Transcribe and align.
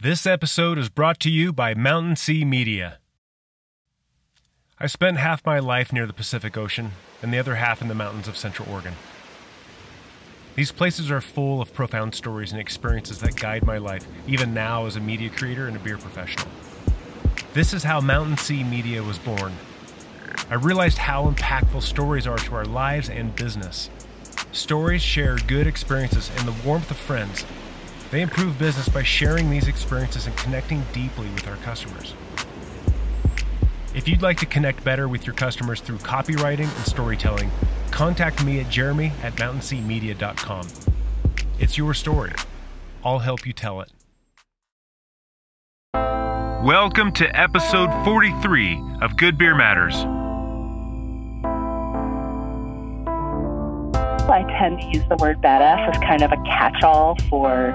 This 0.00 0.26
episode 0.26 0.78
is 0.78 0.88
brought 0.88 1.18
to 1.20 1.28
you 1.28 1.52
by 1.52 1.74
Mountain 1.74 2.14
Sea 2.14 2.44
Media. 2.44 2.98
I 4.78 4.86
spent 4.86 5.16
half 5.16 5.44
my 5.44 5.58
life 5.58 5.92
near 5.92 6.06
the 6.06 6.12
Pacific 6.12 6.56
Ocean 6.56 6.92
and 7.20 7.34
the 7.34 7.38
other 7.40 7.56
half 7.56 7.82
in 7.82 7.88
the 7.88 7.96
mountains 7.96 8.28
of 8.28 8.36
Central 8.36 8.70
Oregon. 8.70 8.94
These 10.54 10.70
places 10.70 11.10
are 11.10 11.20
full 11.20 11.60
of 11.60 11.74
profound 11.74 12.14
stories 12.14 12.52
and 12.52 12.60
experiences 12.60 13.18
that 13.18 13.34
guide 13.34 13.66
my 13.66 13.78
life, 13.78 14.06
even 14.28 14.54
now 14.54 14.86
as 14.86 14.94
a 14.94 15.00
media 15.00 15.30
creator 15.30 15.66
and 15.66 15.74
a 15.74 15.80
beer 15.80 15.98
professional. 15.98 16.46
This 17.52 17.74
is 17.74 17.82
how 17.82 18.00
Mountain 18.00 18.36
Sea 18.36 18.62
Media 18.62 19.02
was 19.02 19.18
born. 19.18 19.52
I 20.48 20.54
realized 20.54 20.98
how 20.98 21.28
impactful 21.28 21.82
stories 21.82 22.28
are 22.28 22.38
to 22.38 22.54
our 22.54 22.66
lives 22.66 23.10
and 23.10 23.34
business. 23.34 23.90
Stories 24.52 25.02
share 25.02 25.38
good 25.48 25.66
experiences 25.66 26.30
and 26.36 26.46
the 26.46 26.54
warmth 26.64 26.88
of 26.92 26.96
friends. 26.96 27.44
They 28.10 28.22
improve 28.22 28.58
business 28.58 28.88
by 28.88 29.02
sharing 29.02 29.50
these 29.50 29.68
experiences 29.68 30.26
and 30.26 30.36
connecting 30.36 30.82
deeply 30.92 31.28
with 31.30 31.46
our 31.46 31.56
customers. 31.56 32.14
If 33.94 34.08
you'd 34.08 34.22
like 34.22 34.38
to 34.38 34.46
connect 34.46 34.82
better 34.82 35.08
with 35.08 35.26
your 35.26 35.34
customers 35.34 35.80
through 35.80 35.98
copywriting 35.98 36.74
and 36.74 36.86
storytelling, 36.86 37.50
contact 37.90 38.42
me 38.44 38.60
at 38.60 38.70
jeremy 38.70 39.12
at 39.22 39.34
mountainseamedia.com. 39.34 40.68
It's 41.58 41.76
your 41.76 41.92
story. 41.92 42.32
I'll 43.04 43.18
help 43.18 43.46
you 43.46 43.52
tell 43.52 43.82
it. 43.82 43.90
Welcome 46.64 47.12
to 47.12 47.38
episode 47.38 47.90
43 48.04 48.82
of 49.02 49.16
Good 49.16 49.36
Beer 49.36 49.54
Matters. 49.54 50.17
I 54.30 54.42
tend 54.58 54.80
to 54.80 54.86
use 54.86 55.06
the 55.08 55.16
word 55.16 55.40
badass 55.40 55.94
as 55.94 55.98
kind 56.02 56.22
of 56.22 56.32
a 56.32 56.36
catch 56.44 56.82
all 56.82 57.16
for 57.28 57.72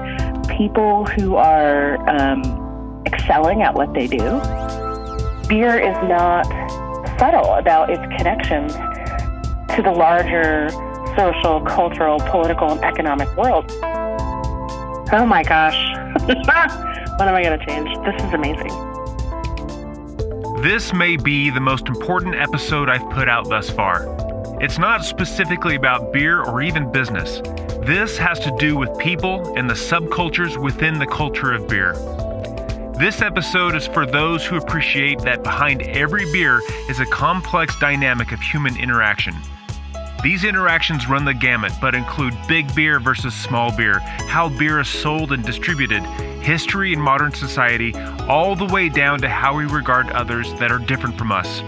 people 0.49 1.05
who 1.05 1.35
are 1.35 1.97
um, 2.09 3.03
excelling 3.05 3.61
at 3.61 3.73
what 3.73 3.93
they 3.93 4.07
do. 4.07 4.39
Beer 5.47 5.79
is 5.79 5.95
not 6.07 6.45
subtle 7.19 7.53
about 7.55 7.89
its 7.89 8.01
connections 8.17 8.73
to 9.75 9.81
the 9.81 9.91
larger 9.91 10.69
social, 11.15 11.61
cultural, 11.61 12.19
political, 12.19 12.71
and 12.71 12.83
economic 12.83 13.35
world. 13.35 13.71
Oh 15.11 15.25
my 15.27 15.43
gosh. 15.43 15.75
what 16.25 17.27
am 17.27 17.35
I 17.35 17.43
going 17.43 17.59
to 17.59 17.65
change? 17.65 17.89
This 18.05 18.23
is 18.23 18.33
amazing. 18.33 18.71
This 20.61 20.93
may 20.93 21.17
be 21.17 21.49
the 21.49 21.59
most 21.59 21.87
important 21.87 22.35
episode 22.35 22.89
I've 22.89 23.07
put 23.09 23.27
out 23.27 23.49
thus 23.49 23.69
far. 23.69 24.22
It's 24.63 24.79
not 24.79 25.03
specifically 25.03 25.75
about 25.75 26.13
beer 26.13 26.41
or 26.41 26.61
even 26.61 26.89
business. 26.89 27.41
This 27.85 28.17
has 28.17 28.39
to 28.39 28.55
do 28.57 28.77
with 28.77 28.97
people 28.97 29.57
and 29.57 29.69
the 29.69 29.73
subcultures 29.73 30.55
within 30.55 30.99
the 30.99 31.05
culture 31.05 31.51
of 31.51 31.67
beer. 31.67 31.91
This 32.97 33.21
episode 33.21 33.75
is 33.75 33.87
for 33.87 34.05
those 34.05 34.45
who 34.45 34.55
appreciate 34.55 35.19
that 35.23 35.43
behind 35.43 35.81
every 35.81 36.31
beer 36.31 36.61
is 36.87 37.01
a 37.01 37.05
complex 37.07 37.77
dynamic 37.77 38.31
of 38.31 38.39
human 38.39 38.77
interaction. 38.77 39.35
These 40.23 40.45
interactions 40.45 41.09
run 41.09 41.25
the 41.25 41.33
gamut, 41.33 41.73
but 41.81 41.93
include 41.93 42.33
big 42.47 42.73
beer 42.73 43.01
versus 43.01 43.33
small 43.33 43.75
beer, 43.75 43.99
how 44.29 44.47
beer 44.47 44.79
is 44.79 44.87
sold 44.87 45.33
and 45.33 45.43
distributed, 45.43 46.03
history 46.41 46.93
in 46.93 47.01
modern 47.01 47.33
society, 47.33 47.93
all 48.29 48.55
the 48.55 48.67
way 48.67 48.87
down 48.87 49.19
to 49.19 49.27
how 49.27 49.57
we 49.57 49.65
regard 49.65 50.09
others 50.11 50.53
that 50.53 50.71
are 50.71 50.79
different 50.79 51.17
from 51.17 51.33
us. 51.33 51.61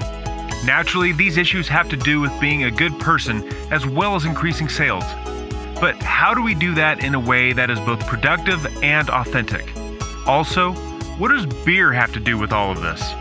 Naturally, 0.65 1.11
these 1.11 1.37
issues 1.37 1.67
have 1.67 1.89
to 1.89 1.97
do 1.97 2.19
with 2.19 2.31
being 2.41 2.63
a 2.63 2.71
good 2.71 2.97
person 2.99 3.47
as 3.71 3.85
well 3.85 4.15
as 4.15 4.25
increasing 4.25 4.67
sales. 4.67 5.03
But 5.79 6.01
how 6.01 6.33
do 6.33 6.41
we 6.41 6.55
do 6.55 6.73
that 6.73 7.03
in 7.03 7.13
a 7.13 7.19
way 7.19 7.53
that 7.53 7.69
is 7.69 7.79
both 7.81 7.99
productive 8.07 8.65
and 8.81 9.07
authentic? 9.11 9.71
Also, 10.25 10.73
what 11.19 11.29
does 11.29 11.45
beer 11.65 11.93
have 11.93 12.11
to 12.13 12.19
do 12.19 12.39
with 12.39 12.51
all 12.51 12.71
of 12.71 12.81
this? 12.81 13.13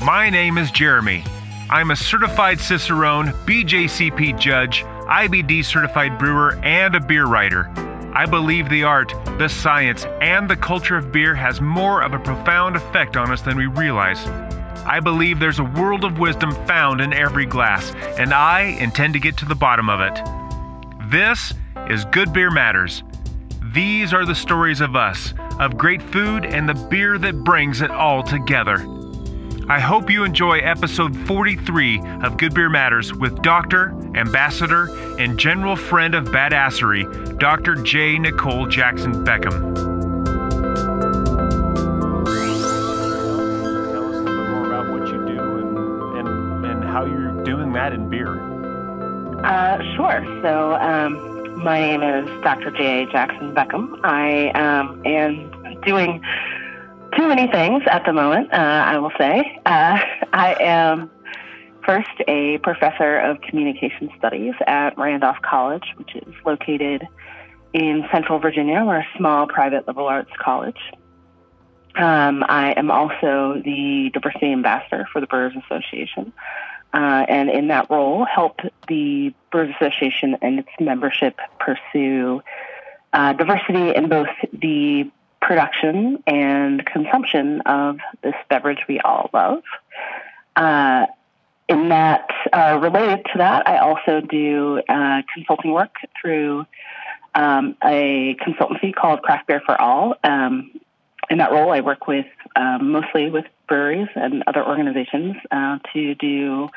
My 0.00 0.30
name 0.30 0.56
is 0.56 0.70
Jeremy. 0.70 1.24
I'm 1.68 1.90
a 1.90 1.96
certified 1.96 2.58
Cicerone, 2.58 3.32
BJCP 3.44 4.38
judge, 4.38 4.82
IBD 4.84 5.62
certified 5.62 6.18
brewer, 6.18 6.54
and 6.62 6.94
a 6.94 7.00
beer 7.00 7.26
writer. 7.26 7.70
I 8.14 8.24
believe 8.24 8.70
the 8.70 8.84
art, 8.84 9.12
the 9.38 9.48
science, 9.48 10.06
and 10.22 10.48
the 10.48 10.56
culture 10.56 10.96
of 10.96 11.12
beer 11.12 11.34
has 11.34 11.60
more 11.60 12.02
of 12.02 12.14
a 12.14 12.18
profound 12.18 12.76
effect 12.76 13.18
on 13.18 13.30
us 13.30 13.42
than 13.42 13.58
we 13.58 13.66
realize. 13.66 14.26
I 14.86 15.00
believe 15.00 15.38
there's 15.38 15.58
a 15.58 15.64
world 15.64 16.04
of 16.04 16.18
wisdom 16.18 16.52
found 16.66 17.00
in 17.00 17.12
every 17.12 17.46
glass, 17.46 17.92
and 18.18 18.32
I 18.32 18.76
intend 18.80 19.14
to 19.14 19.20
get 19.20 19.36
to 19.38 19.44
the 19.44 19.54
bottom 19.54 19.88
of 19.88 20.00
it. 20.00 20.18
This 21.10 21.52
is 21.88 22.04
Good 22.06 22.32
Beer 22.32 22.50
Matters. 22.50 23.02
These 23.72 24.12
are 24.12 24.24
the 24.24 24.34
stories 24.34 24.80
of 24.80 24.96
us, 24.96 25.34
of 25.58 25.76
great 25.76 26.02
food, 26.02 26.44
and 26.44 26.68
the 26.68 26.74
beer 26.74 27.18
that 27.18 27.44
brings 27.44 27.82
it 27.82 27.90
all 27.90 28.22
together. 28.22 28.84
I 29.68 29.78
hope 29.78 30.10
you 30.10 30.24
enjoy 30.24 30.58
episode 30.58 31.16
43 31.28 32.00
of 32.24 32.36
Good 32.36 32.54
Beer 32.54 32.68
Matters 32.68 33.14
with 33.14 33.40
Doctor, 33.42 33.90
Ambassador, 34.16 34.88
and 35.20 35.38
General 35.38 35.76
Friend 35.76 36.14
of 36.14 36.24
Badassery, 36.24 37.38
Dr. 37.38 37.76
J. 37.76 38.16
Nikol 38.16 38.68
Jackson 38.68 39.24
Beckham. 39.24 39.89
Doing 47.50 47.72
that 47.72 47.92
in 47.92 48.08
beer. 48.08 48.38
Uh, 49.44 49.82
sure. 49.96 50.22
So, 50.40 50.74
um, 50.74 51.64
my 51.64 51.80
name 51.80 52.02
is 52.02 52.28
Dr. 52.44 52.70
J. 52.70 53.06
Jackson 53.10 53.52
Beckham. 53.52 53.98
I 54.04 54.50
um, 54.50 55.02
am 55.04 55.80
doing 55.84 56.22
too 57.16 57.26
many 57.26 57.50
things 57.50 57.82
at 57.90 58.04
the 58.06 58.12
moment, 58.12 58.52
uh, 58.52 58.56
I 58.56 58.98
will 58.98 59.10
say. 59.18 59.58
Uh, 59.66 59.98
I 60.32 60.56
am 60.60 61.10
first 61.84 62.08
a 62.28 62.58
professor 62.58 63.18
of 63.18 63.40
communication 63.40 64.10
studies 64.16 64.54
at 64.68 64.96
Randolph 64.96 65.38
College, 65.42 65.92
which 65.96 66.14
is 66.14 66.34
located 66.46 67.02
in 67.72 68.06
Central 68.12 68.38
Virginia. 68.38 68.84
We're 68.84 69.00
a 69.00 69.08
small 69.16 69.48
private 69.48 69.88
liberal 69.88 70.06
arts 70.06 70.30
college. 70.38 70.78
Um, 71.96 72.44
I 72.48 72.74
am 72.76 72.92
also 72.92 73.60
the 73.64 74.10
diversity 74.12 74.52
ambassador 74.52 75.08
for 75.12 75.20
the 75.20 75.26
Brewers 75.26 75.54
Association. 75.64 76.32
Uh, 76.92 77.24
and 77.28 77.48
in 77.50 77.68
that 77.68 77.88
role, 77.88 78.24
help 78.24 78.60
the 78.88 79.32
Brewers 79.52 79.74
Association 79.80 80.36
and 80.42 80.58
its 80.58 80.68
membership 80.80 81.38
pursue 81.58 82.42
uh, 83.12 83.32
diversity 83.34 83.94
in 83.94 84.08
both 84.08 84.28
the 84.52 85.10
production 85.40 86.22
and 86.26 86.84
consumption 86.86 87.60
of 87.62 87.98
this 88.22 88.34
beverage 88.48 88.84
we 88.88 89.00
all 89.00 89.30
love. 89.32 89.62
Uh, 90.56 91.06
in 91.68 91.88
that, 91.90 92.28
uh, 92.52 92.78
related 92.82 93.24
to 93.32 93.38
that, 93.38 93.68
I 93.68 93.78
also 93.78 94.20
do 94.20 94.82
uh, 94.88 95.22
consulting 95.32 95.70
work 95.70 95.94
through 96.20 96.66
um, 97.34 97.76
a 97.84 98.34
consultancy 98.36 98.94
called 98.94 99.22
Craft 99.22 99.46
Beer 99.46 99.62
for 99.64 99.80
All. 99.80 100.16
Um, 100.24 100.72
in 101.30 101.38
that 101.38 101.52
role, 101.52 101.70
I 101.70 101.80
work 101.80 102.08
with 102.08 102.26
um, 102.56 102.90
mostly 102.90 103.30
with 103.30 103.44
breweries 103.70 104.08
and 104.14 104.44
other 104.46 104.66
organizations 104.66 105.36
uh, 105.50 105.78
to 105.94 106.14
do 106.16 106.68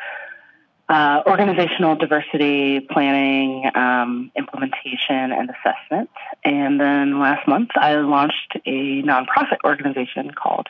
uh, 0.87 1.23
organizational 1.25 1.95
diversity 1.95 2.79
planning, 2.79 3.69
um, 3.75 4.31
implementation, 4.35 5.31
and 5.31 5.49
assessment. 5.49 6.09
And 6.45 6.79
then 6.79 7.19
last 7.19 7.47
month, 7.47 7.71
I 7.75 7.95
launched 7.95 8.57
a 8.65 9.01
nonprofit 9.01 9.57
organization 9.65 10.31
called 10.31 10.67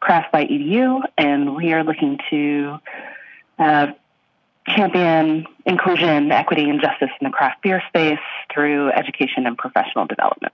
Craft 0.00 0.30
by 0.30 0.44
EDU, 0.44 1.00
and 1.16 1.56
we 1.56 1.72
are 1.72 1.84
looking 1.84 2.18
to 2.30 2.78
uh, 3.58 3.86
champion 4.66 5.46
inclusion, 5.64 6.30
equity, 6.32 6.68
and 6.68 6.80
justice 6.80 7.10
in 7.20 7.24
the 7.26 7.30
craft 7.30 7.62
beer 7.62 7.82
space 7.88 8.18
through 8.52 8.90
education 8.90 9.46
and 9.46 9.56
professional 9.56 10.06
development. 10.06 10.52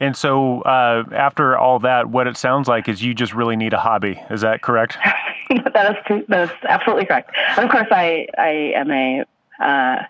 And 0.00 0.16
so, 0.16 0.62
uh, 0.62 1.04
after 1.12 1.58
all 1.58 1.80
that, 1.80 2.08
what 2.08 2.26
it 2.26 2.36
sounds 2.36 2.68
like 2.68 2.88
is 2.88 3.02
you 3.02 3.14
just 3.14 3.34
really 3.34 3.56
need 3.56 3.72
a 3.72 3.78
hobby. 3.78 4.22
Is 4.30 4.42
that 4.42 4.62
correct? 4.62 4.96
that 5.74 5.90
is 5.90 5.96
true. 6.06 6.24
That 6.28 6.50
is 6.50 6.56
absolutely 6.68 7.06
correct. 7.06 7.30
And 7.56 7.64
of 7.64 7.70
course, 7.70 7.88
I 7.90 8.28
I 8.38 8.72
am 8.76 8.90
a 8.90 9.24
uh, 9.60 10.02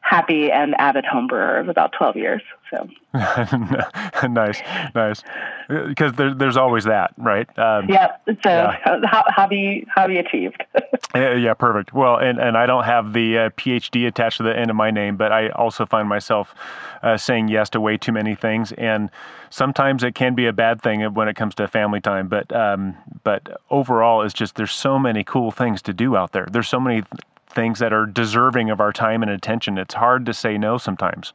happy 0.00 0.50
and 0.50 0.74
avid 0.76 1.04
home 1.04 1.26
brewer 1.28 1.58
of 1.58 1.68
about 1.68 1.92
twelve 1.96 2.16
years. 2.16 2.42
So 2.70 2.88
nice, 4.28 4.60
nice. 4.94 5.22
Because 5.68 6.12
there, 6.12 6.32
there's 6.32 6.56
always 6.56 6.84
that, 6.84 7.12
right? 7.16 7.46
Um, 7.58 7.88
yeah. 7.88 8.16
So 8.26 8.34
yeah. 8.44 9.00
hobby 9.04 9.86
hobby 9.92 10.18
achieved. 10.18 10.64
yeah, 11.14 11.34
yeah, 11.34 11.54
perfect. 11.54 11.92
Well, 11.92 12.16
and 12.18 12.38
and 12.38 12.56
I 12.56 12.66
don't 12.66 12.84
have 12.84 13.12
the 13.12 13.38
uh, 13.38 13.50
PhD 13.50 14.06
attached 14.06 14.36
to 14.36 14.42
the 14.44 14.56
end 14.56 14.70
of 14.70 14.76
my 14.76 14.90
name, 14.90 15.16
but 15.16 15.32
I 15.32 15.48
also 15.50 15.84
find 15.84 16.08
myself 16.08 16.54
uh, 17.02 17.16
saying 17.16 17.48
yes 17.48 17.68
to 17.70 17.80
way 17.80 17.96
too 17.96 18.12
many 18.12 18.34
things, 18.34 18.72
and 18.72 19.10
sometimes 19.50 20.04
it 20.04 20.14
can 20.14 20.34
be 20.34 20.46
a 20.46 20.52
bad 20.52 20.80
thing 20.80 21.02
when 21.14 21.28
it 21.28 21.34
comes 21.34 21.54
to 21.56 21.66
family 21.66 22.00
time. 22.00 22.28
But 22.28 22.54
um, 22.54 22.96
but 23.24 23.60
overall, 23.70 24.22
it's 24.22 24.34
just 24.34 24.54
there's 24.54 24.72
so 24.72 24.98
many 24.98 25.24
cool 25.24 25.50
things 25.50 25.82
to 25.82 25.92
do 25.92 26.16
out 26.16 26.32
there. 26.32 26.46
There's 26.50 26.68
so 26.68 26.80
many 26.80 27.02
things 27.48 27.78
that 27.80 27.92
are 27.92 28.06
deserving 28.06 28.70
of 28.70 28.80
our 28.80 28.92
time 28.92 29.22
and 29.22 29.30
attention. 29.30 29.78
It's 29.78 29.94
hard 29.94 30.26
to 30.26 30.34
say 30.34 30.58
no 30.58 30.78
sometimes. 30.78 31.32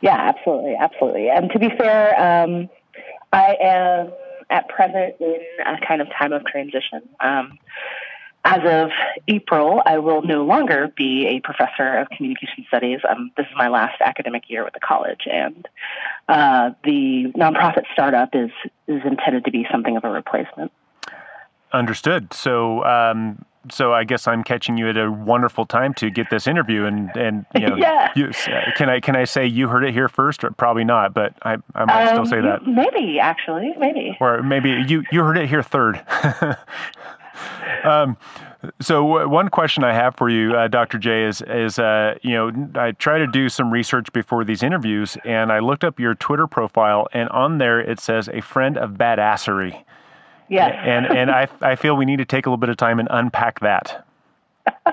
Yeah, 0.00 0.16
absolutely, 0.16 0.74
absolutely. 0.80 1.28
And 1.30 1.50
to 1.52 1.58
be 1.60 1.68
fair, 1.78 2.20
um, 2.20 2.68
I 3.32 3.56
am 3.60 4.12
at 4.50 4.68
present 4.68 5.14
in 5.20 5.40
a 5.66 5.86
kind 5.86 6.00
of 6.00 6.08
time 6.18 6.32
of 6.32 6.44
transition. 6.44 7.02
Um, 7.20 7.58
as 8.44 8.60
of 8.64 8.90
April, 9.28 9.82
I 9.86 9.98
will 9.98 10.22
no 10.22 10.44
longer 10.44 10.92
be 10.96 11.26
a 11.28 11.40
professor 11.40 11.98
of 11.98 12.08
communication 12.10 12.64
studies. 12.66 12.98
Um, 13.08 13.30
this 13.36 13.46
is 13.46 13.52
my 13.56 13.68
last 13.68 14.00
academic 14.00 14.50
year 14.50 14.64
with 14.64 14.74
the 14.74 14.80
college, 14.80 15.28
and 15.30 15.68
uh, 16.28 16.70
the 16.82 17.32
nonprofit 17.36 17.84
startup 17.92 18.30
is 18.34 18.50
is 18.88 19.02
intended 19.04 19.44
to 19.44 19.52
be 19.52 19.64
something 19.70 19.96
of 19.96 20.02
a 20.02 20.10
replacement. 20.10 20.72
Understood. 21.72 22.34
So, 22.34 22.84
um, 22.84 23.44
so 23.70 23.92
I 23.92 24.04
guess 24.04 24.26
I'm 24.26 24.42
catching 24.42 24.76
you 24.76 24.88
at 24.88 24.96
a 24.96 25.10
wonderful 25.10 25.66
time 25.66 25.94
to 25.94 26.10
get 26.10 26.30
this 26.30 26.46
interview, 26.46 26.84
and 26.84 27.10
and 27.16 27.46
you 27.54 27.68
know, 27.68 27.76
yeah. 27.78 28.10
You, 28.16 28.30
can 28.76 28.88
I 28.88 29.00
can 29.00 29.16
I 29.16 29.24
say 29.24 29.46
you 29.46 29.68
heard 29.68 29.84
it 29.84 29.92
here 29.92 30.08
first? 30.08 30.44
Or 30.44 30.50
probably 30.50 30.84
not, 30.84 31.14
but 31.14 31.34
I 31.42 31.56
I 31.74 31.84
might 31.84 32.08
um, 32.08 32.26
still 32.26 32.26
say 32.26 32.40
that. 32.42 32.66
Maybe 32.66 33.18
actually, 33.20 33.72
maybe. 33.78 34.16
Or 34.20 34.42
maybe 34.42 34.84
you 34.86 35.04
you 35.10 35.22
heard 35.22 35.38
it 35.38 35.48
here 35.48 35.62
third. 35.62 36.02
um, 37.84 38.16
so 38.80 39.26
one 39.26 39.48
question 39.48 39.82
I 39.82 39.92
have 39.92 40.14
for 40.14 40.28
you, 40.28 40.54
uh, 40.54 40.68
Dr. 40.68 40.98
J, 40.98 41.24
is 41.24 41.42
is 41.42 41.78
uh, 41.78 42.16
you 42.22 42.32
know 42.32 42.52
I 42.74 42.92
try 42.92 43.18
to 43.18 43.26
do 43.26 43.48
some 43.48 43.70
research 43.70 44.12
before 44.12 44.44
these 44.44 44.62
interviews, 44.62 45.16
and 45.24 45.52
I 45.52 45.58
looked 45.58 45.84
up 45.84 45.98
your 45.98 46.14
Twitter 46.14 46.46
profile, 46.46 47.08
and 47.12 47.28
on 47.30 47.58
there 47.58 47.80
it 47.80 48.00
says 48.00 48.28
a 48.28 48.40
friend 48.40 48.76
of 48.76 48.92
badassery. 48.92 49.84
Yes. 50.52 50.78
and 50.84 51.06
and 51.06 51.30
I 51.30 51.48
I 51.62 51.76
feel 51.76 51.96
we 51.96 52.04
need 52.04 52.18
to 52.18 52.26
take 52.26 52.44
a 52.44 52.50
little 52.50 52.58
bit 52.58 52.68
of 52.68 52.76
time 52.76 52.98
and 52.98 53.08
unpack 53.10 53.60
that. 53.60 54.06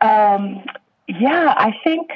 um, 0.00 0.62
yeah, 1.08 1.54
I 1.56 1.74
think. 1.82 2.10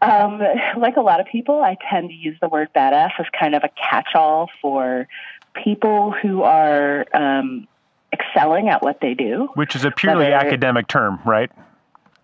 Um, 0.00 0.42
like 0.78 0.96
a 0.96 1.00
lot 1.00 1.20
of 1.20 1.26
people, 1.26 1.62
I 1.62 1.76
tend 1.88 2.08
to 2.08 2.14
use 2.16 2.36
the 2.40 2.48
word 2.48 2.70
badass 2.74 3.12
as 3.20 3.26
kind 3.38 3.54
of 3.54 3.62
a 3.62 3.68
catch-all 3.68 4.50
for 4.60 5.06
people 5.54 6.10
who 6.10 6.42
are 6.42 7.06
um, 7.14 7.68
excelling 8.12 8.68
at 8.68 8.82
what 8.82 9.00
they 9.00 9.14
do. 9.14 9.48
Which 9.54 9.76
is 9.76 9.84
a 9.84 9.92
purely 9.92 10.24
Whether, 10.24 10.34
academic 10.34 10.88
term, 10.88 11.20
right? 11.24 11.52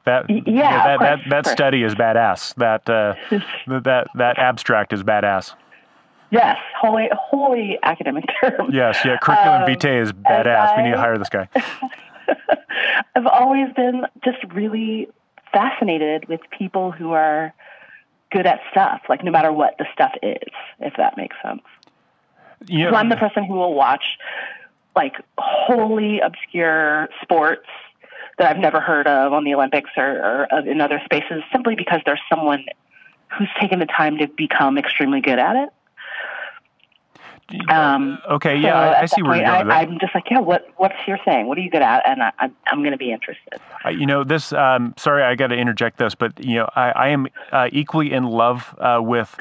That, 0.07 0.29
yeah, 0.29 0.89
that, 0.89 0.99
course, 0.99 1.21
that, 1.29 1.45
that 1.45 1.53
study 1.53 1.85
is 1.85 1.95
badass. 1.95 2.53
That, 2.57 2.91
uh, 2.91 3.15
that, 3.83 4.09
that 4.17 4.39
abstract 4.41 4.93
is 4.93 5.05
badass. 5.05 5.55
Yes, 6.31 6.59
wholly, 6.79 7.09
wholly 7.13 7.79
academic 7.83 8.25
term. 8.41 8.71
Yes, 8.73 8.99
yeah, 9.05 9.17
curriculum 9.19 9.63
um, 9.63 9.67
vitae 9.67 10.01
is 10.03 10.13
badass. 10.13 10.75
I, 10.75 10.77
we 10.77 10.83
need 10.85 10.93
to 10.93 10.99
hire 10.99 11.19
this 11.19 11.29
guy. 11.29 11.49
I've 13.17 13.27
always 13.27 13.73
been 13.75 14.05
just 14.25 14.39
really 14.53 15.09
fascinated 15.53 16.29
with 16.29 16.41
people 16.57 16.93
who 16.93 17.13
are 17.13 17.55
good 18.31 18.47
at 18.47 18.61
stuff, 18.71 19.01
like 19.09 19.25
no 19.25 19.31
matter 19.31 19.51
what 19.51 19.77
the 19.79 19.87
stuff 19.93 20.13
is, 20.23 20.53
if 20.81 20.95
that 20.99 21.17
makes 21.17 21.37
sense. 21.43 21.63
Know, 22.69 22.91
so 22.91 22.97
I'm 22.97 23.09
the 23.09 23.17
person 23.17 23.45
who 23.45 23.55
will 23.55 23.75
watch 23.75 24.19
like 24.95 25.15
wholly 25.39 26.21
obscure 26.21 27.09
sports 27.23 27.67
that 28.37 28.51
I've 28.51 28.61
never 28.61 28.81
heard 28.81 29.07
of 29.07 29.33
on 29.33 29.45
the 29.45 29.55
Olympics 29.55 29.91
or, 29.97 30.47
or 30.51 30.61
in 30.61 30.81
other 30.81 31.01
spaces 31.05 31.43
simply 31.53 31.77
because 31.77 32.01
there's 32.05 32.21
someone 32.29 32.65
who's 33.37 33.49
taken 33.61 33.79
the 33.79 33.87
time 33.87 34.19
to 34.19 34.27
become 34.27 34.77
extremely 34.77 35.21
good 35.21 35.39
at 35.39 35.57
it. 35.57 35.69
Um, 37.71 38.19
okay, 38.31 38.57
yeah, 38.57 38.73
so 38.73 38.77
I, 38.77 39.03
I 39.03 39.07
see 39.07 39.23
where 39.23 39.37
you're 39.37 39.47
going. 39.47 39.71
I, 39.71 39.83
am 39.83 39.99
just 39.99 40.15
like, 40.15 40.25
yeah, 40.31 40.41
what 40.41 40.69
what's 40.77 40.97
your 41.07 41.19
thing? 41.25 41.47
What 41.47 41.57
are 41.57 41.63
you 41.63 41.71
good 41.71 41.81
at? 41.81 42.07
And 42.07 42.23
I, 42.23 42.33
am 42.67 42.81
going 42.81 42.93
to 42.93 42.99
be 42.99 43.11
interested. 43.11 43.59
Uh, 43.85 43.89
you 43.89 44.05
know, 44.05 44.23
this. 44.23 44.53
Um, 44.53 44.93
sorry, 44.99 45.23
I 45.23 45.35
got 45.35 45.47
to 45.47 45.57
interject 45.57 45.99
this, 45.99 46.15
but 46.15 46.45
you 46.45 46.57
know, 46.57 46.69
I, 46.77 46.91
I 46.91 47.09
am 47.09 47.27
uh, 47.51 47.69
equally 47.73 48.13
in 48.13 48.25
love 48.25 48.75
uh, 48.79 49.01
with 49.03 49.35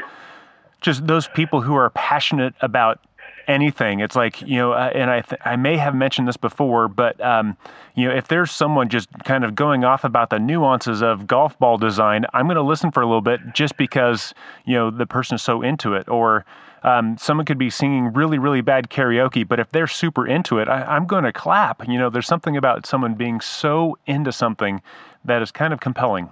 just 0.80 1.06
those 1.06 1.27
people 1.27 1.62
who 1.62 1.75
are 1.75 1.89
passionate 1.89 2.54
about 2.62 3.00
anything. 3.48 4.00
It's 4.00 4.15
like 4.15 4.42
you 4.42 4.56
know, 4.56 4.71
uh, 4.71 4.92
and 4.94 5.09
I 5.09 5.21
th- 5.21 5.42
I 5.44 5.57
may 5.57 5.75
have 5.75 5.94
mentioned 5.94 6.30
this 6.30 6.38
before, 6.38 6.88
but 6.88 7.19
um, 7.19 7.57
you 7.95 8.07
know, 8.07 8.15
if 8.15 8.30
there's 8.30 8.51
someone 8.51 8.88
just 8.88 9.09
kind 9.25 9.44
of 9.44 9.54
going 9.54 9.83
off 9.83 10.06
about 10.06 10.30
the 10.30 10.39
nuances 10.39 11.01
of 11.01 11.27
golf 11.27 11.57
ball 11.59 11.77
design, 11.77 12.25
I'm 12.33 12.45
going 12.45 12.56
to 12.56 12.62
listen 12.62 12.92
for 12.92 13.01
a 13.01 13.06
little 13.06 13.21
bit 13.21 13.42
just 13.54 13.75
because 13.75 14.33
you 14.65 14.75
know 14.75 14.92
the 14.92 15.06
person 15.06 15.36
is 15.36 15.42
so 15.42 15.62
into 15.62 15.94
it, 15.94 16.07
or 16.07 16.45
um, 16.83 17.18
someone 17.18 17.45
could 17.45 17.57
be 17.57 17.69
singing 17.69 18.13
really 18.13 18.38
really 18.38 18.62
bad 18.62 18.89
karaoke, 18.89 19.47
but 19.47 19.59
if 19.59 19.69
they're 19.71 19.88
super 19.88 20.27
into 20.27 20.59
it, 20.59 20.68
I, 20.68 20.95
am 20.95 21.06
going 21.06 21.24
to 21.24 21.33
clap. 21.33 21.88
You 21.88 21.97
know, 21.97 22.09
there's 22.09 22.27
something 22.27 22.57
about 22.57 22.85
someone 22.85 23.15
being 23.15 23.41
so 23.41 23.97
into 24.06 24.31
something 24.31 24.81
that 25.25 25.41
is 25.41 25.51
kind 25.51 25.74
of 25.74 25.79
compelling. 25.79 26.29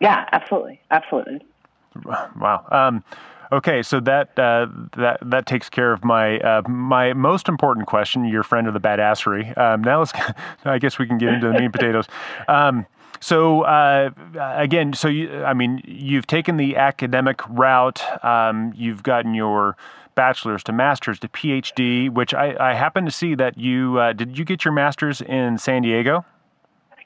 Yeah, 0.00 0.28
absolutely, 0.32 0.80
absolutely. 0.90 1.40
Wow. 2.04 2.64
Um, 2.70 3.02
Okay, 3.50 3.82
so 3.82 3.98
that 4.00 4.38
uh, 4.38 4.66
that 4.96 5.18
that 5.22 5.46
takes 5.46 5.70
care 5.70 5.92
of 5.92 6.04
my 6.04 6.38
uh, 6.40 6.62
my 6.68 7.14
most 7.14 7.48
important 7.48 7.86
question. 7.86 8.26
Your 8.26 8.42
friend 8.42 8.66
of 8.66 8.74
the 8.74 8.80
badassery. 8.80 9.56
Um, 9.56 9.82
now 9.82 10.00
let's. 10.00 10.12
I 10.64 10.78
guess 10.78 10.98
we 10.98 11.06
can 11.06 11.16
get 11.16 11.32
into 11.32 11.46
the 11.46 11.54
meat 11.54 11.64
and 11.64 11.72
potatoes. 11.72 12.06
Um, 12.46 12.84
so 13.20 13.62
uh, 13.62 14.10
again, 14.38 14.92
so 14.92 15.08
you, 15.08 15.44
I 15.44 15.54
mean, 15.54 15.82
you've 15.84 16.26
taken 16.26 16.56
the 16.56 16.76
academic 16.76 17.40
route. 17.48 18.02
Um, 18.24 18.72
you've 18.76 19.02
gotten 19.02 19.34
your 19.34 19.76
bachelor's 20.14 20.64
to 20.64 20.72
master's 20.72 21.18
to 21.20 21.28
PhD, 21.28 22.10
which 22.10 22.34
I, 22.34 22.56
I 22.58 22.74
happen 22.74 23.04
to 23.04 23.10
see 23.10 23.34
that 23.36 23.58
you 23.58 23.98
uh, 23.98 24.12
did. 24.12 24.38
You 24.38 24.44
get 24.44 24.64
your 24.64 24.72
master's 24.72 25.20
in 25.20 25.58
San 25.58 25.82
Diego. 25.82 26.24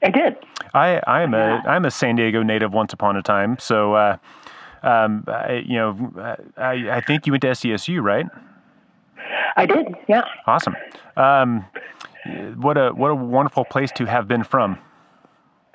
I 0.03 0.09
did. 0.09 0.35
I 0.73 1.01
I 1.07 1.21
am 1.21 1.33
yeah. 1.33 1.61
a 1.63 1.69
I'm 1.69 1.85
a 1.85 1.91
San 1.91 2.15
Diego 2.15 2.43
native 2.43 2.73
once 2.73 2.93
upon 2.93 3.15
a 3.15 3.21
time. 3.21 3.57
So 3.59 3.93
uh, 3.93 4.17
um, 4.83 5.23
I, 5.27 5.63
you 5.65 5.77
know, 5.77 6.37
I, 6.57 6.97
I 6.97 7.01
think 7.01 7.25
you 7.25 7.33
went 7.33 7.41
to 7.41 7.47
SDSU, 7.47 8.01
right? 8.01 8.25
I 9.55 9.65
did. 9.65 9.95
Yeah. 10.07 10.23
Awesome. 10.45 10.75
Um, 11.15 11.65
what 12.55 12.77
a 12.77 12.91
what 12.91 13.11
a 13.11 13.15
wonderful 13.15 13.65
place 13.65 13.91
to 13.93 14.05
have 14.05 14.27
been 14.27 14.43
from. 14.43 14.77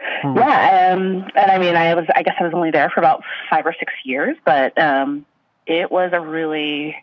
Yeah, 0.00 0.93
um, 0.93 1.29
and 1.35 1.50
I 1.50 1.59
mean, 1.59 1.77
I 1.77 1.95
was 1.95 2.06
I 2.15 2.23
guess 2.23 2.37
I 2.39 2.45
was 2.45 2.55
only 2.55 2.71
there 2.71 2.91
for 2.91 3.00
about 3.00 3.23
five 3.50 3.67
or 3.67 3.75
six 3.79 3.93
years, 4.05 4.37
but 4.45 4.79
um, 4.79 5.27
it 5.67 5.91
was 5.91 6.11
a 6.12 6.21
really 6.21 6.97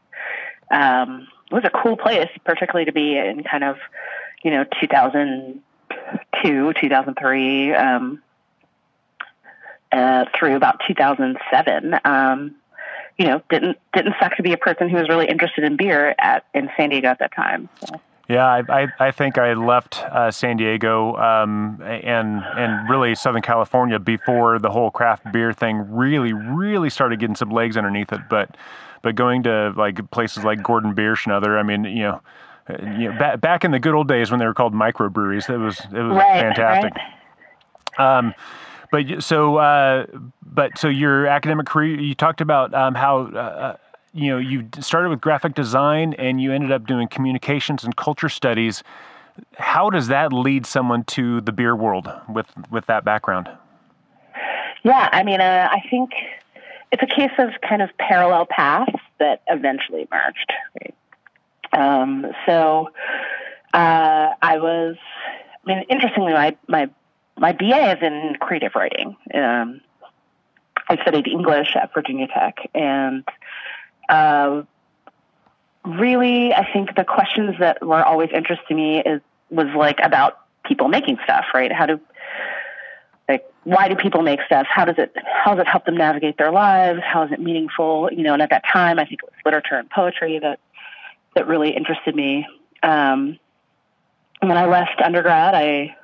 um, 0.71 1.27
it 1.51 1.53
was 1.53 1.65
a 1.65 1.69
cool 1.69 1.97
place, 1.97 2.29
particularly 2.43 2.85
to 2.85 2.93
be 2.93 3.17
in 3.17 3.43
kind 3.43 3.63
of 3.63 3.77
you 4.43 4.51
know 4.51 4.65
2002, 4.81 6.73
2003. 6.79 7.73
Um, 7.73 8.21
uh, 9.95 10.25
through 10.37 10.55
about 10.55 10.81
2007. 10.87 11.99
Um, 12.03 12.55
you 13.17 13.25
know, 13.27 13.41
didn't 13.49 13.77
didn't 13.93 14.15
suck 14.19 14.35
to 14.35 14.43
be 14.43 14.51
a 14.51 14.57
person 14.57 14.89
who 14.89 14.97
was 14.97 15.07
really 15.07 15.27
interested 15.27 15.63
in 15.63 15.77
beer 15.77 16.13
at 16.19 16.45
in 16.53 16.69
San 16.75 16.89
Diego 16.89 17.07
at 17.07 17.19
that 17.19 17.33
time. 17.33 17.69
So. 17.79 18.01
Yeah, 18.27 18.45
I, 18.45 18.63
I, 18.69 18.87
I, 18.99 19.11
think 19.11 19.37
I 19.37 19.53
left 19.53 20.01
uh, 20.01 20.31
San 20.31 20.57
Diego 20.57 21.15
um, 21.17 21.79
and 21.83 22.43
and 22.43 22.89
really 22.89 23.13
Southern 23.13 23.43
California 23.43 23.99
before 23.99 24.57
the 24.57 24.71
whole 24.71 24.89
craft 24.89 25.31
beer 25.31 25.53
thing 25.53 25.85
really 25.93 26.33
really 26.33 26.89
started 26.89 27.19
getting 27.19 27.35
some 27.35 27.51
legs 27.51 27.77
underneath 27.77 28.11
it. 28.11 28.21
But 28.27 28.57
but 29.03 29.13
going 29.13 29.43
to 29.43 29.73
like 29.77 30.09
places 30.09 30.43
like 30.43 30.63
Gordon 30.63 30.95
Bierschnitzer, 30.95 31.59
I 31.59 31.61
mean, 31.61 31.83
you 31.83 32.03
know, 32.03 32.21
you 32.81 33.11
know, 33.11 33.19
back 33.19 33.41
back 33.41 33.63
in 33.63 33.69
the 33.69 33.79
good 33.79 33.93
old 33.93 34.07
days 34.07 34.31
when 34.31 34.39
they 34.39 34.47
were 34.47 34.55
called 34.55 34.73
microbreweries, 34.73 35.47
it 35.47 35.57
was 35.57 35.79
it 35.79 36.01
was 36.01 36.17
right, 36.17 36.41
fantastic. 36.41 36.93
Right. 37.99 38.17
Um, 38.17 38.33
but 38.91 39.23
so, 39.23 39.57
uh, 39.57 40.05
but 40.43 40.77
so 40.77 40.87
your 40.87 41.27
academic 41.27 41.67
career, 41.67 41.99
you 41.99 42.15
talked 42.15 42.41
about 42.41 42.73
um, 42.73 42.95
how 42.95 43.27
uh, 43.27 43.37
uh, 43.37 43.77
you 44.15 44.31
know 44.31 44.37
you 44.37 44.67
started 44.79 45.09
with 45.09 45.21
graphic 45.21 45.53
design 45.53 46.13
and 46.13 46.41
you 46.41 46.53
ended 46.53 46.71
up 46.71 46.87
doing 46.87 47.07
communications 47.07 47.83
and 47.83 47.95
culture 47.95 48.29
studies. 48.29 48.81
How 49.57 49.89
does 49.89 50.07
that 50.07 50.31
lead 50.31 50.65
someone 50.65 51.03
to 51.05 51.41
the 51.41 51.51
beer 51.51 51.75
world 51.75 52.09
with 52.29 52.47
with 52.71 52.85
that 52.85 53.03
background? 53.03 53.49
Yeah, 54.83 55.09
I 55.11 55.23
mean, 55.23 55.41
uh, 55.41 55.67
I 55.69 55.81
think 55.89 56.11
it's 56.91 57.03
a 57.03 57.07
case 57.07 57.31
of 57.37 57.49
kind 57.67 57.81
of 57.81 57.89
parallel 57.97 58.45
paths 58.45 58.93
that 59.19 59.41
eventually 59.47 60.07
merged. 60.11 60.53
Um, 61.73 62.27
so 62.45 62.89
uh, 63.73 64.29
I 64.41 64.57
was, 64.59 64.95
I 65.65 65.67
mean, 65.67 65.83
interestingly, 65.89 66.31
my 66.31 66.55
my 66.67 66.89
my 67.37 67.51
BA 67.51 67.97
is 67.97 67.97
in 68.01 68.35
creative 68.39 68.71
writing. 68.75 69.17
Um, 69.33 69.81
I 70.87 70.95
studied 71.01 71.27
English 71.27 71.75
at 71.75 71.93
Virginia 71.93 72.27
Tech, 72.27 72.69
and 72.73 73.25
uh, 74.09 74.63
really, 75.85 76.53
I 76.53 76.71
think 76.71 76.95
the 76.95 77.03
questions 77.03 77.55
that 77.59 77.85
were 77.85 78.03
always 78.03 78.29
interesting 78.33 78.65
to 78.69 78.75
me 78.75 78.99
is 78.99 79.21
was 79.49 79.67
like 79.75 79.99
about 80.03 80.39
people 80.65 80.87
making 80.87 81.17
stuff, 81.23 81.45
right? 81.53 81.71
How 81.71 81.85
do 81.85 81.99
like 83.29 83.45
why 83.63 83.87
do 83.87 83.95
people 83.95 84.21
make 84.21 84.39
stuff? 84.45 84.67
How 84.69 84.85
does 84.85 84.95
it 84.97 85.15
how 85.43 85.55
does 85.55 85.61
it 85.61 85.67
help 85.67 85.85
them 85.85 85.97
navigate 85.97 86.37
their 86.37 86.51
lives? 86.51 87.01
How 87.03 87.23
is 87.23 87.31
it 87.31 87.39
meaningful? 87.39 88.09
You 88.11 88.23
know, 88.23 88.33
and 88.33 88.41
at 88.41 88.49
that 88.49 88.63
time, 88.71 88.99
I 88.99 89.05
think 89.05 89.21
it 89.23 89.25
was 89.25 89.33
literature 89.45 89.75
and 89.75 89.89
poetry 89.89 90.39
that 90.39 90.59
that 91.35 91.47
really 91.47 91.71
interested 91.71 92.15
me. 92.15 92.47
Um, 92.83 93.39
when 94.41 94.57
I 94.57 94.65
left 94.65 95.01
undergrad, 95.03 95.55
I 95.55 95.95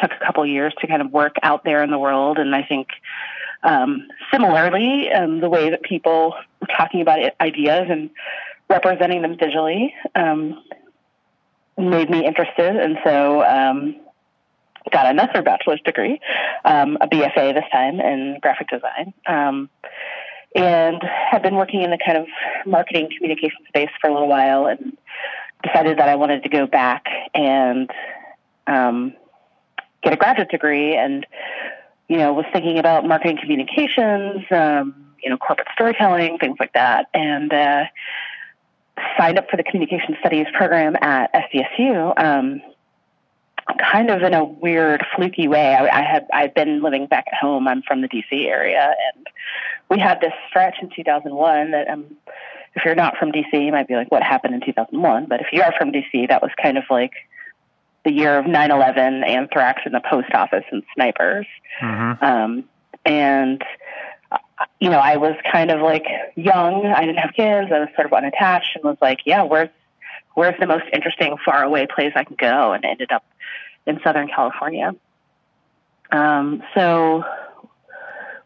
took 0.00 0.10
a 0.12 0.24
couple 0.24 0.44
years 0.46 0.74
to 0.80 0.86
kind 0.86 1.02
of 1.02 1.12
work 1.12 1.36
out 1.42 1.64
there 1.64 1.82
in 1.82 1.90
the 1.90 1.98
world. 1.98 2.38
And 2.38 2.54
I 2.54 2.62
think 2.62 2.88
um, 3.64 4.06
similarly, 4.30 5.10
um, 5.10 5.40
the 5.40 5.48
way 5.48 5.70
that 5.70 5.82
people 5.82 6.34
were 6.60 6.66
talking 6.76 7.00
about 7.00 7.18
ideas 7.40 7.86
and 7.90 8.10
representing 8.68 9.22
them 9.22 9.36
visually 9.38 9.94
um, 10.14 10.62
made 11.78 12.10
me 12.10 12.26
interested, 12.26 12.76
and 12.76 12.98
so 13.02 13.42
um, 13.44 13.96
got 14.92 15.06
another 15.06 15.42
bachelor's 15.42 15.80
degree, 15.84 16.20
um, 16.64 16.98
a 17.00 17.08
BFA 17.08 17.54
this 17.54 17.64
time 17.72 18.00
in 18.00 18.38
graphic 18.40 18.68
design, 18.68 19.14
um, 19.26 19.70
and 20.54 21.02
have 21.30 21.42
been 21.42 21.56
working 21.56 21.82
in 21.82 21.90
the 21.90 21.98
kind 22.04 22.18
of 22.18 22.26
marketing 22.66 23.08
communication 23.16 23.64
space 23.68 23.90
for 24.00 24.08
a 24.08 24.12
little 24.12 24.28
while, 24.28 24.66
and 24.66 24.96
decided 25.62 25.98
that 25.98 26.08
I 26.08 26.16
wanted 26.16 26.42
to 26.42 26.48
go 26.50 26.66
back 26.66 27.06
and 27.34 27.90
get 30.02 30.12
a 30.12 30.16
graduate 30.16 30.50
degree, 30.50 30.94
and 30.94 31.26
you 32.08 32.18
know 32.18 32.32
was 32.32 32.46
thinking 32.52 32.78
about 32.78 33.06
marketing 33.06 33.38
communications, 33.40 34.44
um, 34.50 35.12
you 35.22 35.30
know, 35.30 35.36
corporate 35.36 35.68
storytelling, 35.74 36.38
things 36.38 36.56
like 36.58 36.72
that, 36.74 37.06
and. 37.14 37.52
Uh, 37.52 37.84
signed 39.18 39.38
up 39.38 39.50
for 39.50 39.56
the 39.56 39.62
communication 39.62 40.16
studies 40.20 40.46
program 40.54 40.96
at 41.00 41.32
SDSU, 41.34 42.12
um, 42.16 42.62
kind 43.78 44.10
of 44.10 44.22
in 44.22 44.34
a 44.34 44.44
weird, 44.44 45.04
fluky 45.14 45.48
way. 45.48 45.74
I, 45.74 45.86
I 45.86 46.02
had 46.02 46.26
I'd 46.32 46.54
been 46.54 46.82
living 46.82 47.06
back 47.06 47.24
at 47.32 47.38
home. 47.38 47.66
I'm 47.66 47.82
from 47.82 48.02
the 48.02 48.08
DC 48.08 48.46
area, 48.46 48.94
and 49.14 49.26
we 49.90 49.98
had 49.98 50.20
this 50.20 50.32
stretch 50.48 50.76
in 50.80 50.90
2001 50.94 51.70
that 51.70 51.88
um, 51.88 52.16
if 52.74 52.84
you're 52.84 52.94
not 52.94 53.16
from 53.16 53.32
DC, 53.32 53.52
you 53.52 53.72
might 53.72 53.88
be 53.88 53.94
like, 53.94 54.10
"What 54.10 54.22
happened 54.22 54.54
in 54.54 54.60
2001?" 54.60 55.26
But 55.26 55.40
if 55.40 55.48
you 55.52 55.62
are 55.62 55.72
from 55.78 55.92
DC, 55.92 56.28
that 56.28 56.42
was 56.42 56.50
kind 56.60 56.78
of 56.78 56.84
like 56.90 57.12
the 58.04 58.12
year 58.12 58.38
of 58.38 58.44
9/11, 58.46 59.26
anthrax 59.26 59.82
in 59.86 59.92
the 59.92 60.00
post 60.00 60.32
office, 60.34 60.64
and 60.70 60.82
snipers. 60.94 61.46
Mm-hmm. 61.80 62.24
Um, 62.24 62.64
and 63.04 63.62
you 64.80 64.90
know, 64.90 64.98
I 64.98 65.16
was 65.16 65.34
kind 65.50 65.70
of 65.70 65.80
like 65.80 66.04
young. 66.36 66.86
I 66.86 67.00
didn't 67.00 67.18
have 67.18 67.34
kids. 67.34 67.70
I 67.72 67.80
was 67.80 67.88
sort 67.94 68.06
of 68.06 68.12
unattached 68.12 68.76
and 68.76 68.84
was 68.84 68.98
like, 69.00 69.20
yeah, 69.24 69.42
where's 69.42 69.70
where's 70.34 70.58
the 70.58 70.66
most 70.66 70.84
interesting 70.92 71.36
far 71.44 71.62
away 71.62 71.86
place 71.86 72.12
I 72.14 72.24
can 72.24 72.36
go? 72.36 72.72
And 72.72 72.84
ended 72.84 73.12
up 73.12 73.24
in 73.86 74.00
Southern 74.02 74.28
California. 74.28 74.94
Um, 76.10 76.62
so 76.74 77.24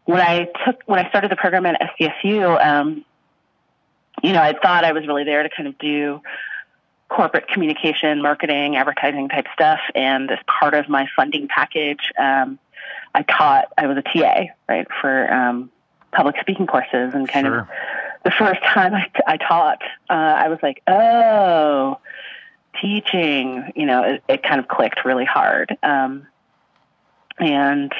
when 0.05 0.21
I 0.21 0.47
took 0.65 0.81
when 0.85 0.99
I 0.99 1.09
started 1.09 1.31
the 1.31 1.35
program 1.35 1.65
at 1.65 1.81
SDSU, 1.99 2.65
um, 2.65 3.05
you 4.23 4.33
know, 4.33 4.41
I 4.41 4.53
thought 4.53 4.83
I 4.83 4.91
was 4.91 5.07
really 5.07 5.23
there 5.23 5.43
to 5.43 5.49
kind 5.49 5.67
of 5.67 5.77
do 5.77 6.21
corporate 7.09 7.47
communication, 7.47 8.21
marketing, 8.21 8.75
advertising 8.75 9.29
type 9.29 9.47
stuff. 9.53 9.79
And 9.95 10.31
as 10.31 10.39
part 10.47 10.73
of 10.73 10.87
my 10.87 11.07
funding 11.15 11.47
package, 11.47 12.11
um, 12.17 12.59
I 13.13 13.23
taught. 13.23 13.73
I 13.77 13.87
was 13.87 13.97
a 13.97 14.01
TA, 14.01 14.45
right, 14.67 14.87
for 15.01 15.31
um, 15.33 15.71
public 16.11 16.35
speaking 16.39 16.67
courses 16.67 17.13
and 17.13 17.27
kind 17.27 17.45
sure. 17.45 17.59
of 17.61 17.67
the 18.23 18.31
first 18.31 18.61
time 18.63 18.93
I, 18.93 19.09
I 19.25 19.37
taught, 19.37 19.81
uh, 20.09 20.13
I 20.13 20.49
was 20.49 20.59
like, 20.61 20.81
oh, 20.87 21.99
teaching, 22.81 23.71
you 23.75 23.85
know, 23.85 24.03
it, 24.03 24.23
it 24.27 24.43
kind 24.43 24.59
of 24.59 24.67
clicked 24.67 25.05
really 25.05 25.25
hard. 25.25 25.75
Um, 25.81 26.27
and 27.39 27.91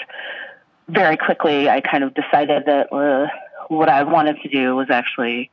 very 0.88 1.18
quickly, 1.18 1.70
I 1.70 1.82
kind 1.82 2.04
of 2.04 2.14
decided 2.14 2.66
that 2.66 2.92
uh, 2.94 3.28
what 3.70 3.90
I 3.90 4.04
wanted 4.04 4.42
to 4.42 4.50
do 4.50 4.76
was 4.76 4.90
actually 4.90 5.52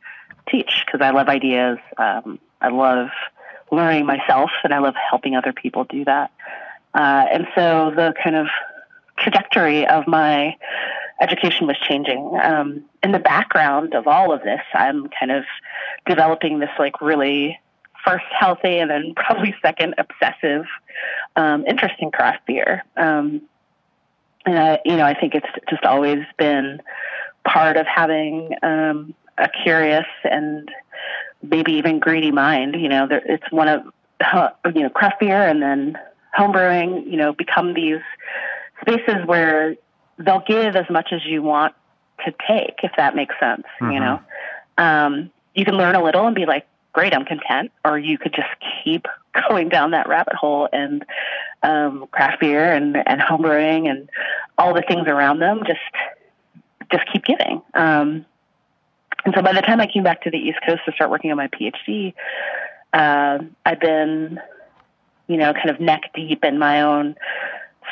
teach 0.49 0.85
because 0.85 1.01
I 1.01 1.11
love 1.11 1.29
ideas. 1.29 1.79
Um, 1.97 2.39
I 2.61 2.69
love 2.69 3.09
learning 3.71 4.07
myself 4.07 4.51
and 4.65 4.73
I 4.73 4.79
love 4.79 4.95
helping 5.11 5.37
other 5.37 5.53
people 5.53 5.85
do 5.85 6.05
that. 6.05 6.31
Uh, 6.95 7.27
and 7.31 7.47
so 7.55 7.93
the 7.95 8.15
kind 8.23 8.37
of 8.37 8.47
trajectory 9.19 9.87
of 9.87 10.07
my 10.07 10.57
education 11.21 11.67
was 11.67 11.77
changing. 11.79 12.39
Um, 12.43 12.85
in 13.03 13.13
the 13.13 13.19
background 13.19 13.95
of 13.95 14.07
all 14.07 14.33
of 14.33 14.43
this, 14.43 14.61
I'm 14.75 15.09
kind 15.09 15.33
of 15.33 15.45
developing 16.07 16.59
this 16.59 16.71
like 16.79 17.01
really 17.01 17.59
first 18.05 18.25
healthy 18.39 18.79
and 18.79 18.91
then 18.91 19.15
probably 19.15 19.55
second 19.63 19.95
obsessive 19.99 20.67
um, 21.35 21.65
interest 21.67 21.97
in 21.99 22.11
craft 22.11 22.47
beer. 22.47 22.85
Um, 22.97 23.43
and 24.45 24.59
I, 24.59 24.79
you 24.85 24.97
know, 24.97 25.05
I 25.05 25.19
think 25.19 25.35
it's 25.35 25.47
just 25.69 25.85
always 25.85 26.25
been 26.39 26.81
part 27.45 27.77
of 27.77 27.87
having 27.87 28.55
um, 28.63 29.15
a 29.39 29.49
curious 29.49 30.07
and 30.25 30.71
maybe 31.51 31.73
even 31.73 31.99
greedy 31.99 32.31
mind. 32.31 32.75
You 32.75 32.89
know, 32.89 33.07
there, 33.07 33.23
it's 33.25 33.51
one 33.51 33.69
of 33.69 33.83
you 34.75 34.83
know 34.83 34.91
craft 34.91 35.21
beer 35.21 35.43
and 35.43 35.63
then 35.63 35.99
homebrewing. 36.39 37.11
You 37.11 37.17
know, 37.17 37.33
become 37.33 37.75
these 37.75 38.01
spaces 38.81 39.27
where 39.27 39.77
they'll 40.19 40.45
give 40.47 40.77
as 40.77 40.89
much 40.91 41.09
as 41.13 41.25
you 41.25 41.43
want 41.43 41.75
to 42.25 42.35
take, 42.47 42.77
if 42.83 42.93
that 42.97 43.15
makes 43.15 43.35
sense. 43.39 43.65
Mm-hmm. 43.81 43.93
You 43.93 44.01
know, 44.01 44.21
um, 44.79 45.31
you 45.55 45.65
can 45.65 45.77
learn 45.77 45.95
a 45.95 46.03
little 46.03 46.27
and 46.27 46.35
be 46.35 46.47
like, 46.47 46.67
great, 46.93 47.15
I'm 47.15 47.25
content, 47.25 47.73
or 47.85 47.99
you 47.99 48.19
could 48.19 48.33
just 48.33 48.49
keep 48.83 49.07
going 49.49 49.69
down 49.69 49.91
that 49.91 50.09
rabbit 50.09 50.35
hole 50.35 50.69
and 50.73 51.05
um, 51.63 52.07
craft 52.11 52.41
beer 52.41 52.73
and, 52.73 52.97
and 53.07 53.21
homebrewing 53.21 53.89
and 53.89 54.09
all 54.57 54.75
the 54.75 54.83
things 54.87 55.07
around 55.07 55.41
them 55.41 55.61
just 55.67 55.81
just 56.91 57.05
keep 57.13 57.25
giving. 57.25 57.61
Um, 57.75 58.25
and 59.27 59.35
so 59.35 59.43
by 59.43 59.53
the 59.53 59.61
time 59.61 59.81
I 59.81 59.89
came 59.89 60.05
back 60.05 60.23
to 60.23 60.31
the 60.31 60.39
East 60.39 60.61
Coast 60.65 60.83
to 60.87 60.93
start 60.93 61.11
working 61.11 61.33
on 61.33 61.37
my 61.37 61.49
PhD, 61.49 62.15
uh, 62.93 63.39
I've 63.67 63.81
been, 63.81 64.39
you 65.27 65.37
know, 65.37 65.53
kind 65.53 65.69
of 65.69 65.81
neck 65.81 66.13
deep 66.15 66.45
in 66.45 66.61
my 66.61 66.83
own 66.83 67.17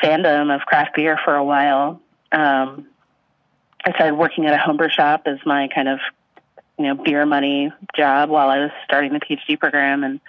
fandom 0.01 0.55
of 0.55 0.61
craft 0.63 0.95
beer 0.95 1.19
for 1.25 1.35
a 1.35 1.43
while. 1.43 2.01
Um, 2.31 2.87
I 3.85 3.93
started 3.95 4.15
working 4.15 4.47
at 4.47 4.55
a 4.55 4.59
homebrew 4.59 4.89
shop 4.91 5.23
as 5.27 5.39
my 5.45 5.67
kind 5.75 5.89
of, 5.89 5.99
you 6.79 6.85
know, 6.87 6.95
beer 6.95 7.27
money 7.27 7.73
job 7.97 8.31
while 8.31 8.49
I 8.49 8.61
was 8.61 8.71
starting 8.85 9.13
the 9.13 9.19
PhD 9.19 9.59
program. 9.59 10.05
And 10.05 10.21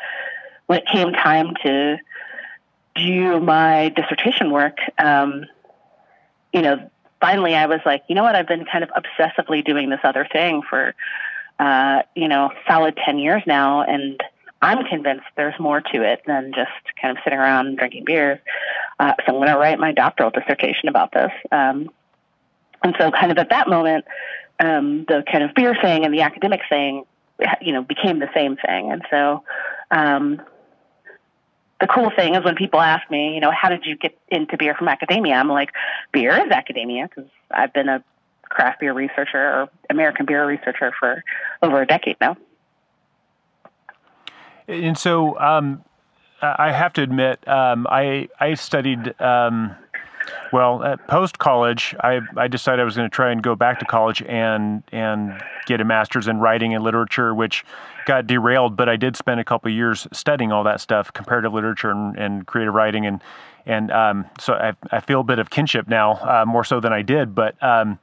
when 0.65 0.79
it 0.79 0.87
came 0.91 1.13
time 1.13 1.53
to 1.63 1.97
do 2.95 3.39
my 3.39 3.89
dissertation 3.89 4.51
work, 4.51 4.77
um, 4.97 5.45
you 6.51 6.63
know, 6.63 6.89
finally 7.19 7.55
I 7.55 7.65
was 7.65 7.79
like, 7.85 8.03
you 8.07 8.15
know 8.15 8.23
what, 8.23 8.35
I've 8.35 8.47
been 8.47 8.65
kind 8.65 8.83
of 8.83 8.89
obsessively 8.91 9.63
doing 9.63 9.89
this 9.89 9.99
other 10.03 10.27
thing 10.31 10.61
for, 10.69 10.93
uh, 11.59 12.01
you 12.15 12.27
know, 12.27 12.51
solid 12.67 12.97
10 13.03 13.19
years 13.19 13.43
now. 13.45 13.81
And 13.81 14.21
I'm 14.61 14.85
convinced 14.85 15.25
there's 15.35 15.59
more 15.59 15.81
to 15.81 16.03
it 16.03 16.21
than 16.25 16.51
just 16.55 16.71
kind 17.01 17.17
of 17.17 17.23
sitting 17.23 17.39
around 17.39 17.77
drinking 17.77 18.05
beers. 18.05 18.39
Uh, 18.99 19.13
so 19.25 19.33
I'm 19.33 19.35
going 19.35 19.47
to 19.47 19.57
write 19.57 19.79
my 19.79 19.91
doctoral 19.91 20.31
dissertation 20.31 20.89
about 20.89 21.11
this. 21.11 21.31
Um, 21.51 21.89
and 22.83 22.95
so, 22.99 23.11
kind 23.11 23.31
of 23.31 23.37
at 23.37 23.49
that 23.49 23.67
moment, 23.67 24.05
um, 24.59 25.05
the 25.07 25.23
kind 25.29 25.43
of 25.43 25.53
beer 25.55 25.75
thing 25.81 26.05
and 26.05 26.13
the 26.13 26.21
academic 26.21 26.61
thing, 26.69 27.03
you 27.61 27.73
know, 27.73 27.81
became 27.81 28.19
the 28.19 28.29
same 28.33 28.57
thing. 28.57 28.91
And 28.91 29.01
so, 29.09 29.43
um, 29.91 30.41
the 31.85 31.93
cool 31.93 32.09
thing 32.09 32.33
is 32.33 32.43
when 32.43 32.55
people 32.55 32.81
ask 32.81 33.09
me, 33.11 33.35
you 33.35 33.39
know, 33.39 33.51
how 33.51 33.69
did 33.69 33.85
you 33.85 33.95
get 33.95 34.17
into 34.29 34.57
beer 34.57 34.73
from 34.73 34.87
academia? 34.87 35.35
I'm 35.35 35.49
like, 35.49 35.69
beer 36.11 36.31
is 36.31 36.51
academia 36.51 37.07
because 37.07 37.29
I've 37.51 37.73
been 37.73 37.89
a 37.89 38.03
craft 38.43 38.79
beer 38.79 38.93
researcher 38.93 39.37
or 39.37 39.69
American 39.89 40.25
beer 40.25 40.47
researcher 40.47 40.91
for 40.99 41.23
over 41.61 41.81
a 41.83 41.85
decade 41.85 42.17
now. 42.19 42.37
And 44.67 44.97
so, 44.97 45.39
um, 45.39 45.83
I 46.41 46.71
have 46.71 46.91
to 46.93 47.03
admit, 47.03 47.47
um, 47.47 47.85
I 47.89 48.29
I 48.39 48.55
studied. 48.55 49.19
Um, 49.21 49.75
well, 50.51 50.83
at 50.83 51.07
post 51.07 51.37
college, 51.37 51.95
I, 51.99 52.19
I 52.37 52.47
decided 52.47 52.81
I 52.81 52.85
was 52.85 52.95
going 52.95 53.09
to 53.09 53.13
try 53.13 53.31
and 53.31 53.41
go 53.41 53.55
back 53.55 53.79
to 53.79 53.85
college 53.85 54.21
and 54.23 54.83
and 54.91 55.41
get 55.65 55.81
a 55.81 55.85
master's 55.85 56.27
in 56.27 56.39
writing 56.39 56.73
and 56.73 56.83
literature, 56.83 57.33
which 57.33 57.65
got 58.05 58.27
derailed. 58.27 58.75
But 58.75 58.89
I 58.89 58.95
did 58.95 59.15
spend 59.15 59.39
a 59.39 59.43
couple 59.43 59.71
years 59.71 60.07
studying 60.11 60.51
all 60.51 60.63
that 60.63 60.81
stuff, 60.81 61.11
comparative 61.13 61.53
literature 61.53 61.91
and, 61.91 62.17
and 62.17 62.47
creative 62.47 62.73
writing, 62.73 63.05
and 63.05 63.21
and 63.65 63.91
um, 63.91 64.25
so 64.39 64.53
I, 64.53 64.73
I 64.91 64.99
feel 64.99 65.21
a 65.21 65.23
bit 65.23 65.39
of 65.39 65.49
kinship 65.49 65.87
now, 65.87 66.13
uh, 66.13 66.45
more 66.45 66.63
so 66.63 66.79
than 66.79 66.93
I 66.93 67.01
did. 67.01 67.33
But 67.33 67.61
um, 67.63 67.99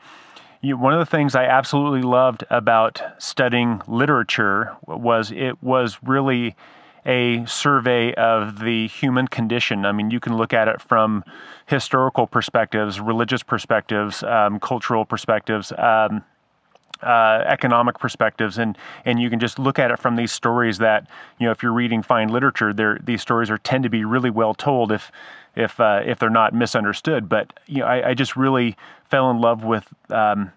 you, 0.61 0.77
one 0.77 0.93
of 0.93 0.99
the 0.99 1.07
things 1.07 1.35
I 1.35 1.45
absolutely 1.45 2.03
loved 2.03 2.45
about 2.51 3.03
studying 3.19 3.83
literature 3.87 4.77
was 4.87 5.31
it 5.31 5.63
was 5.63 5.99
really 6.03 6.57
a 7.05 7.45
survey 7.47 8.15
of 8.15 8.61
the 8.61 8.87
human 8.89 9.27
condition. 9.27 9.85
I 9.85 9.93
mean, 9.93 10.11
you 10.11 10.21
can 10.21 10.37
look 10.37 10.53
at 10.53 10.69
it 10.69 10.81
from 10.81 11.25
historical 11.67 12.27
perspectives, 12.27 13.01
religious 13.01 13.43
perspectives, 13.43 14.23
um, 14.23 14.61
cultural 14.61 15.05
perspectives. 15.05 15.73
Um, 15.77 16.25
uh, 17.03 17.43
economic 17.47 17.99
perspectives, 17.99 18.59
and 18.59 18.79
and 19.05 19.21
you 19.21 19.29
can 19.29 19.41
just 19.41 19.59
look 19.59 19.81
at 19.81 19.91
it 19.91 19.99
from 19.99 20.15
these 20.15 20.31
stories 20.31 20.79
that 20.79 21.09
you 21.41 21.47
know 21.47 21.51
if 21.51 21.61
you're 21.61 21.73
reading 21.73 22.01
fine 22.01 22.29
literature, 22.29 22.73
these 23.03 23.21
stories 23.21 23.51
are 23.51 23.59
tend 23.59 23.83
to 23.83 23.91
be 23.91 24.05
really 24.05 24.31
well 24.31 24.55
told 24.55 24.93
if 24.93 25.11
if 25.57 25.81
uh, 25.81 26.03
if 26.05 26.21
they're 26.21 26.31
not 26.31 26.55
misunderstood. 26.55 27.29
But 27.29 27.59
you 27.67 27.81
know, 27.81 27.87
I, 27.87 28.11
I 28.11 28.15
just 28.15 28.37
really 28.37 28.77
fell 29.11 29.33
in 29.33 29.41
love 29.41 29.65
with 29.65 29.93
um, 30.11 30.53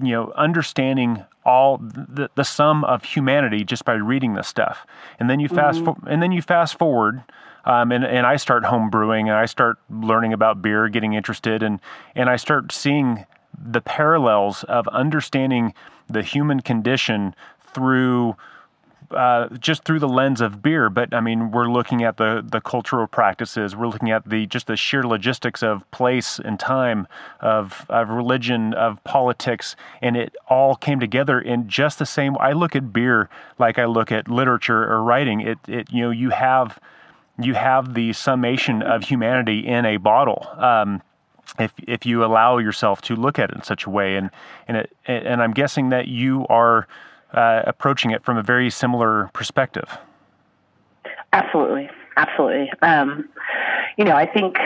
you 0.00 0.12
know 0.12 0.32
understanding 0.36 1.24
all 1.44 1.78
the, 1.78 2.30
the 2.34 2.44
sum 2.44 2.84
of 2.84 3.04
humanity 3.04 3.64
just 3.64 3.84
by 3.84 3.94
reading 3.94 4.34
this 4.34 4.46
stuff 4.46 4.86
and 5.18 5.30
then 5.30 5.40
you 5.40 5.48
fast 5.48 5.80
mm-hmm. 5.80 6.06
and 6.06 6.22
then 6.22 6.32
you 6.32 6.42
fast 6.42 6.78
forward 6.78 7.22
um, 7.68 7.92
and, 7.92 8.02
and 8.02 8.26
I 8.26 8.36
start 8.36 8.64
home 8.64 8.88
brewing 8.88 9.28
and 9.28 9.36
I 9.36 9.44
start 9.44 9.76
learning 9.90 10.32
about 10.32 10.62
beer, 10.62 10.88
getting 10.88 11.12
interested, 11.12 11.62
and, 11.62 11.80
and 12.14 12.30
I 12.30 12.36
start 12.36 12.72
seeing 12.72 13.26
the 13.62 13.82
parallels 13.82 14.64
of 14.64 14.88
understanding 14.88 15.74
the 16.08 16.22
human 16.22 16.60
condition 16.60 17.34
through 17.74 18.36
uh, 19.10 19.48
just 19.58 19.84
through 19.84 19.98
the 19.98 20.08
lens 20.08 20.40
of 20.40 20.62
beer, 20.62 20.90
but 20.90 21.14
I 21.14 21.20
mean, 21.20 21.50
we're 21.50 21.68
looking 21.68 22.02
at 22.04 22.16
the 22.16 22.44
the 22.46 22.60
cultural 22.60 23.06
practices. 23.06 23.74
We're 23.74 23.88
looking 23.88 24.10
at 24.10 24.28
the 24.28 24.46
just 24.46 24.66
the 24.66 24.76
sheer 24.76 25.02
logistics 25.02 25.62
of 25.62 25.88
place 25.90 26.38
and 26.38 26.60
time, 26.60 27.06
of 27.40 27.86
of 27.88 28.10
religion, 28.10 28.74
of 28.74 29.02
politics, 29.04 29.76
and 30.02 30.16
it 30.16 30.36
all 30.48 30.76
came 30.76 31.00
together 31.00 31.40
in 31.40 31.68
just 31.68 31.98
the 31.98 32.06
same. 32.06 32.36
I 32.38 32.52
look 32.52 32.76
at 32.76 32.92
beer 32.92 33.28
like 33.58 33.78
I 33.78 33.86
look 33.86 34.12
at 34.12 34.28
literature 34.28 34.84
or 34.84 35.02
writing. 35.02 35.40
It 35.40 35.58
it 35.66 35.92
you 35.92 36.02
know 36.02 36.10
you 36.10 36.30
have 36.30 36.78
you 37.38 37.54
have 37.54 37.94
the 37.94 38.12
summation 38.12 38.82
of 38.82 39.04
humanity 39.04 39.66
in 39.66 39.86
a 39.86 39.96
bottle. 39.96 40.46
Um, 40.56 41.02
if 41.58 41.72
if 41.86 42.04
you 42.04 42.24
allow 42.24 42.58
yourself 42.58 43.00
to 43.02 43.16
look 43.16 43.38
at 43.38 43.50
it 43.50 43.56
in 43.56 43.62
such 43.62 43.86
a 43.86 43.90
way, 43.90 44.16
and 44.16 44.30
and 44.66 44.76
it, 44.76 44.96
and 45.06 45.42
I'm 45.42 45.52
guessing 45.52 45.88
that 45.90 46.08
you 46.08 46.46
are 46.48 46.86
uh, 47.32 47.62
approaching 47.66 48.10
it 48.10 48.24
from 48.24 48.36
a 48.36 48.42
very 48.42 48.70
similar 48.70 49.30
perspective. 49.32 49.98
Absolutely, 51.32 51.90
absolutely. 52.16 52.72
Um, 52.82 53.28
you 53.96 54.04
know, 54.04 54.16
I 54.16 54.26
think 54.26 54.56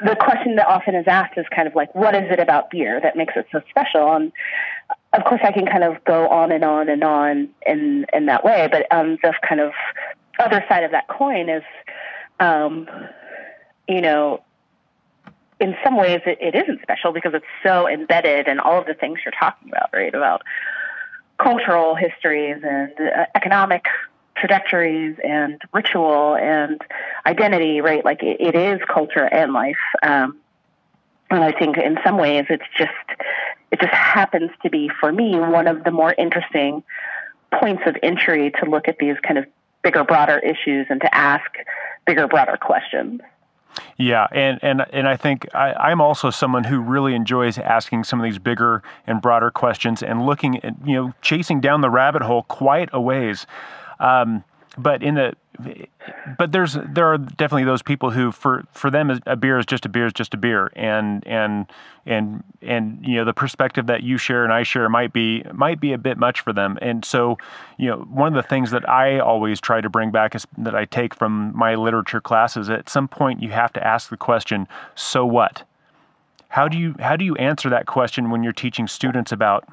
the 0.00 0.16
question 0.16 0.56
that 0.56 0.66
often 0.66 0.94
is 0.94 1.06
asked 1.06 1.38
is 1.38 1.46
kind 1.54 1.66
of 1.66 1.74
like, 1.74 1.94
what 1.94 2.14
is 2.14 2.30
it 2.30 2.38
about 2.38 2.70
beer 2.70 3.00
that 3.00 3.16
makes 3.16 3.34
it 3.36 3.46
so 3.50 3.62
special? 3.70 4.14
And 4.14 4.32
of 5.12 5.24
course, 5.24 5.40
I 5.42 5.52
can 5.52 5.66
kind 5.66 5.84
of 5.84 6.04
go 6.04 6.28
on 6.28 6.52
and 6.52 6.64
on 6.64 6.88
and 6.88 7.02
on 7.02 7.48
in 7.66 8.04
in 8.12 8.26
that 8.26 8.44
way. 8.44 8.68
But 8.70 8.86
um, 8.94 9.18
the 9.22 9.32
kind 9.48 9.60
of 9.60 9.72
other 10.38 10.62
side 10.68 10.84
of 10.84 10.90
that 10.90 11.08
coin 11.08 11.48
is, 11.48 11.62
um, 12.40 12.86
you 13.88 14.00
know, 14.02 14.42
in 15.60 15.74
some 15.84 15.96
ways 15.96 16.20
it, 16.26 16.38
it 16.40 16.54
isn't 16.54 16.82
special 16.82 17.12
because 17.12 17.34
it's 17.34 17.46
so 17.62 17.88
embedded 17.88 18.48
in 18.48 18.58
all 18.58 18.78
of 18.78 18.86
the 18.86 18.94
things 18.94 19.20
you're 19.24 19.32
talking 19.38 19.68
about, 19.68 19.90
right? 19.92 20.14
About 20.14 20.42
cultural 21.38 21.94
histories 21.94 22.62
and 22.62 22.92
uh, 23.00 23.26
economic 23.34 23.84
trajectories 24.36 25.16
and 25.22 25.60
ritual 25.72 26.36
and 26.36 26.80
identity, 27.26 27.80
right? 27.80 28.04
Like 28.04 28.22
it, 28.22 28.40
it 28.40 28.54
is 28.54 28.80
culture 28.92 29.24
and 29.24 29.52
life. 29.52 29.76
Um, 30.02 30.38
and 31.30 31.42
I 31.42 31.52
think 31.52 31.76
in 31.78 31.98
some 32.04 32.18
ways 32.18 32.46
it's 32.50 32.64
just, 32.76 32.92
it 33.70 33.80
just 33.80 33.92
happens 33.92 34.50
to 34.62 34.70
be 34.70 34.90
for 35.00 35.12
me 35.12 35.38
one 35.38 35.66
of 35.66 35.84
the 35.84 35.90
more 35.90 36.14
interesting 36.16 36.82
points 37.52 37.82
of 37.86 37.96
entry 38.02 38.52
to 38.62 38.68
look 38.68 38.88
at 38.88 38.98
these 38.98 39.16
kind 39.22 39.38
of 39.38 39.46
bigger, 39.82 40.04
broader 40.04 40.38
issues 40.38 40.86
and 40.90 41.00
to 41.00 41.14
ask 41.14 41.50
bigger, 42.06 42.26
broader 42.26 42.56
questions. 42.56 43.20
Yeah, 43.96 44.26
and 44.32 44.58
and 44.62 44.84
and 44.92 45.08
I 45.08 45.16
think 45.16 45.46
I, 45.54 45.90
am 45.90 46.00
also 46.00 46.30
someone 46.30 46.64
who 46.64 46.80
really 46.80 47.14
enjoys 47.14 47.58
asking 47.58 48.04
some 48.04 48.20
of 48.20 48.24
these 48.24 48.38
bigger 48.38 48.82
and 49.06 49.20
broader 49.20 49.50
questions 49.50 50.02
and 50.02 50.26
looking 50.26 50.62
at 50.64 50.74
you 50.84 50.94
know 50.94 51.12
chasing 51.22 51.60
down 51.60 51.80
the 51.80 51.90
rabbit 51.90 52.22
hole 52.22 52.42
quite 52.44 52.88
a 52.92 53.00
ways. 53.00 53.46
Um, 54.00 54.44
but 54.76 55.02
in 55.02 55.14
the 55.14 55.34
but 56.36 56.50
there's 56.52 56.76
there 56.84 57.06
are 57.12 57.18
definitely 57.18 57.64
those 57.64 57.82
people 57.82 58.10
who 58.10 58.32
for 58.32 58.64
for 58.72 58.90
them 58.90 59.20
a 59.26 59.36
beer 59.36 59.58
is 59.58 59.66
just 59.66 59.86
a 59.86 59.88
beer 59.88 60.06
is 60.06 60.12
just 60.12 60.34
a 60.34 60.36
beer. 60.36 60.72
And 60.74 61.24
and 61.26 61.66
and 62.06 62.42
and 62.60 62.98
you 63.06 63.16
know 63.16 63.24
the 63.24 63.32
perspective 63.32 63.86
that 63.86 64.02
you 64.02 64.18
share 64.18 64.42
and 64.42 64.52
I 64.52 64.64
share 64.64 64.88
might 64.88 65.12
be 65.12 65.44
might 65.52 65.80
be 65.80 65.92
a 65.92 65.98
bit 65.98 66.18
much 66.18 66.40
for 66.40 66.52
them. 66.52 66.78
And 66.82 67.04
so 67.04 67.38
you 67.78 67.88
know 67.88 67.98
one 67.98 68.28
of 68.28 68.34
the 68.34 68.48
things 68.48 68.72
that 68.72 68.88
I 68.88 69.20
always 69.20 69.60
try 69.60 69.80
to 69.80 69.88
bring 69.88 70.10
back 70.10 70.34
is 70.34 70.46
that 70.58 70.74
I 70.74 70.84
take 70.86 71.14
from 71.14 71.56
my 71.56 71.76
literature 71.76 72.20
classes 72.20 72.68
at 72.68 72.88
some 72.88 73.06
point 73.06 73.42
you 73.42 73.50
have 73.50 73.72
to 73.74 73.86
ask 73.86 74.10
the 74.10 74.16
question 74.16 74.66
so 74.94 75.24
what? 75.24 75.62
How 76.48 76.68
do 76.68 76.78
you 76.78 76.94
how 76.98 77.16
do 77.16 77.24
you 77.24 77.36
answer 77.36 77.70
that 77.70 77.86
question 77.86 78.30
when 78.30 78.42
you're 78.42 78.52
teaching 78.52 78.88
students 78.88 79.30
about 79.30 79.68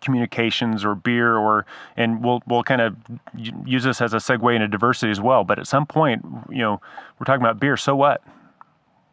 communications 0.00 0.84
or 0.84 0.94
beer 0.94 1.36
or 1.36 1.66
and 1.96 2.22
we'll 2.22 2.42
we'll 2.46 2.62
kind 2.62 2.80
of 2.80 2.96
use 3.34 3.84
this 3.84 4.00
as 4.00 4.12
a 4.12 4.18
segue 4.18 4.54
into 4.54 4.68
diversity 4.68 5.10
as 5.10 5.20
well 5.20 5.44
but 5.44 5.58
at 5.58 5.66
some 5.66 5.86
point 5.86 6.24
you 6.50 6.58
know 6.58 6.80
we're 7.18 7.24
talking 7.24 7.42
about 7.42 7.60
beer 7.60 7.76
so 7.76 7.94
what? 7.94 8.22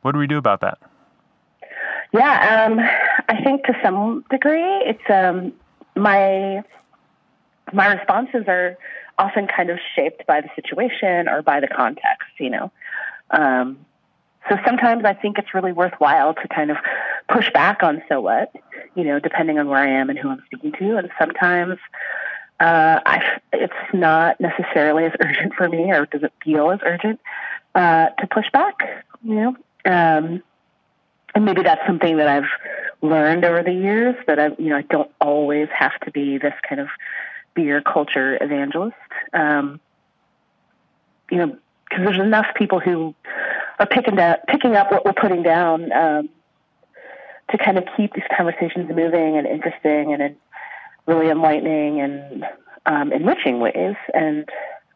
What 0.02 0.14
do 0.14 0.20
we 0.20 0.28
do 0.28 0.38
about 0.38 0.62
that? 0.62 0.80
Yeah 2.14 2.66
um, 2.66 2.80
i 3.30 3.42
think 3.44 3.64
to 3.66 3.74
some 3.84 4.26
degree 4.30 4.62
it's 4.62 5.10
um, 5.10 5.54
my 5.96 6.64
my 7.74 7.94
responses 7.94 8.46
are 8.48 8.78
often 9.18 9.48
kind 9.48 9.70
of 9.70 9.80
shaped 9.96 10.26
by 10.26 10.42
the 10.42 10.50
situation 10.56 11.30
or 11.30 11.42
by 11.42 11.60
the 11.60 11.68
context 11.68 12.30
you 12.40 12.50
know? 12.50 12.72
Um, 13.32 13.78
so 14.50 14.58
sometimes 14.66 15.06
i 15.06 15.14
think 15.14 15.38
it's 15.38 15.54
really 15.54 15.72
worthwhile 15.72 16.34
to 16.34 16.48
kind 16.48 16.72
of 16.72 16.78
push 17.28 17.52
back 17.54 17.84
on 17.84 18.02
so 18.10 18.20
what 18.22 18.52
you 18.96 19.04
know, 19.04 19.20
depending 19.20 19.60
on 19.60 19.68
where 19.68 19.80
I 19.80 19.90
am 19.90 20.10
and 20.10 20.20
who 20.20 20.30
I'm 20.30 20.44
speaking 20.46 20.74
to. 20.74 20.98
And 20.98 21.10
sometimes 21.20 21.78
uh, 22.60 23.00
I, 23.06 23.40
it's 23.54 23.74
not 23.94 24.40
necessarily 24.40 25.06
as 25.06 25.14
urgent 25.20 25.54
for 25.54 25.70
me 25.70 25.92
or 25.92 26.06
doesn't 26.06 26.34
feel 26.44 26.72
as 26.72 26.80
urgent 26.84 27.20
uh, 27.76 28.10
to 28.10 28.28
push 28.28 28.50
back, 28.52 29.06
you 29.24 29.36
know. 29.36 29.56
Um, 29.86 30.44
and 31.34 31.46
maybe 31.46 31.64
that's 31.64 31.86
something 31.88 32.18
that 32.18 32.28
I've 32.28 32.50
learned 33.02 33.46
over 33.46 33.64
the 33.64 33.74
years 33.74 34.16
that 34.28 34.38
I, 34.38 34.48
you 34.60 34.70
know, 34.70 34.78
I 34.78 34.82
don't 34.84 35.12
always 35.22 35.70
have 35.74 35.98
to 36.02 36.12
be 36.12 36.38
this 36.38 36.54
kind 36.68 36.82
of 36.82 36.90
beer 37.54 37.82
culture 37.82 38.38
evangelist. 38.42 38.96
Um, 39.34 39.80
you 41.30 41.38
know, 41.38 41.58
because 41.90 42.06
there's 42.06 42.20
enough 42.20 42.48
people 42.56 42.80
who 42.80 43.16
are 43.82 43.88
picking 43.88 44.16
down, 44.16 44.38
picking 44.48 44.76
up 44.78 44.92
what 44.92 45.04
we're 45.04 45.14
putting 45.14 45.44
down. 45.44 45.92
Um, 45.92 46.30
to 47.52 47.58
kind 47.58 47.78
of 47.78 47.84
keep 47.98 48.14
these 48.14 48.24
conversations 48.36 48.90
moving 48.90 49.38
and 49.38 49.46
interesting 49.46 50.14
and 50.14 50.22
in 50.22 50.36
really 51.06 51.30
enlightening 51.30 52.00
and 52.00 52.46
um, 52.86 53.12
enriching 53.12 53.60
ways. 53.60 53.96
And 54.14 54.50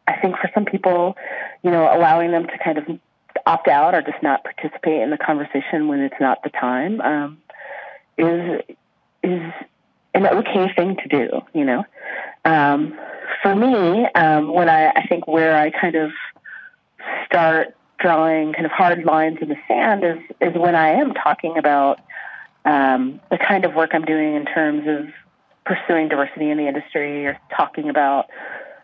I 0.06 0.16
think 0.20 0.36
for 0.36 0.50
some 0.54 0.64
people, 0.64 1.16
you 1.62 1.70
know, 1.70 1.84
allowing 1.84 2.30
them 2.30 2.46
to 2.46 2.58
kind 2.62 2.78
of 2.78 2.84
opt 3.44 3.68
out 3.68 3.94
or 3.94 4.02
just 4.02 4.22
not 4.22 4.44
participate 4.44 5.02
in 5.02 5.10
the 5.10 5.18
conversation 5.18 5.88
when 5.88 6.00
it's 6.00 6.14
not 6.20 6.42
the 6.42 6.50
time 6.50 7.00
um, 7.00 7.38
is 8.18 8.60
is 9.22 9.52
an 10.14 10.26
okay 10.26 10.72
thing 10.74 10.96
to 10.96 11.08
do. 11.08 11.42
You 11.52 11.64
know, 11.64 11.84
um, 12.44 12.98
for 13.42 13.54
me, 13.54 14.06
um, 14.14 14.52
when 14.52 14.68
I, 14.68 14.88
I 14.88 15.06
think 15.06 15.26
where 15.26 15.56
I 15.56 15.70
kind 15.70 15.96
of 15.96 16.10
start 17.26 17.76
drawing 17.98 18.52
kind 18.52 18.66
of 18.66 18.72
hard 18.72 19.04
lines 19.04 19.38
in 19.40 19.48
the 19.48 19.56
sand 19.66 20.04
is 20.04 20.18
is 20.40 20.54
when 20.54 20.74
I 20.74 20.90
am 20.90 21.14
talking 21.14 21.56
about 21.58 22.00
um, 22.64 23.20
the 23.30 23.38
kind 23.38 23.64
of 23.64 23.74
work 23.74 23.90
I'm 23.94 24.04
doing 24.04 24.34
in 24.34 24.44
terms 24.44 24.86
of 24.86 25.08
pursuing 25.64 26.08
diversity 26.08 26.50
in 26.50 26.58
the 26.58 26.68
industry 26.68 27.26
or 27.26 27.38
talking 27.56 27.88
about 27.88 28.28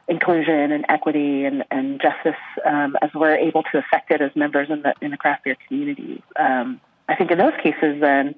inclusion 0.09 0.73
and 0.73 0.85
equity 0.89 1.45
and, 1.45 1.65
and 1.71 2.01
justice 2.01 2.41
um, 2.67 2.97
as 3.03 3.11
we're 3.15 3.37
able 3.37 3.63
to 3.63 3.79
affect 3.79 4.11
it 4.11 4.21
as 4.21 4.35
members 4.35 4.69
in 4.71 4.83
the 4.83 4.95
in 5.01 5.11
the 5.11 5.17
craft 5.17 5.45
beer 5.45 5.57
community. 5.67 6.23
Um, 6.37 6.81
I 7.09 7.17
think 7.17 7.31
in 7.31 7.39
those 7.39 7.53
cases, 7.63 8.01
then, 8.01 8.35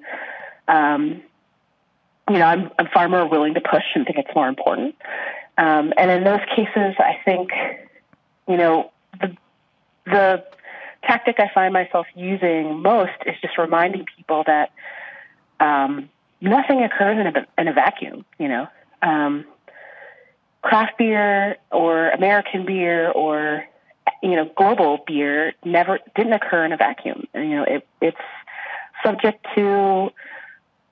um, 0.67 1.21
you 2.29 2.37
know, 2.39 2.45
I'm, 2.45 2.71
I'm 2.79 2.87
far 2.93 3.07
more 3.07 3.27
willing 3.27 3.53
to 3.53 3.61
push 3.61 3.83
and 3.93 4.05
think 4.05 4.17
it's 4.17 4.35
more 4.35 4.47
important. 4.47 4.95
Um, 5.57 5.93
and 5.97 6.11
in 6.11 6.23
those 6.23 6.41
cases, 6.55 6.95
I 6.99 7.17
think, 7.23 7.51
you 8.47 8.57
know, 8.57 8.91
the 9.21 9.35
the 10.05 10.43
tactic 11.05 11.39
I 11.39 11.49
find 11.53 11.73
myself 11.73 12.07
using 12.15 12.81
most 12.81 13.13
is 13.25 13.35
just 13.41 13.57
reminding 13.57 14.05
people 14.17 14.43
that 14.45 14.71
um, 15.59 16.09
nothing 16.41 16.83
occurs 16.83 17.17
in 17.19 17.27
a, 17.27 17.47
in 17.57 17.67
a 17.67 17.73
vacuum, 17.73 18.25
you 18.37 18.47
know. 18.47 18.67
Um, 19.01 19.45
craft 20.65 20.97
beer 20.97 21.57
or 21.71 22.09
American 22.09 22.65
beer 22.65 23.11
or 23.11 23.63
you 24.23 24.35
know 24.35 24.49
global 24.57 24.99
beer 25.05 25.53
never 25.63 25.99
didn't 26.15 26.33
occur 26.33 26.65
in 26.65 26.71
a 26.71 26.77
vacuum. 26.77 27.27
You 27.35 27.55
know, 27.57 27.63
it, 27.63 27.87
it's 28.01 28.17
subject 29.03 29.45
to 29.55 30.09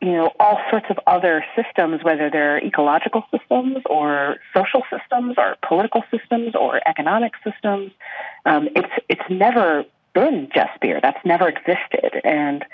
you 0.01 0.11
know 0.11 0.31
all 0.39 0.59
sorts 0.69 0.85
of 0.89 0.99
other 1.07 1.43
systems, 1.55 2.03
whether 2.03 2.29
they're 2.29 2.63
ecological 2.63 3.23
systems 3.31 3.77
or 3.89 4.37
social 4.55 4.83
systems 4.91 5.35
or 5.37 5.55
political 5.67 6.03
systems 6.11 6.53
or 6.55 6.79
economic 6.87 7.33
systems. 7.43 7.91
Um, 8.45 8.69
it's 8.75 8.93
it's 9.09 9.29
never 9.29 9.85
been 10.13 10.49
just 10.53 10.79
beer. 10.81 10.99
That's 11.01 11.23
never 11.25 11.47
existed, 11.47 12.21
and 12.23 12.65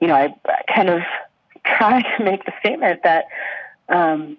you 0.00 0.08
know, 0.08 0.14
I 0.14 0.34
kind 0.72 0.88
of 0.88 1.02
try 1.64 2.02
to 2.16 2.24
make 2.24 2.44
the 2.44 2.52
statement 2.60 3.02
that 3.04 3.26
um, 3.88 4.38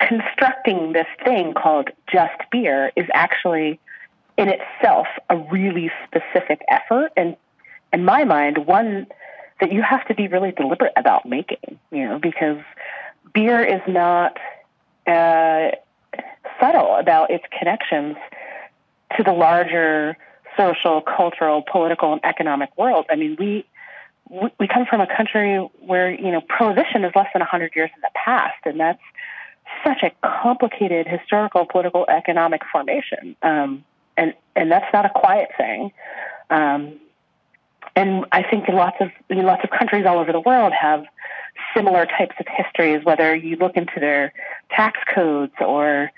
constructing 0.00 0.92
this 0.92 1.06
thing 1.24 1.54
called 1.54 1.90
just 2.10 2.38
beer 2.50 2.92
is 2.96 3.06
actually 3.12 3.80
in 4.36 4.48
itself 4.48 5.06
a 5.30 5.36
really 5.36 5.90
specific 6.06 6.62
effort 6.68 7.10
and 7.16 7.36
in 7.92 8.04
my 8.04 8.22
mind 8.22 8.66
one 8.66 9.06
that 9.60 9.72
you 9.72 9.82
have 9.82 10.06
to 10.06 10.14
be 10.14 10.28
really 10.28 10.52
deliberate 10.52 10.92
about 10.96 11.26
making 11.26 11.78
you 11.90 12.06
know 12.06 12.18
because 12.18 12.58
beer 13.34 13.64
is 13.64 13.80
not 13.88 14.38
uh, 15.08 15.70
subtle 16.60 16.94
about 16.96 17.30
its 17.30 17.44
connections 17.58 18.16
to 19.16 19.22
the 19.24 19.32
larger 19.32 20.16
social 20.58 21.00
cultural 21.00 21.62
political 21.62 22.12
and 22.12 22.20
economic 22.24 22.76
world 22.76 23.06
i 23.10 23.16
mean 23.16 23.36
we 23.38 23.64
we 24.60 24.68
come 24.68 24.84
from 24.84 25.00
a 25.00 25.06
country 25.06 25.56
where 25.80 26.10
you 26.10 26.30
know 26.30 26.42
prohibition 26.42 27.04
is 27.04 27.12
less 27.14 27.28
than 27.32 27.40
100 27.40 27.72
years 27.74 27.90
in 27.94 28.00
the 28.02 28.10
past 28.14 28.58
and 28.66 28.78
that's 28.78 29.00
such 29.84 30.02
a 30.02 30.10
complicated 30.42 31.06
historical, 31.06 31.66
political, 31.66 32.06
economic 32.08 32.62
formation, 32.70 33.36
um, 33.42 33.84
and 34.16 34.34
and 34.56 34.70
that's 34.70 34.92
not 34.92 35.04
a 35.04 35.10
quiet 35.10 35.50
thing. 35.56 35.92
Um, 36.50 36.98
and 37.94 38.26
I 38.32 38.42
think 38.42 38.68
lots 38.68 38.96
of 39.00 39.10
lots 39.30 39.62
of 39.64 39.70
countries 39.70 40.06
all 40.06 40.18
over 40.18 40.32
the 40.32 40.40
world 40.40 40.72
have 40.78 41.04
similar 41.74 42.06
types 42.06 42.34
of 42.40 42.46
histories. 42.48 43.04
Whether 43.04 43.34
you 43.34 43.56
look 43.56 43.76
into 43.76 44.00
their 44.00 44.32
tax 44.70 44.98
codes 45.14 45.52
or 45.60 46.10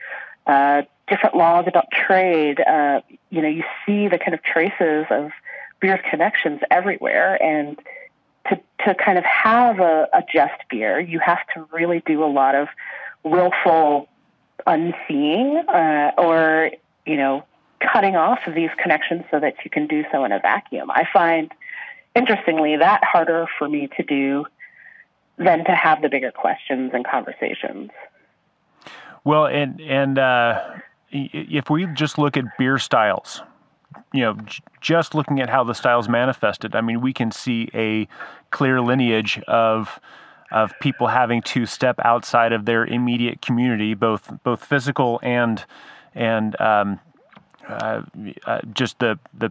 uh, 0.46 0.82
different 1.10 1.36
laws 1.36 1.66
about 1.66 1.90
trade, 1.90 2.60
uh, 2.60 3.00
you 3.28 3.42
know, 3.42 3.48
you 3.48 3.64
see 3.84 4.08
the 4.08 4.18
kind 4.18 4.32
of 4.32 4.42
traces 4.42 5.06
of 5.10 5.30
beer's 5.80 6.00
connections 6.08 6.60
everywhere. 6.70 7.40
And 7.42 7.78
to 8.48 8.58
to 8.86 8.94
kind 8.94 9.18
of 9.18 9.24
have 9.24 9.80
a, 9.80 10.08
a 10.14 10.22
just 10.32 10.62
beer, 10.70 10.98
you 10.98 11.18
have 11.18 11.46
to 11.54 11.66
really 11.72 12.02
do 12.06 12.24
a 12.24 12.30
lot 12.30 12.54
of 12.54 12.68
willful 13.22 14.08
unseeing 14.66 15.62
uh, 15.68 16.12
or 16.16 16.70
you 17.04 17.16
know 17.16 17.44
cutting 17.80 18.16
off 18.16 18.40
of 18.46 18.54
these 18.54 18.70
connections 18.82 19.24
so 19.30 19.40
that 19.40 19.54
you 19.64 19.70
can 19.70 19.86
do 19.86 20.04
so 20.10 20.24
in 20.24 20.32
a 20.32 20.38
vacuum. 20.38 20.90
I 20.90 21.06
find 21.12 21.52
interestingly, 22.14 22.76
that 22.76 23.02
harder 23.04 23.46
for 23.58 23.68
me 23.68 23.88
to 23.96 24.02
do 24.02 24.46
than 25.38 25.64
to 25.64 25.72
have 25.72 26.02
the 26.02 26.08
bigger 26.08 26.30
questions 26.30 26.90
and 26.92 27.06
conversations. 27.06 27.90
Well, 29.24 29.46
and 29.46 29.80
and 29.80 30.18
uh, 30.18 30.62
if 31.10 31.70
we 31.70 31.86
just 31.86 32.18
look 32.18 32.36
at 32.36 32.44
beer 32.58 32.78
styles, 32.78 33.42
you 34.12 34.22
know, 34.22 34.36
just 34.80 35.14
looking 35.14 35.40
at 35.40 35.48
how 35.48 35.64
the 35.64 35.74
styles 35.74 36.08
manifested, 36.08 36.74
I 36.74 36.80
mean, 36.80 37.00
we 37.00 37.12
can 37.12 37.30
see 37.30 37.68
a 37.74 38.08
clear 38.50 38.80
lineage 38.80 39.40
of 39.46 40.00
of 40.52 40.72
people 40.80 41.06
having 41.06 41.40
to 41.40 41.64
step 41.64 41.96
outside 42.04 42.52
of 42.52 42.64
their 42.64 42.84
immediate 42.84 43.40
community, 43.40 43.94
both 43.94 44.32
both 44.42 44.64
physical 44.64 45.20
and 45.22 45.64
and 46.14 46.60
um, 46.60 46.98
uh, 47.68 48.02
uh, 48.46 48.60
just 48.72 48.98
the 48.98 49.18
the 49.36 49.50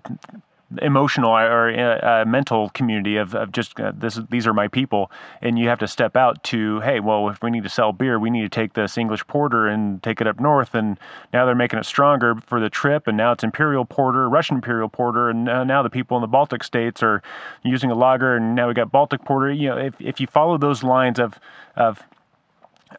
emotional 0.81 1.31
or 1.31 1.69
uh, 1.71 2.21
uh, 2.21 2.25
mental 2.25 2.69
community 2.69 3.17
of, 3.17 3.33
of 3.33 3.51
just 3.51 3.79
uh, 3.79 3.91
this 3.95 4.19
these 4.29 4.45
are 4.45 4.53
my 4.53 4.67
people. 4.67 5.11
And 5.41 5.57
you 5.57 5.67
have 5.67 5.79
to 5.79 5.87
step 5.87 6.15
out 6.15 6.43
to 6.45 6.79
hey 6.81 6.99
well 6.99 7.27
if 7.29 7.41
we 7.41 7.49
need 7.49 7.63
to 7.63 7.69
sell 7.69 7.91
beer 7.91 8.19
we 8.19 8.29
need 8.29 8.43
to 8.43 8.49
take 8.49 8.73
this 8.73 8.97
english 8.97 9.25
porter 9.27 9.67
and 9.67 10.01
take 10.03 10.21
it 10.21 10.27
up 10.27 10.39
north. 10.39 10.75
And 10.75 10.99
now 11.33 11.45
they're 11.45 11.55
making 11.55 11.79
it 11.79 11.85
stronger 11.85 12.35
for 12.35 12.59
the 12.59 12.69
trip. 12.69 13.07
And 13.07 13.17
now 13.17 13.31
it's 13.31 13.43
imperial 13.43 13.85
porter 13.85 14.29
russian 14.29 14.57
imperial 14.57 14.89
porter. 14.89 15.29
And 15.29 15.45
now 15.45 15.81
the 15.81 15.89
people 15.89 16.17
in 16.17 16.21
the 16.21 16.27
baltic 16.27 16.63
states 16.63 17.01
are 17.01 17.21
using 17.63 17.89
a 17.89 17.95
lager. 17.95 18.35
And 18.35 18.55
now 18.55 18.67
we 18.67 18.73
got 18.73 18.91
baltic 18.91 19.23
porter. 19.25 19.51
You 19.51 19.69
know 19.69 19.77
if, 19.77 19.99
if 19.99 20.19
you 20.19 20.27
follow 20.27 20.57
those 20.57 20.83
lines 20.83 21.19
of 21.19 21.39
of 21.75 22.03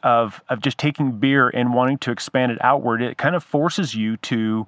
of 0.02 0.40
of 0.48 0.60
just 0.60 0.78
taking 0.78 1.12
beer 1.12 1.48
and 1.48 1.74
wanting 1.74 1.98
to 1.98 2.10
expand 2.10 2.52
it 2.52 2.58
outward 2.62 3.02
it 3.02 3.18
kind 3.18 3.34
of 3.34 3.42
forces 3.42 3.94
you 3.94 4.16
to 4.18 4.66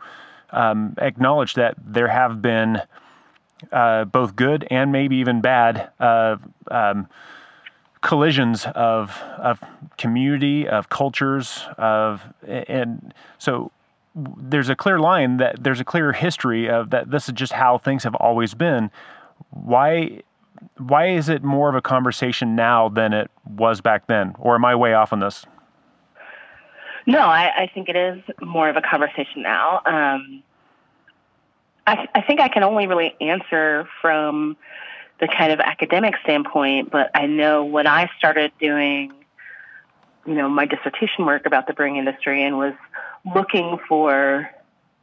um, 0.52 0.94
acknowledge 0.98 1.54
that 1.54 1.74
there 1.84 2.08
have 2.08 2.40
been 2.40 2.80
uh, 3.70 4.04
both 4.04 4.36
good 4.36 4.66
and 4.70 4.92
maybe 4.92 5.16
even 5.16 5.40
bad 5.40 5.90
uh, 6.00 6.36
um, 6.70 7.08
collisions 8.00 8.66
of 8.74 9.16
of 9.38 9.60
community, 9.96 10.68
of 10.68 10.88
cultures, 10.88 11.64
of 11.78 12.22
and 12.46 13.14
so 13.38 13.70
there's 14.14 14.68
a 14.68 14.76
clear 14.76 14.98
line 14.98 15.38
that 15.38 15.62
there's 15.62 15.80
a 15.80 15.84
clear 15.84 16.12
history 16.12 16.68
of 16.68 16.90
that. 16.90 17.10
This 17.10 17.28
is 17.28 17.34
just 17.34 17.52
how 17.52 17.78
things 17.78 18.04
have 18.04 18.14
always 18.16 18.54
been. 18.54 18.90
Why? 19.50 20.20
Why 20.76 21.08
is 21.08 21.28
it 21.28 21.42
more 21.42 21.68
of 21.68 21.74
a 21.74 21.80
conversation 21.80 22.54
now 22.54 22.88
than 22.88 23.12
it 23.12 23.30
was 23.44 23.80
back 23.80 24.06
then? 24.06 24.34
Or 24.38 24.54
am 24.54 24.64
I 24.64 24.76
way 24.76 24.94
off 24.94 25.12
on 25.12 25.18
this? 25.18 25.44
No, 27.06 27.18
I, 27.18 27.62
I 27.62 27.70
think 27.72 27.88
it 27.88 27.96
is 27.96 28.22
more 28.40 28.68
of 28.68 28.76
a 28.76 28.82
conversation 28.82 29.42
now. 29.42 29.80
Um, 29.84 30.42
I, 31.86 32.08
I 32.14 32.22
think 32.22 32.40
I 32.40 32.48
can 32.48 32.62
only 32.62 32.86
really 32.86 33.14
answer 33.20 33.88
from 34.00 34.56
the 35.20 35.28
kind 35.28 35.52
of 35.52 35.60
academic 35.60 36.14
standpoint, 36.22 36.90
but 36.90 37.10
I 37.14 37.26
know 37.26 37.64
when 37.64 37.86
I 37.86 38.10
started 38.18 38.52
doing, 38.60 39.12
you 40.26 40.34
know, 40.34 40.48
my 40.48 40.66
dissertation 40.66 41.26
work 41.26 41.46
about 41.46 41.66
the 41.66 41.72
brewing 41.72 41.96
industry 41.96 42.42
and 42.42 42.56
was 42.56 42.74
looking 43.34 43.78
for, 43.88 44.50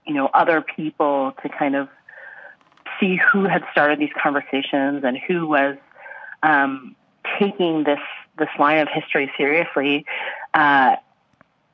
you 0.06 0.14
know, 0.14 0.30
other 0.34 0.62
people 0.62 1.34
to 1.42 1.50
kind 1.50 1.76
of 1.76 1.90
see 3.00 3.18
who 3.32 3.46
had 3.46 3.64
started 3.72 4.00
these 4.00 4.12
conversations 4.22 5.04
and 5.04 5.18
who 5.18 5.48
was 5.48 5.78
um, 6.44 6.96
taking 7.40 7.84
this 7.84 8.00
this 8.38 8.50
line 8.58 8.80
of 8.80 8.88
history 8.88 9.30
seriously. 9.38 10.06
Uh, 10.54 10.96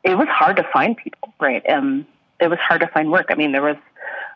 it 0.06 0.16
was 0.18 0.28
hard 0.30 0.58
to 0.58 0.64
find 0.72 0.96
people, 0.96 1.34
right? 1.40 1.68
Um, 1.68 2.06
it 2.40 2.48
was 2.48 2.60
hard 2.60 2.82
to 2.82 2.88
find 2.88 3.12
work. 3.12 3.28
I 3.30 3.36
mean, 3.36 3.52
there 3.52 3.64
was 3.64 3.78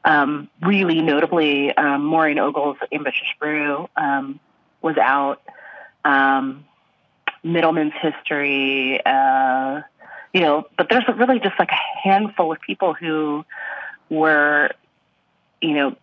um, 0.04 0.50
really 0.62 1.02
notably 1.02 1.76
um, 1.78 2.04
Maureen 2.06 2.40
Ogle's 2.40 2.78
Ambitious 2.92 3.28
Brew 3.40 3.88
um, 3.96 4.40
was 4.82 4.98
out. 4.98 5.42
Um, 6.04 6.66
Mittelman's 7.44 7.94
History, 8.02 9.00
uh, 9.06 9.82
you 10.34 10.42
know, 10.42 10.66
but 10.78 10.88
there's 10.90 11.06
really 11.16 11.40
just 11.40 11.58
like 11.58 11.70
a 11.72 12.08
handful 12.08 12.52
of 12.52 12.60
people 12.62 12.94
who 12.94 13.46
were, 14.10 14.72
you 15.62 15.74
know, 15.74 15.96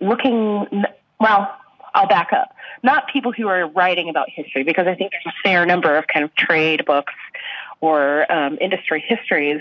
looking. 0.00 0.84
Well, 1.18 1.52
I'll 1.94 2.06
back 2.06 2.32
up. 2.32 2.54
Not 2.82 3.08
people 3.08 3.32
who 3.32 3.48
are 3.48 3.66
writing 3.68 4.08
about 4.08 4.28
history, 4.30 4.62
because 4.62 4.86
I 4.86 4.94
think 4.94 5.10
there's 5.10 5.26
a 5.26 5.42
fair 5.42 5.64
number 5.66 5.96
of 5.96 6.06
kind 6.06 6.24
of 6.24 6.34
trade 6.34 6.84
books 6.84 7.14
or 7.80 8.30
um, 8.32 8.58
industry 8.60 9.04
histories, 9.06 9.60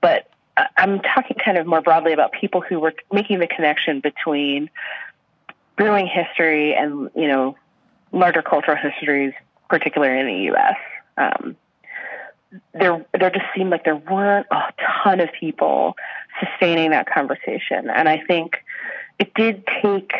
but 0.00 0.30
I'm 0.76 1.00
talking 1.00 1.36
kind 1.42 1.58
of 1.58 1.66
more 1.66 1.80
broadly 1.80 2.12
about 2.12 2.32
people 2.32 2.60
who 2.60 2.80
were 2.80 2.94
making 3.12 3.38
the 3.38 3.46
connection 3.46 4.00
between 4.00 4.70
brewing 5.76 6.06
history 6.06 6.74
and 6.74 7.10
you 7.14 7.28
know 7.28 7.56
larger 8.12 8.42
cultural 8.42 8.76
histories, 8.76 9.32
particularly 9.68 10.20
in 10.20 10.26
the 10.26 10.42
U.S. 10.44 10.76
Um, 11.16 11.56
there, 12.74 13.06
there 13.18 13.30
just 13.30 13.46
seemed 13.54 13.70
like 13.70 13.84
there 13.84 13.96
weren't 13.96 14.46
a 14.50 14.72
ton 15.04 15.20
of 15.20 15.28
people 15.38 15.96
sustaining 16.40 16.90
that 16.90 17.08
conversation, 17.08 17.88
and 17.90 18.08
I 18.08 18.22
think 18.26 18.56
it 19.18 19.32
did 19.34 19.64
take 19.82 20.12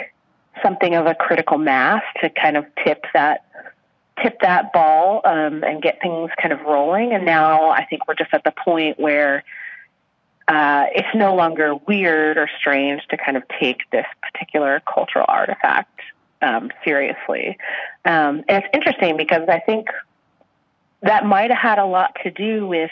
something 0.63 0.95
of 0.95 1.07
a 1.07 1.15
critical 1.15 1.59
mass 1.59 2.03
to 2.21 2.31
kind 2.31 2.57
of 2.57 2.67
tip 2.85 3.05
that 3.15 3.47
tip 4.23 4.41
that 4.41 4.73
ball 4.73 5.21
um, 5.25 5.63
and 5.65 5.83
get 5.83 6.01
things 6.01 6.31
kind 6.41 6.53
of 6.53 6.61
rolling. 6.63 7.13
And 7.13 7.25
now 7.25 7.71
I 7.71 7.85
think 7.85 8.07
we're 8.07 8.15
just 8.15 8.33
at 8.33 8.45
the 8.45 8.53
point 8.53 8.99
where 8.99 9.45
uh, 10.49 10.87
it's 10.95 11.15
no 11.15 11.35
longer 11.35 11.75
weird 11.75 12.37
or 12.37 12.49
strange 12.59 13.07
to 13.09 13.17
kind 13.17 13.37
of 13.37 13.45
take 13.61 13.89
this 13.91 14.07
particular 14.23 14.83
cultural 14.93 15.25
artifact 15.29 16.01
um, 16.43 16.71
seriously. 16.85 17.57
Um, 18.05 18.45
and 18.49 18.65
it's 18.65 18.69
interesting 18.73 19.17
because 19.17 19.49
I 19.49 19.61
think 19.61 19.89
that 21.03 21.25
might 21.25 21.51
have 21.51 21.59
had 21.59 21.79
a 21.79 21.87
lot 21.87 22.17
to 22.25 22.31
do 22.31 22.67
with 22.67 22.91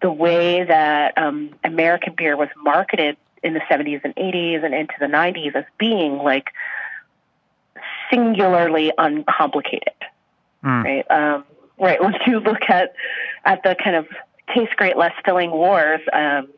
the 0.00 0.10
way 0.10 0.64
that 0.64 1.18
um, 1.18 1.50
American 1.62 2.14
beer 2.16 2.36
was 2.36 2.48
marketed 2.56 3.16
in 3.42 3.54
the 3.54 3.60
70s 3.60 4.00
and 4.04 4.14
80s 4.16 4.64
and 4.64 4.74
into 4.74 4.94
the 4.98 5.06
90s 5.06 5.54
as 5.54 5.64
being 5.78 6.18
like 6.18 6.50
singularly 8.10 8.92
uncomplicated. 8.96 9.94
Mm. 10.64 10.84
Right? 10.84 11.10
Um, 11.10 11.44
right. 11.78 12.00
When 12.02 12.14
you 12.26 12.40
look 12.40 12.62
at 12.68 12.94
at 13.44 13.62
the 13.62 13.76
kind 13.82 13.96
of 13.96 14.06
taste 14.54 14.76
great, 14.76 14.96
less 14.96 15.12
filling 15.24 15.50
wars, 15.50 16.00
um, 16.12 16.48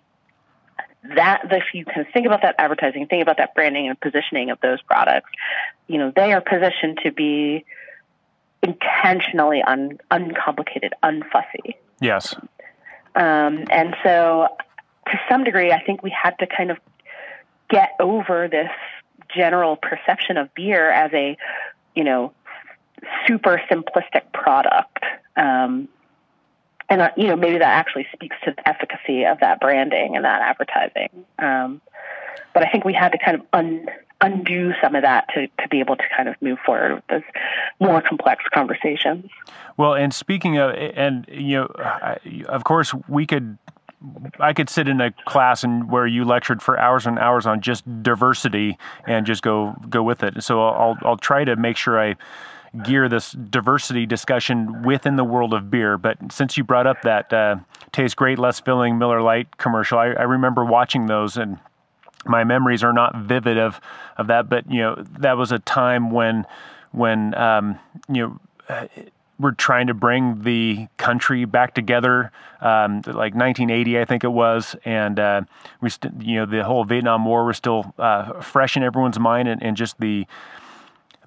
that 1.15 1.43
if 1.51 1.65
you 1.73 1.85
can 1.85 2.07
think 2.13 2.27
about 2.27 2.43
that 2.43 2.57
advertising, 2.59 3.07
think 3.07 3.23
about 3.23 3.37
that 3.39 3.55
branding 3.55 3.89
and 3.89 4.01
positioning 4.01 4.51
of 4.51 4.59
those 4.61 4.83
products, 4.83 5.31
you 5.87 5.99
know, 5.99 6.13
they 6.15 6.33
are 6.33 6.41
positioned 6.41 6.99
to 7.05 7.13
be 7.13 7.65
intentionally 8.63 9.63
un, 9.63 9.99
uncomplicated, 10.11 10.95
unfussy. 11.03 11.77
Yes. 12.01 12.35
Um, 13.15 13.65
and 13.71 13.95
so, 14.03 14.49
to 15.07 15.21
some 15.29 15.45
degree, 15.45 15.73
I 15.73 15.83
think 15.83 16.03
we 16.03 16.11
had 16.11 16.39
to 16.41 16.47
kind 16.47 16.71
of 16.71 16.79
get 17.71 17.91
over 18.01 18.49
this 18.49 18.71
general 19.35 19.77
perception 19.77 20.37
of 20.37 20.53
beer 20.55 20.91
as 20.91 21.11
a, 21.15 21.37
you 21.95 22.05
know, 22.05 22.33
super 23.27 23.61
simplistic 23.71 24.33
product. 24.33 25.05
Um, 25.37 25.89
and 26.89 27.03
uh, 27.03 27.11
you 27.17 27.27
know 27.27 27.37
maybe 27.37 27.59
that 27.59 27.65
actually 27.65 28.07
speaks 28.13 28.37
to 28.45 28.53
the 28.53 28.69
efficacy 28.69 29.25
of 29.25 29.41
that 29.41 29.61
branding 29.61 30.17
and 30.17 30.25
that 30.25 30.41
advertising. 30.41 31.11
Um, 31.39 31.81
but 32.55 32.67
I 32.67 32.71
think 32.71 32.85
we 32.85 32.95
had 32.95 33.13
to 33.13 33.19
kind 33.19 33.39
of 33.39 33.47
un, 33.53 33.87
undo 34.21 34.73
some 34.83 34.95
of 34.95 35.03
that 35.03 35.29
to, 35.35 35.47
to 35.61 35.69
be 35.69 35.81
able 35.81 35.97
to 35.97 36.05
kind 36.17 36.29
of 36.29 36.41
move 36.41 36.59
forward 36.65 36.95
with 36.95 37.07
this 37.09 37.23
more 37.81 38.01
complex 38.01 38.45
conversations. 38.53 39.31
Well, 39.77 39.95
and 39.95 40.15
speaking 40.15 40.59
of, 40.59 40.75
and 40.75 41.27
you 41.29 41.57
know, 41.57 42.17
of 42.49 42.65
course, 42.65 42.95
we 43.09 43.27
could. 43.27 43.59
I 44.39 44.53
could 44.53 44.69
sit 44.69 44.89
in 44.89 45.01
a 45.01 45.11
class 45.25 45.65
and 45.65 45.91
where 45.91 46.07
you 46.07 46.27
lectured 46.27 46.63
for 46.63 46.79
hours 46.79 47.07
and 47.07 47.19
hours 47.19 47.47
on 47.47 47.63
just 47.63 47.83
diversity 48.03 48.77
and 49.07 49.25
just 49.25 49.43
go 49.43 49.75
go 49.89 50.03
with 50.03 50.23
it. 50.23 50.45
So 50.45 50.63
I'll 50.63 50.99
I'll 51.03 51.17
try 51.17 51.45
to 51.45 51.57
make 51.57 51.79
sure 51.79 51.99
I 51.99 52.15
gear 52.85 53.09
this 53.09 53.33
diversity 53.33 54.07
discussion 54.07 54.83
within 54.83 55.17
the 55.17 55.25
world 55.25 55.55
of 55.55 55.71
beer. 55.71 55.99
But 55.99 56.33
since 56.33 56.57
you 56.57 56.65
brought 56.65 56.87
up 56.87 57.03
that 57.03 57.33
uh, 57.33 57.57
tastes 57.93 58.15
great, 58.15 58.39
less 58.39 58.61
filling 58.61 58.99
Miller 58.99 59.23
Lite 59.23 59.57
commercial, 59.59 59.99
I, 59.99 60.09
I 60.09 60.23
remember 60.23 60.65
watching 60.65 61.07
those 61.07 61.37
and 61.37 61.59
my 62.25 62.45
memories 62.45 62.83
are 62.83 62.93
not 62.93 63.17
vivid 63.17 63.59
of 63.59 63.81
of 64.17 64.27
that, 64.29 64.49
but 64.49 64.71
you 64.71 64.81
know 64.81 64.97
that 65.19 65.37
was 65.37 65.53
a 65.53 65.59
time 65.61 66.11
when 66.11 66.45
when 66.93 67.35
um, 67.35 67.79
you 68.09 68.41
know 68.69 68.89
we're 69.39 69.53
trying 69.53 69.87
to 69.89 69.95
bring 69.95 70.43
the 70.43 70.89
country 70.97 71.45
back 71.45 71.75
together, 71.75 72.33
um, 72.61 73.03
like 73.05 73.35
1980, 73.35 74.01
I 74.01 74.05
think 74.05 74.25
it 74.25 74.33
was, 74.33 74.75
and 74.85 75.19
uh, 75.21 75.43
we, 75.81 75.91
st- 75.91 76.23
you 76.23 76.37
know, 76.37 76.47
the 76.47 76.65
whole 76.65 76.85
Vietnam 76.85 77.25
War 77.27 77.45
was 77.45 77.59
still 77.59 77.93
uh, 77.99 78.41
fresh 78.41 78.77
in 78.77 78.83
everyone's 78.83 79.19
mind, 79.19 79.49
and, 79.49 79.63
and, 79.63 79.77
just 79.77 80.01
the 80.01 80.27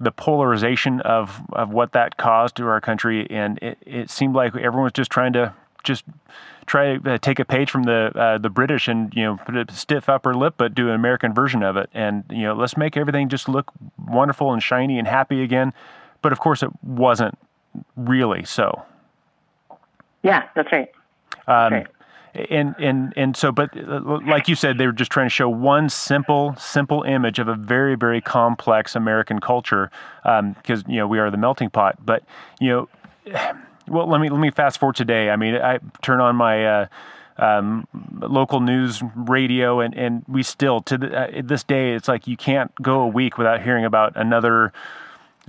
the 0.00 0.10
polarization 0.10 1.00
of 1.02 1.42
of 1.52 1.70
what 1.70 1.92
that 1.92 2.16
caused 2.16 2.56
to 2.56 2.66
our 2.66 2.80
country, 2.80 3.30
and 3.30 3.58
it, 3.58 3.78
it 3.86 4.10
seemed 4.10 4.34
like 4.34 4.56
everyone 4.56 4.84
was 4.84 4.92
just 4.92 5.10
trying 5.10 5.32
to 5.34 5.52
just 5.84 6.04
try 6.66 6.96
to 6.96 7.12
uh, 7.14 7.18
take 7.18 7.38
a 7.38 7.44
page 7.44 7.70
from 7.70 7.82
the 7.82 8.10
uh, 8.14 8.38
the 8.38 8.48
British 8.48 8.88
and 8.88 9.12
you 9.14 9.22
know 9.22 9.36
put 9.44 9.56
a 9.56 9.72
stiff 9.72 10.08
upper 10.08 10.34
lip, 10.34 10.54
but 10.56 10.74
do 10.74 10.88
an 10.88 10.94
American 10.94 11.34
version 11.34 11.62
of 11.62 11.76
it, 11.76 11.90
and 11.92 12.24
you 12.30 12.42
know 12.42 12.54
let's 12.54 12.76
make 12.76 12.96
everything 12.96 13.28
just 13.28 13.48
look 13.48 13.70
wonderful 14.06 14.52
and 14.52 14.62
shiny 14.62 14.98
and 14.98 15.06
happy 15.06 15.42
again. 15.42 15.72
But 16.22 16.32
of 16.32 16.40
course, 16.40 16.62
it 16.62 16.70
wasn't 16.82 17.38
really 17.96 18.44
so. 18.44 18.82
Yeah, 20.22 20.48
that's 20.54 20.70
right. 20.72 20.90
Um, 21.46 21.72
right. 21.72 21.86
And 22.34 22.76
and 22.78 23.12
and 23.16 23.36
so, 23.36 23.50
but 23.50 23.76
uh, 23.76 24.20
like 24.24 24.46
you 24.46 24.54
said, 24.54 24.78
they 24.78 24.86
were 24.86 24.92
just 24.92 25.10
trying 25.10 25.26
to 25.26 25.34
show 25.34 25.48
one 25.48 25.88
simple, 25.88 26.54
simple 26.56 27.02
image 27.02 27.38
of 27.40 27.48
a 27.48 27.54
very, 27.54 27.96
very 27.96 28.20
complex 28.20 28.94
American 28.94 29.40
culture, 29.40 29.90
because 30.22 30.84
um, 30.84 30.84
you 30.86 30.96
know 30.96 31.08
we 31.08 31.18
are 31.18 31.30
the 31.30 31.36
melting 31.36 31.70
pot. 31.70 31.96
But 32.04 32.22
you 32.60 32.68
know, 32.68 32.88
well, 33.88 34.08
let 34.08 34.20
me 34.20 34.28
let 34.28 34.40
me 34.40 34.50
fast 34.50 34.78
forward 34.78 34.96
today. 34.96 35.30
I 35.30 35.36
mean, 35.36 35.56
I 35.56 35.78
turn 36.02 36.20
on 36.20 36.36
my. 36.36 36.66
Uh, 36.66 36.86
um, 37.38 37.86
local 38.20 38.60
news 38.60 39.02
radio, 39.14 39.80
and, 39.80 39.94
and 39.96 40.22
we 40.28 40.42
still 40.42 40.82
to 40.82 40.98
the, 40.98 41.38
uh, 41.38 41.42
this 41.42 41.64
day, 41.64 41.94
it's 41.94 42.06
like 42.06 42.26
you 42.26 42.36
can't 42.36 42.70
go 42.82 43.00
a 43.00 43.06
week 43.06 43.38
without 43.38 43.62
hearing 43.62 43.86
about 43.86 44.12
another 44.14 44.74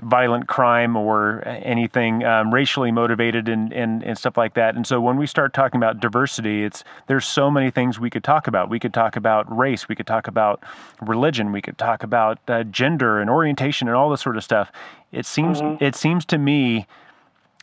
violent 0.02 0.48
crime 0.48 0.96
or 0.96 1.44
anything 1.46 2.24
um, 2.24 2.54
racially 2.54 2.92
motivated 2.92 3.48
and, 3.48 3.72
and, 3.72 4.04
and 4.04 4.18
stuff 4.18 4.38
like 4.38 4.56
that. 4.56 4.76
And 4.76 4.86
so 4.86 5.00
when 5.00 5.18
we 5.18 5.28
start 5.28 5.54
talking 5.54 5.78
about 5.78 6.00
diversity, 6.00 6.64
it's 6.64 6.84
there's 7.08 7.26
so 7.26 7.52
many 7.52 7.72
things 7.72 8.00
we 8.00 8.10
could 8.10 8.24
talk 8.24 8.48
about. 8.48 8.70
We 8.70 8.80
could 8.80 8.94
talk 8.94 9.16
about 9.16 9.56
race, 9.56 9.88
we 9.88 9.96
could 9.96 10.08
talk 10.08 10.28
about 10.28 10.64
religion, 11.02 11.52
we 11.52 11.62
could 11.62 11.78
talk 11.78 12.04
about 12.04 12.40
uh, 12.48 12.64
gender 12.64 13.20
and 13.20 13.30
orientation 13.30 13.88
and 13.88 13.96
all 13.96 14.10
this 14.10 14.22
sort 14.22 14.38
of 14.38 14.44
stuff. 14.44 14.72
It 15.12 15.26
seems 15.26 15.62
mm-hmm. 15.62 15.84
it 15.84 15.96
seems 15.96 16.26
to 16.26 16.38
me 16.38 16.88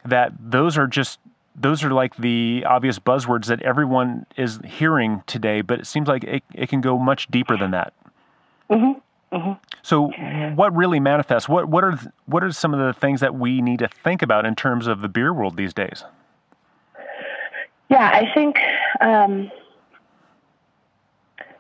that 0.05 0.33
those 0.39 0.79
are 0.79 0.87
just 0.87 1.19
those 1.61 1.83
are 1.83 1.91
like 1.91 2.17
the 2.17 2.65
obvious 2.67 2.99
buzzwords 2.99 3.47
that 3.47 3.61
everyone 3.63 4.27
is 4.37 4.61
hearing 4.65 5.23
today, 5.27 5.61
but 5.61 5.81
it 5.81 5.87
seems 5.87 6.07
like 6.07 6.25
it, 6.25 6.43
it 6.55 6.69
can 6.69 6.81
go 6.81 6.99
much 6.99 7.27
deeper 7.29 7.57
than 7.57 7.73
that. 7.73 7.93
Mm-hmm. 8.71 8.99
Mm-hmm. 9.33 9.53
So, 9.83 10.11
what 10.55 10.75
really 10.75 11.01
manifests? 11.01 11.49
What 11.49 11.69
what 11.69 11.85
are 11.85 11.99
what 12.27 12.43
are 12.43 12.51
some 12.51 12.73
of 12.73 12.81
the 12.81 12.99
things 12.99 13.21
that 13.21 13.35
we 13.35 13.61
need 13.61 13.79
to 13.81 13.89
think 13.89 14.23
about 14.23 14.47
in 14.47 14.55
terms 14.55 14.87
of 14.87 15.03
the 15.03 15.09
beer 15.09 15.35
world 15.35 15.57
these 15.57 15.75
days? 15.75 16.05
Yeah, 17.91 18.09
I 18.11 18.33
think 18.35 18.57
um, 19.01 19.51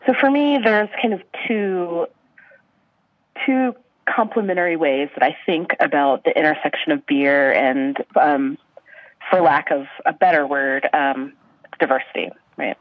so. 0.06 0.14
For 0.18 0.30
me, 0.30 0.58
there's 0.62 0.88
kind 1.00 1.12
of 1.12 1.20
two 1.46 2.06
two 3.46 3.74
complementary 4.08 4.76
ways 4.76 5.10
that 5.14 5.22
I 5.22 5.36
think 5.44 5.76
about 5.78 6.24
the 6.24 6.36
intersection 6.36 6.92
of 6.92 7.06
beer 7.06 7.52
and, 7.52 7.98
um, 8.18 8.56
for 9.30 9.42
lack 9.42 9.70
of 9.70 9.86
a 10.06 10.14
better 10.14 10.46
word, 10.46 10.88
um, 10.94 11.34
diversity. 11.78 12.30
Right. 12.56 12.78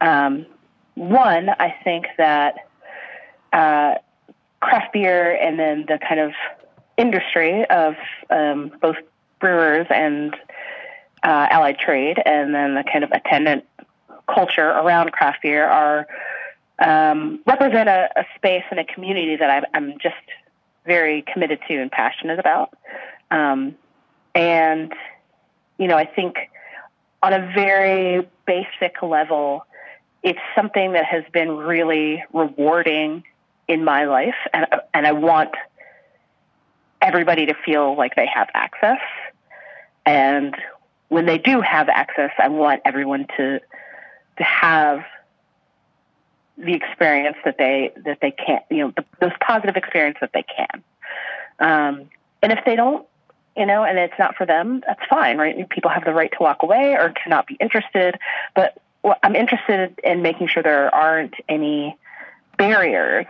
Um, 0.00 0.46
one, 0.94 1.50
I 1.50 1.72
think 1.84 2.06
that. 2.18 2.56
Uh, 3.52 3.94
craft 4.60 4.92
beer 4.92 5.32
and 5.32 5.58
then 5.58 5.84
the 5.86 5.98
kind 5.98 6.20
of 6.20 6.32
industry 6.96 7.64
of 7.70 7.94
um, 8.30 8.72
both 8.80 8.96
brewers 9.40 9.86
and 9.90 10.34
uh, 11.22 11.46
allied 11.50 11.78
trade, 11.78 12.20
and 12.24 12.54
then 12.54 12.74
the 12.74 12.84
kind 12.84 13.04
of 13.04 13.10
attendant 13.12 13.64
culture 14.32 14.68
around 14.68 15.12
craft 15.12 15.42
beer 15.42 15.66
are 15.66 16.06
um, 16.78 17.40
represent 17.46 17.88
a, 17.88 18.08
a, 18.16 18.24
space 18.36 18.62
and 18.70 18.78
a 18.78 18.84
community 18.84 19.34
that 19.36 19.50
I'm, 19.50 19.64
I'm, 19.74 19.98
just 19.98 20.14
very 20.86 21.22
committed 21.22 21.58
to 21.66 21.74
and 21.74 21.90
passionate 21.90 22.38
about. 22.38 22.72
Um, 23.32 23.74
and 24.34 24.92
you 25.78 25.88
know, 25.88 25.96
I 25.96 26.04
think 26.04 26.36
on 27.22 27.32
a 27.32 27.52
very 27.54 28.28
basic 28.46 29.02
level, 29.02 29.64
it's 30.22 30.38
something 30.54 30.92
that 30.92 31.04
has 31.04 31.24
been 31.32 31.56
really 31.56 32.22
rewarding 32.32 33.24
in 33.68 33.84
my 33.84 34.06
life, 34.06 34.34
and 34.52 34.66
and 34.94 35.06
I 35.06 35.12
want 35.12 35.50
everybody 37.00 37.46
to 37.46 37.54
feel 37.54 37.96
like 37.96 38.16
they 38.16 38.26
have 38.26 38.48
access. 38.54 39.00
And 40.04 40.56
when 41.08 41.26
they 41.26 41.38
do 41.38 41.60
have 41.60 41.88
access, 41.88 42.30
I 42.38 42.48
want 42.48 42.82
everyone 42.84 43.26
to 43.36 43.60
to 44.38 44.44
have 44.44 45.04
the 46.56 46.74
experience 46.74 47.36
that 47.44 47.58
they 47.58 47.92
that 48.04 48.18
they 48.20 48.32
can, 48.32 48.60
you 48.70 48.78
know, 48.78 48.92
the, 48.96 49.04
those 49.20 49.32
positive 49.40 49.76
experience 49.76 50.18
that 50.20 50.30
they 50.32 50.44
can. 50.44 50.82
Um, 51.60 52.10
and 52.42 52.52
if 52.52 52.64
they 52.64 52.76
don't, 52.76 53.06
you 53.56 53.66
know, 53.66 53.84
and 53.84 53.98
it's 53.98 54.18
not 54.18 54.36
for 54.36 54.46
them, 54.46 54.82
that's 54.86 55.04
fine, 55.08 55.38
right? 55.38 55.68
People 55.68 55.90
have 55.90 56.04
the 56.04 56.14
right 56.14 56.30
to 56.32 56.38
walk 56.40 56.62
away 56.62 56.94
or 56.94 57.10
to 57.10 57.28
not 57.28 57.46
be 57.46 57.56
interested. 57.60 58.18
But 58.54 58.80
I'm 59.22 59.36
interested 59.36 59.98
in 60.02 60.22
making 60.22 60.48
sure 60.48 60.62
there 60.62 60.92
aren't 60.94 61.34
any 61.48 61.96
barriers 62.56 63.26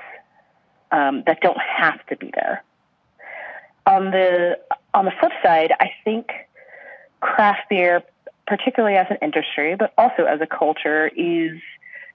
um, 0.91 1.23
that 1.27 1.41
don't 1.41 1.59
have 1.61 2.05
to 2.07 2.17
be 2.17 2.31
there. 2.35 2.63
On 3.87 4.11
the 4.11 4.59
on 4.95 5.05
the 5.05 5.13
flip 5.19 5.33
side, 5.43 5.73
I 5.81 5.91
think 6.05 6.31
craft 7.21 7.69
beer, 7.69 8.03
particularly 8.47 8.97
as 8.97 9.07
an 9.11 9.19
industry, 9.23 9.77
but 9.77 9.93
also 9.97 10.25
as 10.25 10.41
a 10.41 10.47
culture, 10.47 11.09
is 11.09 11.59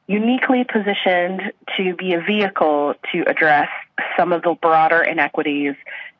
uniquely 0.07 0.63
positioned 0.63 1.41
to 1.77 1.95
be 1.95 2.13
a 2.13 2.21
vehicle 2.21 2.93
to 3.11 3.21
address 3.27 3.69
some 4.17 4.33
of 4.33 4.41
the 4.43 4.53
broader 4.61 5.01
inequities 5.01 5.75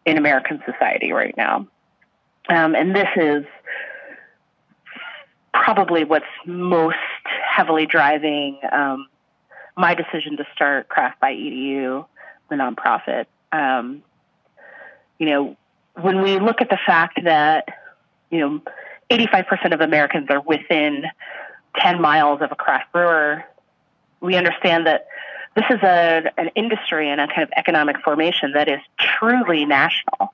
in 0.06 0.18
American 0.18 0.62
society 0.66 1.12
right 1.12 1.36
now. 1.38 1.68
Um, 2.50 2.76
and 2.76 2.96
this 2.96 3.10
is 3.16 3.46
probably 5.54 6.04
what's 6.04 6.26
most 6.46 6.98
heavily 7.26 7.86
driving 7.86 8.60
um, 8.72 9.08
my 9.78 9.94
decision 9.94 10.38
to 10.38 10.46
start 10.54 10.90
Craft 10.90 11.20
by 11.20 11.34
EDU 11.34 12.06
the 12.50 12.56
nonprofit. 12.56 13.26
Um, 13.52 14.04
you 15.20 15.28
know, 15.28 15.58
when 16.02 16.22
we 16.22 16.40
look 16.40 16.62
at 16.62 16.70
the 16.70 16.80
fact 16.86 17.24
that, 17.24 17.68
you 18.30 18.40
know, 18.40 18.62
85% 19.10 19.74
of 19.74 19.82
Americans 19.82 20.28
are 20.30 20.42
within 20.42 21.06
10 21.78 22.02
miles 22.02 22.42
of 22.42 22.52
a 22.52 22.56
craft 22.56 22.92
brewer, 22.92 23.44
we 24.22 24.36
understand 24.36 24.88
that 24.88 25.08
this 25.56 25.66
is 25.70 25.80
a, 25.84 26.32
an 26.38 26.50
industry 26.56 27.10
and 27.10 27.22
a 27.22 27.28
kind 27.28 27.44
of 27.44 27.50
economic 27.56 27.98
formation 28.04 28.54
that 28.54 28.68
is 28.68 28.80
truly 28.98 29.66
national. 29.66 30.34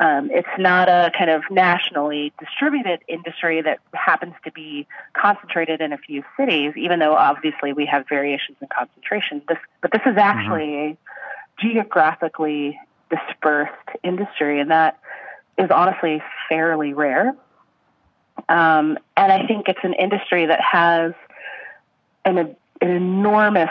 Um, 0.00 0.30
it's 0.30 0.48
not 0.58 0.88
a 0.88 1.10
kind 1.16 1.30
of 1.30 1.42
nationally 1.50 2.32
distributed 2.38 3.00
industry 3.08 3.62
that 3.62 3.80
happens 3.94 4.34
to 4.44 4.52
be 4.52 4.86
concentrated 5.14 5.80
in 5.80 5.92
a 5.92 5.98
few 5.98 6.22
cities, 6.36 6.74
even 6.76 7.00
though 7.00 7.14
obviously 7.14 7.72
we 7.72 7.86
have 7.86 8.06
variations 8.08 8.58
in 8.60 8.68
concentration. 8.68 9.42
This, 9.48 9.58
but 9.80 9.90
this 9.90 10.02
is 10.02 10.10
mm-hmm. 10.10 10.18
actually 10.18 10.66
mm-hmm 10.66 11.02
geographically 11.60 12.78
dispersed 13.10 13.72
industry, 14.02 14.60
and 14.60 14.70
that 14.70 14.98
is 15.56 15.70
honestly 15.70 16.22
fairly 16.48 16.92
rare. 16.92 17.34
Um, 18.48 18.98
and 19.16 19.32
I 19.32 19.46
think 19.46 19.68
it's 19.68 19.82
an 19.82 19.94
industry 19.94 20.46
that 20.46 20.60
has 20.60 21.12
an, 22.24 22.38
an 22.38 22.56
enormous 22.80 23.70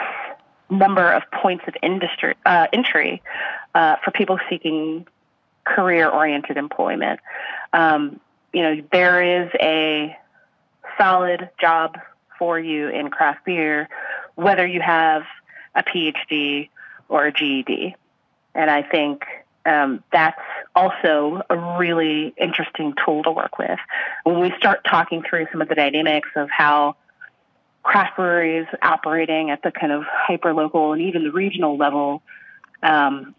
number 0.70 1.10
of 1.10 1.22
points 1.30 1.64
of 1.66 1.74
industry 1.82 2.34
uh, 2.44 2.66
entry 2.72 3.22
uh, 3.74 3.96
for 4.04 4.10
people 4.10 4.38
seeking 4.50 5.06
career-oriented 5.64 6.56
employment. 6.56 7.20
Um, 7.72 8.20
you 8.52 8.62
know, 8.62 8.82
there 8.92 9.42
is 9.42 9.50
a 9.60 10.16
solid 10.98 11.48
job 11.60 11.98
for 12.38 12.58
you 12.58 12.88
in 12.88 13.10
craft 13.10 13.44
beer, 13.44 13.88
whether 14.34 14.66
you 14.66 14.80
have 14.80 15.22
a 15.74 15.82
PhD 15.82 16.68
or 17.08 17.26
a 17.26 17.32
GED. 17.32 17.96
And 18.54 18.70
I 18.70 18.82
think 18.82 19.24
um, 19.66 20.02
that's 20.12 20.40
also 20.74 21.42
a 21.50 21.78
really 21.78 22.34
interesting 22.36 22.94
tool 23.04 23.22
to 23.24 23.30
work 23.30 23.58
with. 23.58 23.78
When 24.24 24.40
we 24.40 24.52
start 24.56 24.84
talking 24.84 25.22
through 25.22 25.46
some 25.52 25.60
of 25.60 25.68
the 25.68 25.74
dynamics 25.74 26.28
of 26.36 26.48
how 26.50 26.96
craft 27.82 28.16
breweries 28.16 28.66
operating 28.82 29.50
at 29.50 29.62
the 29.62 29.70
kind 29.70 29.92
of 29.92 30.04
hyper 30.06 30.52
local 30.52 30.92
and 30.92 31.02
even 31.02 31.24
the 31.24 31.32
regional 31.32 31.76
level 31.76 32.22
um, 32.82 33.34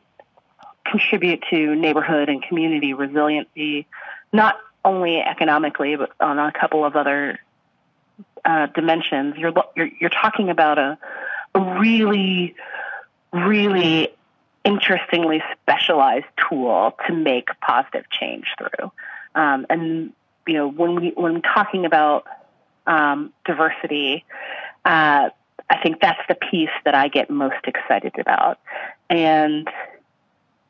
contribute 0.85 1.43
to 1.49 1.75
neighborhood 1.75 2.29
and 2.29 2.41
community 2.43 2.93
resiliency, 2.93 3.85
not 4.33 4.57
only 4.83 5.19
economically, 5.19 5.95
but 5.95 6.11
on 6.19 6.39
a 6.39 6.51
couple 6.51 6.85
of 6.85 6.95
other 6.95 7.39
uh, 8.45 8.67
dimensions. 8.67 9.35
You're, 9.37 9.53
you're, 9.75 9.89
you're 9.99 10.09
talking 10.09 10.49
about 10.49 10.77
a, 10.77 10.97
a 11.53 11.79
really, 11.79 12.55
really 13.31 14.09
interestingly 14.63 15.41
specialized 15.61 16.25
tool 16.49 16.95
to 17.07 17.13
make 17.13 17.49
positive 17.61 18.09
change 18.09 18.47
through. 18.57 18.91
Um, 19.35 19.65
and 19.69 20.13
you 20.47 20.53
know, 20.55 20.67
when 20.67 20.95
we 20.95 21.09
when 21.15 21.41
talking 21.41 21.85
about 21.85 22.25
um, 22.87 23.31
diversity, 23.45 24.25
uh, 24.85 25.29
I 25.69 25.77
think 25.83 26.01
that's 26.01 26.21
the 26.27 26.35
piece 26.35 26.69
that 26.85 26.95
I 26.95 27.07
get 27.07 27.29
most 27.29 27.65
excited 27.65 28.17
about. 28.17 28.59
And 29.09 29.69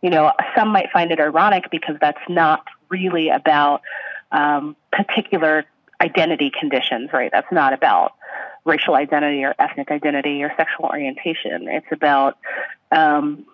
you 0.02 0.10
know, 0.10 0.32
some 0.56 0.70
might 0.70 0.92
find 0.92 1.12
it 1.12 1.20
ironic 1.20 1.70
because 1.72 1.96
that's 2.00 2.22
not 2.30 2.66
really 2.90 3.30
about 3.30 3.82
um, 4.32 4.76
particular 4.92 5.66
identity 6.02 6.52
conditions, 6.58 7.10
right? 7.12 7.32
That's 7.32 7.52
not 7.52 7.74
about 7.74 8.14
racial 8.70 8.96
identity 8.96 9.44
or 9.44 9.56
ethnic 9.60 9.92
identity 9.92 10.44
or 10.44 10.54
sexual 10.56 10.86
orientation. 10.86 11.68
It's 11.68 11.92
about, 11.92 12.38
um, 12.92 13.46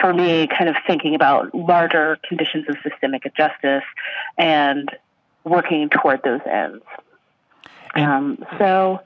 for 0.00 0.12
me, 0.12 0.46
kind 0.46 0.68
of 0.68 0.76
thinking 0.86 1.14
about 1.14 1.54
larger 1.54 2.18
conditions 2.28 2.66
of 2.68 2.76
systemic 2.82 3.26
injustice 3.26 3.84
and 4.38 4.88
working 5.44 5.88
toward 5.90 6.22
those 6.22 6.40
ends. 6.46 6.84
Um, 7.94 8.44
so, 8.58 9.00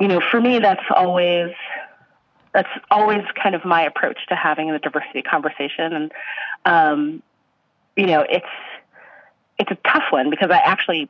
you 0.00 0.08
know, 0.08 0.20
for 0.30 0.40
me, 0.40 0.58
that's 0.58 0.84
always 0.94 1.50
that's 2.52 2.68
always 2.90 3.22
kind 3.42 3.54
of 3.54 3.64
my 3.64 3.82
approach 3.82 4.18
to 4.28 4.34
having 4.36 4.70
the 4.70 4.78
diversity 4.78 5.22
conversation, 5.22 5.94
and 5.94 6.12
um, 6.66 7.22
you 7.96 8.06
know, 8.06 8.20
it's 8.28 8.44
it's 9.58 9.70
a 9.70 9.78
tough 9.88 10.04
one 10.10 10.28
because 10.28 10.50
I 10.50 10.58
actually 10.58 11.08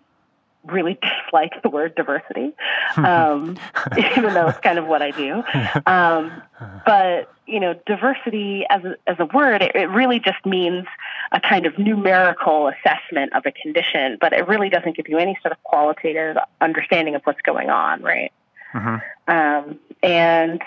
really 0.64 0.98
dislike 1.25 1.53
the 1.62 1.68
word 1.68 1.94
diversity, 1.94 2.53
um, 2.96 3.59
even 3.98 4.35
though 4.35 4.48
it's 4.48 4.61
kind 4.61 4.79
of 4.79 4.87
what 4.87 5.03
I 5.03 5.11
do. 5.11 5.42
Um, 5.87 6.42
but 6.87 7.33
you 7.46 7.59
know, 7.59 7.75
diversity 7.87 8.64
as 8.70 8.85
a, 8.85 8.94
as 9.07 9.16
a 9.18 9.27
word, 9.27 9.62
it, 9.62 9.75
it, 9.75 9.88
really 9.90 10.20
just 10.20 10.44
means 10.46 10.87
a 11.33 11.40
kind 11.40 11.66
of 11.66 11.77
numerical 11.79 12.68
assessment 12.68 13.33
of 13.35 13.44
a 13.46 13.53
condition, 13.53 14.16
but 14.20 14.33
it 14.33 14.46
really 14.46 14.68
doesn't 14.68 14.96
give 14.96 15.09
you 15.09 15.18
any 15.18 15.37
sort 15.42 15.53
of 15.53 15.62
qualitative 15.64 16.37
understanding 16.61 17.14
of 17.14 17.22
what's 17.25 17.40
going 17.42 17.68
on, 17.68 18.01
right? 18.03 18.33
Mm-hmm. 18.75 19.33
Um, 19.35 19.79
and 20.03 20.62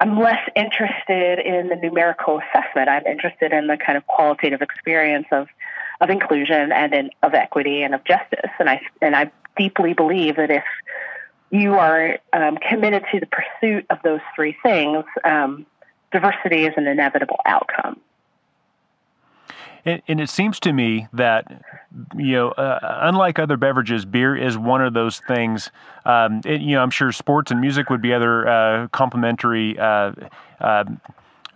I'm 0.00 0.18
less 0.18 0.40
interested 0.56 1.38
in 1.38 1.68
the 1.68 1.76
numerical 1.76 2.40
assessment. 2.40 2.88
I'm 2.88 3.06
interested 3.06 3.52
in 3.52 3.66
the 3.66 3.76
kind 3.76 3.98
of 3.98 4.06
qualitative 4.06 4.62
experience 4.62 5.26
of 5.30 5.48
of 6.00 6.10
inclusion 6.10 6.72
and 6.72 6.94
in, 6.94 7.10
of 7.22 7.34
equity 7.34 7.82
and 7.82 7.94
of 7.94 8.04
justice. 8.04 8.50
And 8.58 8.68
I 8.68 8.80
and 9.02 9.14
I 9.14 9.30
deeply 9.56 9.92
believe 9.92 10.36
that 10.36 10.50
if 10.50 10.64
you 11.50 11.74
are 11.74 12.18
um, 12.32 12.56
committed 12.56 13.04
to 13.12 13.20
the 13.20 13.26
pursuit 13.26 13.86
of 13.90 13.98
those 14.02 14.20
three 14.34 14.56
things, 14.62 15.04
um, 15.24 15.66
diversity 16.12 16.64
is 16.64 16.74
an 16.76 16.86
inevitable 16.86 17.40
outcome. 17.44 18.00
And, 19.84 20.02
and, 20.06 20.20
it 20.20 20.28
seems 20.28 20.60
to 20.60 20.74
me 20.74 21.08
that, 21.14 21.64
you 22.14 22.32
know, 22.32 22.48
uh, 22.50 22.98
unlike 23.00 23.38
other 23.38 23.56
beverages, 23.56 24.04
beer 24.04 24.36
is 24.36 24.58
one 24.58 24.84
of 24.84 24.92
those 24.92 25.20
things. 25.20 25.70
Um, 26.04 26.42
it, 26.44 26.60
you 26.60 26.74
know, 26.74 26.82
I'm 26.82 26.90
sure 26.90 27.10
sports 27.12 27.50
and 27.50 27.62
music 27.62 27.88
would 27.88 28.02
be 28.02 28.12
other 28.12 28.46
uh, 28.46 28.88
complementary 28.88 29.78
uh, 29.78 30.12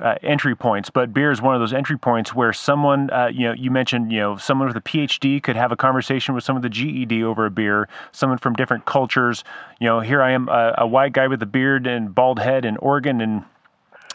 uh 0.01 0.15
uh, 0.15 0.19
entry 0.23 0.55
points, 0.55 0.91
but 0.91 1.13
beer 1.13 1.31
is 1.31 1.43
one 1.43 1.55
of 1.55 1.61
those 1.61 1.73
entry 1.73 1.99
points 1.99 2.35
where 2.35 2.53
someone, 2.53 3.11
uh, 3.11 3.27
you 3.27 3.47
know, 3.47 3.53
you 3.53 3.71
mentioned, 3.71 4.13
you 4.13 4.21
know, 4.21 4.37
someone 4.37 4.69
with 4.69 4.77
a 4.77 4.81
PhD 4.81 5.43
could 5.43 5.57
have 5.57 5.73
a 5.73 5.77
conversation 5.77 6.35
with 6.35 6.45
someone 6.45 6.63
with 6.63 6.71
a 6.71 6.75
GED 6.75 7.23
over 7.25 7.47
a 7.47 7.51
beer. 7.51 7.89
Someone 8.13 8.39
from 8.39 8.55
different 8.55 8.85
cultures, 8.85 9.45
you 9.81 9.87
know, 9.87 10.01
here 10.01 10.23
I 10.23 10.33
am, 10.33 10.49
a, 10.49 10.75
a 10.79 10.87
white 10.87 11.13
guy 11.13 11.27
with 11.27 11.43
a 11.43 11.47
beard 11.47 11.87
and 11.87 12.15
bald 12.15 12.39
head 12.39 12.65
in 12.65 12.77
Oregon, 12.79 13.21
and 13.21 13.45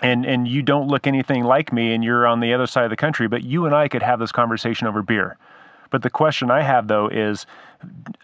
and 0.02 0.26
and 0.26 0.48
you 0.48 0.62
don't 0.62 0.88
look 0.88 1.08
anything 1.08 1.44
like 1.44 1.74
me, 1.74 1.94
and 1.94 2.04
you're 2.04 2.26
on 2.26 2.40
the 2.40 2.54
other 2.54 2.68
side 2.68 2.86
of 2.86 2.90
the 2.90 2.96
country, 2.96 3.28
but 3.28 3.44
you 3.44 3.66
and 3.66 3.76
I 3.76 3.88
could 3.88 4.04
have 4.04 4.20
this 4.20 4.32
conversation 4.32 4.88
over 4.88 5.02
beer. 5.02 5.38
But 5.90 6.04
the 6.04 6.10
question 6.10 6.52
I 6.52 6.62
have 6.62 6.88
though 6.88 7.08
is, 7.08 7.46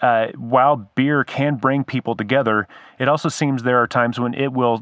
uh, 0.01 0.27
while 0.37 0.75
beer 0.95 1.23
can 1.23 1.55
bring 1.55 1.83
people 1.83 2.15
together, 2.15 2.67
it 2.99 3.07
also 3.07 3.29
seems 3.29 3.63
there 3.63 3.81
are 3.81 3.87
times 3.87 4.19
when 4.19 4.33
it 4.33 4.51
will 4.51 4.81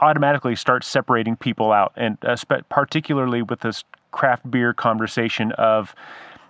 automatically 0.00 0.56
start 0.56 0.84
separating 0.84 1.36
people 1.36 1.72
out, 1.72 1.92
and 1.96 2.18
uh, 2.24 2.36
particularly 2.68 3.42
with 3.42 3.60
this 3.60 3.84
craft 4.10 4.50
beer 4.50 4.72
conversation 4.72 5.52
of 5.52 5.94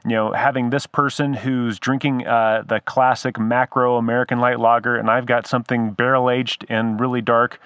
you 0.05 0.17
know, 0.17 0.33
having 0.33 0.71
this 0.71 0.87
person 0.87 1.33
who's 1.33 1.79
drinking 1.79 2.27
uh, 2.27 2.65
the 2.67 2.81
classic 2.81 3.39
macro 3.39 3.97
American 3.97 4.41
light 4.41 4.59
lager, 4.59 4.97
and 4.97 5.09
I've 5.09 5.27
got 5.27 5.47
something 5.47 5.93
barrel 5.93 6.29
aged 6.29 6.67
and 6.69 6.99
really 6.99 7.21
dark. 7.21 7.61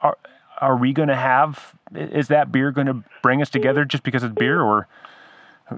Are, 0.00 0.16
are 0.60 0.76
we 0.76 0.92
going 0.92 1.08
to 1.08 1.16
have? 1.16 1.74
Is 1.94 2.28
that 2.28 2.50
beer 2.50 2.70
going 2.70 2.86
to 2.86 3.04
bring 3.22 3.42
us 3.42 3.50
together 3.50 3.84
just 3.84 4.02
because 4.02 4.22
it's 4.22 4.34
beer, 4.34 4.62
or 4.62 4.88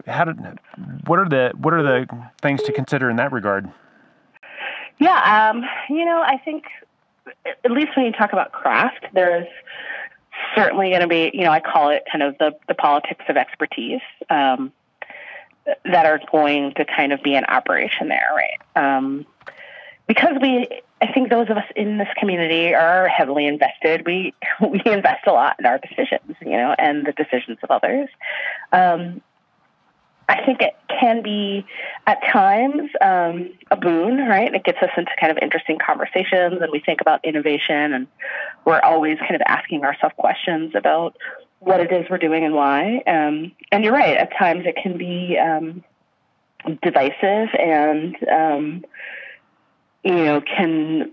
how 0.06 0.24
did 0.24 0.38
what 1.06 1.18
are 1.18 1.28
the 1.28 1.52
what 1.56 1.72
are 1.74 1.82
the 1.82 2.06
things 2.42 2.62
to 2.64 2.72
consider 2.72 3.08
in 3.10 3.16
that 3.16 3.32
regard? 3.32 3.70
Yeah, 4.98 5.50
um, 5.50 5.64
you 5.88 6.04
know, 6.04 6.22
I 6.22 6.38
think 6.38 6.64
at 7.64 7.70
least 7.70 7.96
when 7.96 8.06
you 8.06 8.12
talk 8.12 8.32
about 8.32 8.52
craft, 8.52 9.06
there's 9.12 9.46
certainly 10.54 10.90
going 10.90 11.02
to 11.02 11.06
be, 11.06 11.30
you 11.34 11.44
know, 11.44 11.50
I 11.50 11.60
call 11.60 11.90
it 11.90 12.04
kind 12.10 12.22
of 12.22 12.36
the 12.38 12.56
the 12.68 12.74
politics 12.74 13.24
of 13.28 13.36
expertise 13.36 14.00
um, 14.30 14.72
that 15.84 16.06
are 16.06 16.20
going 16.30 16.74
to 16.74 16.84
kind 16.84 17.12
of 17.12 17.22
be 17.22 17.34
in 17.34 17.44
operation 17.44 18.08
there, 18.08 18.30
right? 18.34 18.96
Um, 18.98 19.26
because 20.06 20.36
we, 20.40 20.68
I 21.02 21.12
think 21.12 21.30
those 21.30 21.50
of 21.50 21.56
us 21.56 21.64
in 21.74 21.98
this 21.98 22.08
community 22.16 22.74
are 22.74 23.08
heavily 23.08 23.46
invested. 23.46 24.06
We 24.06 24.34
we 24.60 24.82
invest 24.86 25.26
a 25.26 25.32
lot 25.32 25.56
in 25.58 25.66
our 25.66 25.78
decisions, 25.78 26.36
you 26.40 26.52
know, 26.52 26.74
and 26.78 27.06
the 27.06 27.12
decisions 27.12 27.58
of 27.62 27.70
others. 27.70 28.08
Um, 28.72 29.20
I 30.28 30.44
think 30.44 30.60
it 30.60 30.74
can 31.00 31.22
be 31.22 31.64
at 32.06 32.18
times 32.32 32.90
um, 33.00 33.50
a 33.70 33.76
boon, 33.76 34.26
right? 34.26 34.52
It 34.52 34.64
gets 34.64 34.78
us 34.82 34.90
into 34.96 35.10
kind 35.20 35.30
of 35.30 35.38
interesting 35.40 35.78
conversations, 35.78 36.60
and 36.60 36.72
we 36.72 36.80
think 36.80 37.00
about 37.00 37.24
innovation, 37.24 37.92
and 37.92 38.06
we're 38.64 38.80
always 38.80 39.18
kind 39.18 39.36
of 39.36 39.42
asking 39.46 39.84
ourselves 39.84 40.14
questions 40.18 40.74
about 40.74 41.16
what 41.60 41.80
it 41.80 41.92
is 41.92 42.06
we're 42.10 42.18
doing 42.18 42.44
and 42.44 42.54
why. 42.54 43.02
Um, 43.06 43.52
and 43.70 43.84
you're 43.84 43.92
right, 43.92 44.16
at 44.16 44.36
times 44.36 44.64
it 44.66 44.76
can 44.82 44.98
be 44.98 45.38
um, 45.38 45.84
divisive 46.82 47.48
and, 47.58 48.16
um, 48.28 48.84
you 50.02 50.24
know, 50.24 50.40
can 50.40 51.12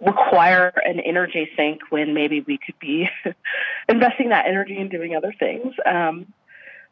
require 0.00 0.72
an 0.84 1.00
energy 1.00 1.48
sink 1.56 1.80
when 1.90 2.14
maybe 2.14 2.40
we 2.40 2.58
could 2.58 2.78
be 2.78 3.08
investing 3.88 4.30
that 4.30 4.46
energy 4.46 4.76
in 4.76 4.88
doing 4.88 5.14
other 5.16 5.34
things. 5.38 5.72
Um, 5.86 6.32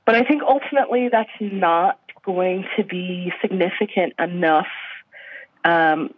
but 0.05 0.15
I 0.15 0.25
think 0.25 0.43
ultimately 0.43 1.09
that's 1.09 1.31
not 1.41 1.99
going 2.25 2.65
to 2.77 2.85
be 2.85 3.33
significant 3.41 4.15
enough, 4.19 4.69
um, 5.65 6.15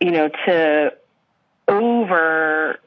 you 0.00 0.10
know, 0.10 0.28
to 0.46 0.92
over 1.68 2.80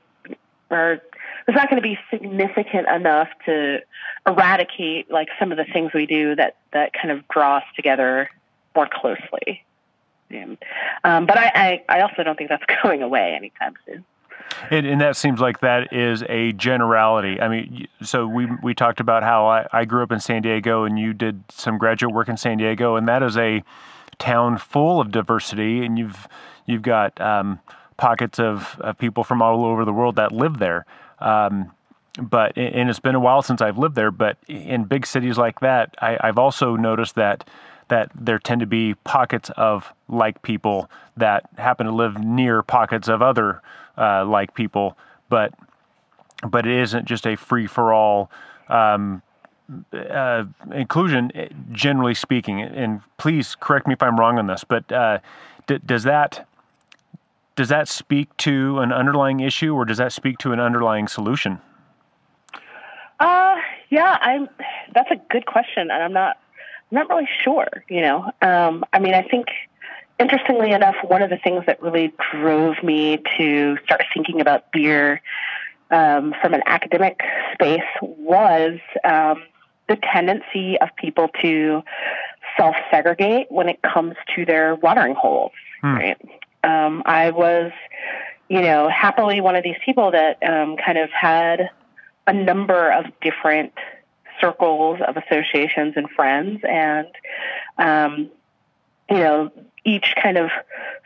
or 0.69 1.01
it's 1.47 1.55
not 1.55 1.69
going 1.69 1.81
to 1.81 1.87
be 1.87 1.97
significant 2.09 2.87
enough 2.87 3.29
to 3.45 3.79
eradicate 4.27 5.11
like 5.11 5.27
some 5.39 5.51
of 5.51 5.57
the 5.57 5.65
things 5.65 5.91
we 5.93 6.05
do 6.05 6.35
that 6.35 6.57
that 6.73 6.91
kind 6.93 7.11
of 7.11 7.27
draw 7.27 7.57
us 7.57 7.63
together 7.75 8.29
more 8.75 8.89
closely. 8.91 9.63
Yeah. 10.29 10.55
Um, 11.03 11.27
but 11.27 11.37
I, 11.37 11.51
I, 11.89 11.97
I 11.97 12.01
also 12.01 12.23
don't 12.23 12.35
think 12.35 12.49
that's 12.49 12.63
going 12.83 13.01
away 13.03 13.33
anytime 13.35 13.75
soon. 13.85 14.05
And, 14.69 14.85
and, 14.85 15.01
that 15.01 15.15
seems 15.15 15.39
like 15.39 15.59
that 15.59 15.93
is 15.93 16.23
a 16.29 16.53
generality. 16.53 17.39
I 17.41 17.47
mean, 17.47 17.87
so 18.01 18.27
we 18.27 18.47
we 18.63 18.73
talked 18.73 18.99
about 18.99 19.23
how 19.23 19.47
I, 19.47 19.67
I 19.71 19.85
grew 19.85 20.03
up 20.03 20.11
in 20.11 20.19
San 20.19 20.41
Diego, 20.41 20.83
and 20.83 20.97
you 20.97 21.13
did 21.13 21.43
some 21.51 21.77
graduate 21.77 22.13
work 22.13 22.29
in 22.29 22.37
San 22.37 22.57
Diego, 22.57 22.95
and 22.95 23.07
that 23.07 23.23
is 23.23 23.38
a 23.38 23.63
town 24.17 24.57
full 24.57 25.01
of 25.01 25.11
diversity, 25.11 25.86
and 25.86 25.97
you've 25.97 26.27
you've 26.65 26.82
got 26.82 27.19
um, 27.19 27.59
pockets 27.97 28.39
of, 28.39 28.77
of 28.80 28.97
people 28.97 29.23
from 29.23 29.41
all 29.41 29.65
over 29.65 29.86
the 29.86 29.93
world 29.93 30.15
that 30.15 30.32
live 30.32 30.59
there. 30.59 30.86
Um, 31.19 31.71
but 32.19 32.57
and 32.57 32.89
it's 32.89 32.99
been 32.99 33.15
a 33.15 33.19
while 33.19 33.41
since 33.41 33.61
I've 33.61 33.77
lived 33.77 33.95
there. 33.95 34.11
But 34.11 34.38
in 34.47 34.86
big 34.86 35.05
cities 35.05 35.38
like 35.38 35.59
that, 35.59 35.95
I, 36.01 36.17
I've 36.21 36.38
also 36.38 36.75
noticed 36.75 37.15
that 37.15 37.47
that 37.88 38.09
there 38.15 38.39
tend 38.39 38.61
to 38.61 38.65
be 38.65 38.95
pockets 39.03 39.51
of 39.57 39.93
like 40.07 40.41
people 40.41 40.89
that 41.17 41.47
happen 41.57 41.86
to 41.86 41.91
live 41.91 42.17
near 42.17 42.63
pockets 42.63 43.07
of 43.07 43.21
other 43.21 43.61
uh, 43.97 44.25
like 44.25 44.53
people, 44.53 44.97
but 45.29 45.53
but 46.47 46.65
it 46.65 46.77
isn't 46.79 47.05
just 47.05 47.25
a 47.25 47.35
free 47.35 47.67
for 47.67 47.93
all 47.93 48.29
um, 48.69 49.21
uh, 49.93 50.43
inclusion. 50.73 51.31
Generally 51.71 52.15
speaking, 52.15 52.61
and 52.61 53.01
please 53.17 53.55
correct 53.55 53.87
me 53.87 53.93
if 53.93 54.03
I'm 54.03 54.19
wrong 54.19 54.37
on 54.37 54.47
this, 54.47 54.63
but 54.63 54.91
uh, 54.91 55.19
d- 55.67 55.79
does 55.85 56.03
that 56.03 56.47
does 57.55 57.69
that 57.69 57.87
speak 57.87 58.35
to 58.37 58.79
an 58.79 58.91
underlying 58.91 59.39
issue, 59.39 59.73
or 59.73 59.85
does 59.85 59.97
that 59.97 60.11
speak 60.11 60.37
to 60.39 60.51
an 60.51 60.59
underlying 60.59 61.07
solution? 61.07 61.59
Uh, 63.19 63.55
Yeah, 63.89 64.17
I'm. 64.21 64.49
That's 64.93 65.09
a 65.11 65.15
good 65.29 65.45
question, 65.45 65.89
and 65.89 66.03
I'm 66.03 66.13
not. 66.13 66.37
I'm 66.91 66.95
not 66.97 67.09
really 67.09 67.29
sure. 67.43 67.67
You 67.89 68.01
know, 68.01 68.31
um, 68.41 68.83
I 68.93 68.99
mean, 68.99 69.13
I 69.13 69.21
think 69.21 69.47
interestingly 70.20 70.72
enough, 70.72 70.95
one 71.03 71.22
of 71.22 71.30
the 71.30 71.38
things 71.38 71.63
that 71.68 71.82
really 71.82 72.13
drove 72.32 72.82
me 72.84 73.22
to 73.38 73.78
start 73.84 74.03
thinking 74.13 74.41
about 74.41 74.72
beer 74.72 75.22
um, 75.91 76.34
from 76.41 76.53
an 76.53 76.61
academic 76.66 77.20
space 77.53 77.82
was 78.01 78.80
um, 79.03 79.43
the 79.88 79.97
tendency 79.97 80.80
of 80.80 80.89
people 80.95 81.30
to 81.41 81.84
self 82.57 82.76
segregate 82.89 83.47
when 83.49 83.70
it 83.70 83.82
comes 83.82 84.16
to 84.36 84.45
their 84.45 84.76
watering 84.76 85.16
holes. 85.16 85.51
Hmm. 85.82 85.95
Right. 85.95 86.22
Um, 86.63 87.03
I 87.05 87.30
was, 87.30 87.72
you 88.49 88.61
know, 88.61 88.89
happily 88.89 89.41
one 89.41 89.55
of 89.55 89.63
these 89.63 89.78
people 89.86 90.11
that 90.11 90.41
um, 90.43 90.78
kind 90.84 90.97
of 90.97 91.09
had 91.11 91.70
a 92.28 92.34
number 92.34 92.91
of 92.91 93.05
different 93.22 93.74
circles 94.41 94.99
of 95.07 95.18
associations 95.18 95.93
and 95.95 96.09
friends, 96.09 96.61
and 96.68 97.07
um, 97.78 98.30
you 99.09 99.18
know, 99.18 99.51
each 99.86 100.15
kind 100.21 100.38
of 100.38 100.49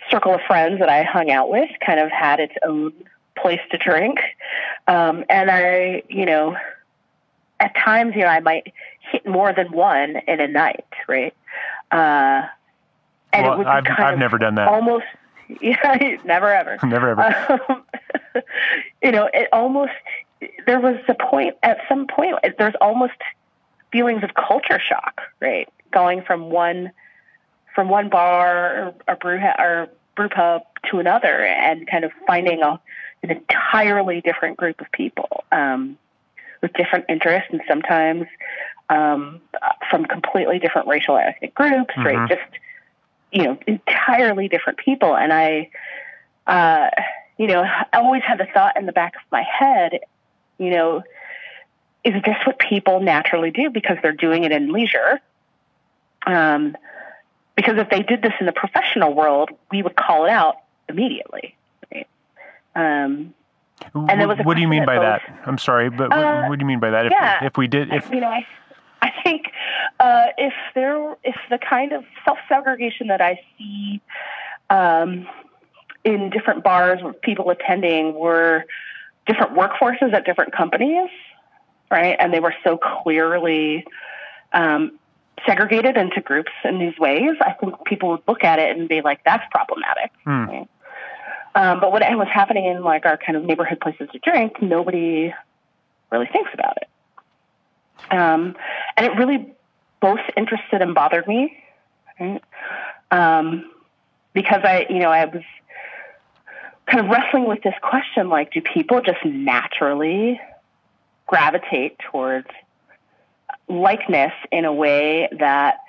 circle 0.10 0.34
of 0.34 0.42
friends 0.48 0.80
that 0.80 0.90
I 0.90 1.04
hung 1.04 1.30
out 1.30 1.50
with 1.50 1.70
kind 1.86 2.00
of 2.00 2.10
had 2.10 2.40
its 2.40 2.56
own 2.64 2.94
place 3.38 3.60
to 3.72 3.78
drink. 3.78 4.20
Um, 4.88 5.24
and 5.30 5.52
I, 5.52 6.04
you 6.10 6.26
know, 6.26 6.56
at 7.60 7.76
times, 7.76 8.16
you 8.16 8.22
know, 8.22 8.28
I 8.28 8.40
might 8.40 8.74
hit 9.12 9.28
more 9.28 9.54
than 9.54 9.72
one 9.72 10.18
in 10.28 10.40
a 10.40 10.48
night, 10.48 10.86
right? 11.08 11.34
Uh, 11.92 12.44
and 13.34 13.46
well, 13.46 13.54
it 13.54 13.58
would 13.60 13.68
I've, 13.68 13.86
I've 13.98 14.18
never 14.18 14.38
done 14.38 14.56
that. 14.56 14.68
Almost, 14.68 15.06
yeah, 15.62 16.18
never 16.26 16.54
ever. 16.54 16.78
never 16.84 17.10
ever. 17.10 17.62
Um, 17.70 17.84
you 19.04 19.12
know, 19.12 19.30
it 19.34 19.50
almost, 19.52 19.92
there 20.66 20.80
was 20.80 20.98
a 21.08 21.16
point, 21.16 21.56
at 21.64 21.80
some 21.88 22.08
point, 22.08 22.36
there's 22.58 22.76
almost 22.80 23.14
feelings 23.92 24.24
of 24.24 24.34
culture 24.36 24.80
shock, 24.80 25.22
right? 25.42 25.68
Going 25.92 26.22
from 26.22 26.50
one, 26.50 26.92
from 27.80 27.88
one 27.88 28.10
bar 28.10 28.76
or, 28.76 28.94
or 29.08 29.16
brew, 29.16 29.40
or 29.58 29.88
brew 30.18 30.28
pub 30.28 30.64
to 30.92 31.00
another 31.00 31.46
and 31.46 31.88
kind 31.88 32.04
of 32.04 32.12
finding 32.28 32.62
a, 32.62 32.78
an 33.24 33.32
entirely 33.32 34.20
different 34.20 34.58
group 34.58 34.82
of 34.82 34.92
people 34.92 35.46
um, 35.54 35.98
with 36.62 36.74
different 36.74 37.06
interests 37.08 37.48
and 37.54 37.62
sometimes 37.70 38.26
um, 38.90 39.40
from 39.90 40.04
completely 40.04 40.60
different 40.60 40.90
racial 40.90 41.16
ethnic 41.16 41.56
groups, 41.56 41.94
mm-hmm. 41.96 42.06
right? 42.06 42.28
Just 42.28 42.60
you 43.32 43.44
know, 43.44 43.58
entirely 43.66 44.50
different 44.50 44.78
people. 44.80 45.16
And 45.16 45.32
I, 45.32 45.70
uh, 46.48 46.90
you 47.38 47.48
know, 47.48 47.62
I 47.62 47.86
always 47.94 48.24
had 48.24 48.40
the 48.40 48.48
thought 48.54 48.76
in 48.76 48.88
the 48.88 48.92
back 48.92 49.16
of 49.16 49.22
my 49.32 49.44
head, 49.44 50.02
you 50.58 50.72
know, 50.72 51.02
is 52.04 52.14
this 52.26 52.36
what 52.46 52.60
people 52.60 53.00
naturally 53.00 53.52
do 53.52 53.70
because 53.70 53.96
they're 54.02 54.12
doing 54.12 54.44
it 54.44 54.52
in 54.52 54.74
leisure? 54.74 55.22
Um, 56.28 56.76
because 57.60 57.78
if 57.78 57.90
they 57.90 58.02
did 58.02 58.22
this 58.22 58.32
in 58.40 58.46
the 58.46 58.54
professional 58.54 59.14
world, 59.14 59.50
we 59.70 59.84
would 59.84 59.98
call 59.98 60.24
it 60.26 60.30
out 60.30 60.60
immediately. 60.88 61.58
Right? 61.94 62.08
Um, 62.74 63.34
and 63.94 64.22
there 64.22 64.30
was 64.30 64.38
what 64.46 64.54
do 64.54 64.62
you 64.62 64.68
mean 64.70 64.86
by 64.86 64.96
both, 64.96 65.04
that? 65.04 65.42
I'm 65.46 65.58
sorry, 65.58 65.90
but 65.90 66.14
uh, 66.14 66.40
what, 66.44 66.52
what, 66.52 66.60
do 66.60 66.64
you 66.64 66.68
mean 66.68 66.80
by 66.80 66.92
that? 66.92 67.08
If, 67.08 67.12
yeah, 67.12 67.44
if 67.44 67.58
we 67.58 67.68
did, 67.68 67.92
if 67.92 68.10
you 68.12 68.22
know, 68.22 68.30
I, 68.30 68.48
I 69.02 69.12
think 69.24 69.48
uh, 70.00 70.28
if 70.38 70.54
there, 70.74 71.18
if 71.26 71.36
the 71.50 71.58
kind 71.58 71.92
of 71.92 72.06
self 72.24 72.38
segregation 72.48 73.08
that 73.08 73.20
I 73.20 73.42
see 73.58 74.00
um, 74.70 75.28
in 76.06 76.30
different 76.30 76.64
bars 76.64 77.02
with 77.04 77.22
people 77.22 77.50
attending 77.50 78.14
were 78.14 78.64
different 79.28 79.54
workforces 79.54 80.14
at 80.14 80.24
different 80.26 80.54
companies, 80.54 81.10
right, 81.92 82.16
and 82.18 82.34
they 82.34 82.40
were 82.40 82.56
so 82.64 82.78
clearly 82.78 83.86
um, 84.54 84.98
segregated 85.46 85.98
into 85.98 86.22
groups 86.22 86.52
in 86.64 86.80
these 86.80 86.98
ways, 86.98 87.36
I 87.42 87.54
think 87.54 87.84
people 87.86 88.10
would 88.10 88.22
look 88.28 88.44
at 88.44 88.60
it 88.60 88.78
and 88.78 88.88
be 88.88 89.02
like, 89.02 89.24
"That's 89.24 89.44
problematic." 89.52 90.12
Right? 90.46 90.68
Um, 91.56 91.80
but 91.80 91.92
what 91.92 92.04
was 92.16 92.28
happening 92.32 92.66
in 92.66 92.84
like 92.84 93.06
our 93.06 93.18
kind 93.18 93.38
of 93.38 93.44
neighborhood 93.44 93.80
places 93.80 94.10
to 94.12 94.20
drink, 94.20 94.62
nobody 94.62 95.34
really 96.12 96.28
thinks 96.28 96.52
about 96.54 96.78
it. 96.78 96.88
Um, 98.12 98.56
and 98.96 99.06
it 99.06 99.18
really 99.18 99.54
both 100.00 100.20
interested 100.38 100.82
and 100.82 100.96
bothered 100.96 101.28
me, 101.28 101.58
right? 102.20 102.42
um, 103.12 103.72
because 104.34 104.62
I, 104.64 104.86
you 104.90 105.00
know, 105.00 105.10
I 105.10 105.26
was 105.26 105.44
kind 106.86 107.04
of 107.04 107.12
wrestling 107.12 107.46
with 107.48 107.62
this 107.64 107.76
question: 107.82 108.30
like, 108.30 108.52
do 108.52 108.62
people 108.62 109.02
just 109.02 109.24
naturally 109.26 110.40
gravitate 111.28 111.98
towards 112.00 112.48
likeness 113.70 114.34
in 114.52 114.66
a 114.66 114.74
way 114.74 115.30
that 115.40 115.80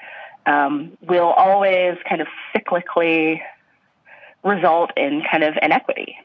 um, 0.47 0.97
will 1.03 1.29
always 1.29 1.97
kind 2.09 2.21
of 2.21 2.29
cyclically 2.55 3.41
result 4.45 4.91
in 4.97 5.23
kind 5.31 5.45
of 5.45 5.55
inequity, 5.61 6.17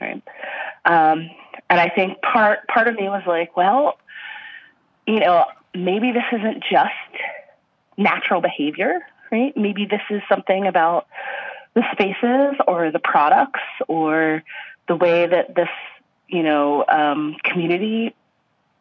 right? 0.00 0.22
Um, 0.84 1.30
and 1.68 1.80
I 1.80 1.88
think 1.88 2.20
part 2.22 2.66
part 2.68 2.88
of 2.88 2.94
me 2.94 3.08
was 3.08 3.22
like, 3.26 3.56
well, 3.56 3.98
you 5.06 5.20
know, 5.20 5.44
maybe 5.74 6.12
this 6.12 6.24
isn't 6.32 6.64
just 6.70 6.92
natural 7.96 8.40
behavior, 8.40 9.00
right? 9.30 9.56
Maybe 9.56 9.86
this 9.86 10.02
is 10.10 10.22
something 10.28 10.66
about 10.66 11.06
the 11.74 11.82
spaces 11.92 12.56
or 12.66 12.90
the 12.90 12.98
products 12.98 13.60
or 13.88 14.42
the 14.88 14.96
way 14.96 15.26
that 15.26 15.54
this, 15.54 15.68
you 16.28 16.42
know, 16.42 16.84
um, 16.88 17.36
community 17.44 18.14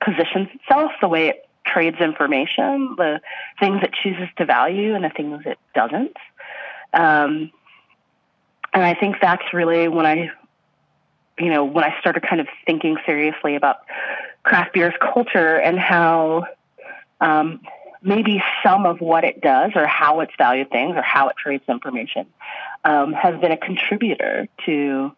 positions 0.04 0.50
itself, 0.54 0.92
the 1.02 1.08
way 1.08 1.30
it 1.30 1.45
trades 1.66 1.98
information, 2.00 2.96
the 2.98 3.22
things 3.60 3.80
it 3.84 3.92
chooses 4.04 4.28
to 4.38 4.46
value 4.46 4.96
and 4.96 5.04
the 5.04 5.10
things 5.10 5.42
it 5.46 5.60
doesn't. 5.74 6.16
Um, 6.94 7.52
and 8.74 8.84
I 8.84 8.94
think 8.94 9.18
that's 9.22 9.54
really 9.54 9.88
when 9.88 10.06
I, 10.06 10.32
you 11.40 11.50
know, 11.50 11.66
when 11.66 11.84
I 11.84 12.00
started 12.00 12.24
kind 12.28 12.42
of 12.42 12.48
thinking 12.66 12.98
seriously 13.06 13.56
about 13.56 13.78
craft 14.44 14.74
beer's 14.74 14.94
culture 15.02 15.58
and 15.58 15.80
how 15.80 16.46
um, 17.20 17.62
maybe 18.02 18.42
some 18.64 18.86
of 18.86 19.02
what 19.02 19.24
it 19.24 19.42
does 19.42 19.72
or 19.76 19.88
how 19.88 20.20
it's 20.20 20.34
valued 20.38 20.70
things 20.70 20.96
or 20.96 21.02
how 21.02 21.30
it 21.30 21.36
trades 21.38 21.64
information 21.68 22.28
um, 22.84 23.14
has 23.14 23.40
been 23.42 23.52
a 23.52 23.58
contributor 23.58 24.48
to 24.66 25.12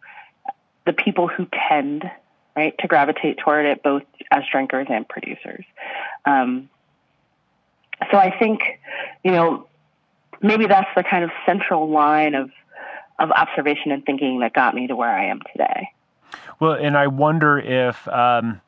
the 0.86 0.92
people 0.92 1.28
who 1.28 1.46
tend 1.68 2.10
right 2.58 2.74
to 2.78 2.88
gravitate 2.88 3.38
toward 3.38 3.66
it 3.66 3.82
both 3.82 4.02
as 4.30 4.42
drinkers 4.50 4.86
and 4.90 5.08
producers 5.08 5.64
um, 6.24 6.68
so 8.10 8.18
i 8.18 8.36
think 8.38 8.60
you 9.24 9.30
know 9.30 9.66
maybe 10.42 10.66
that's 10.66 10.90
the 10.96 11.02
kind 11.02 11.24
of 11.24 11.30
central 11.46 11.88
line 11.90 12.34
of 12.34 12.50
of 13.18 13.30
observation 13.32 13.90
and 13.92 14.04
thinking 14.04 14.40
that 14.40 14.52
got 14.52 14.74
me 14.74 14.86
to 14.86 14.96
where 14.96 15.10
I 15.10 15.26
am 15.26 15.40
today. 15.52 15.90
Well, 16.60 16.72
and 16.72 16.96
I 16.96 17.08
wonder 17.08 17.58
if 17.58 18.06
um, 18.08 18.60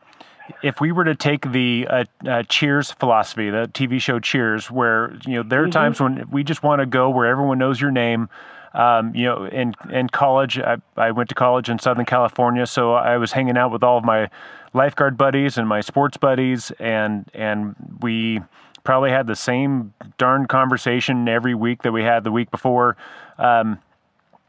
if 0.63 0.81
we 0.81 0.93
were 0.93 1.05
to 1.05 1.15
take 1.15 1.51
the 1.53 1.87
uh, 1.89 2.05
uh, 2.27 2.43
Cheers 2.45 2.91
philosophy, 2.93 3.51
the 3.51 3.71
TV 3.73 4.01
show 4.01 4.19
Cheers, 4.19 4.71
where 4.71 5.17
you 5.27 5.35
know 5.35 5.43
there 5.43 5.63
are 5.63 5.65
mm-hmm. 5.65 5.73
times 5.73 6.01
when 6.01 6.29
we 6.31 6.43
just 6.45 6.63
want 6.63 6.81
to 6.81 6.87
go 6.87 7.11
where 7.11 7.27
everyone 7.27 7.59
knows 7.59 7.81
your 7.81 7.91
name. 7.91 8.29
Um, 8.73 9.15
you 9.15 9.25
know, 9.25 9.47
in 9.47 9.75
in 9.91 10.09
college, 10.09 10.59
I, 10.59 10.77
I 10.97 11.11
went 11.11 11.29
to 11.31 11.35
college 11.35 11.69
in 11.69 11.79
Southern 11.79 12.05
California, 12.05 12.67
so 12.67 12.93
I 12.93 13.17
was 13.17 13.33
hanging 13.33 13.57
out 13.57 13.73
with 13.73 13.83
all 13.83 13.99
of 13.99 14.05
my 14.05 14.31
lifeguard 14.73 15.17
buddies 15.17 15.59
and 15.59 15.69
my 15.69 15.81
sports 15.81 16.17
buddies, 16.17 16.71
and 16.79 17.29
and 17.35 17.75
we 18.01 18.41
probably 18.85 19.11
had 19.11 19.27
the 19.27 19.37
same 19.37 19.93
darn 20.19 20.47
conversation 20.47 21.29
every 21.29 21.55
week 21.55 21.83
that 21.83 21.93
we 21.93 22.03
had 22.03 22.25
the 22.25 22.33
week 22.33 22.51
before. 22.51 22.97
Um, 23.39 23.79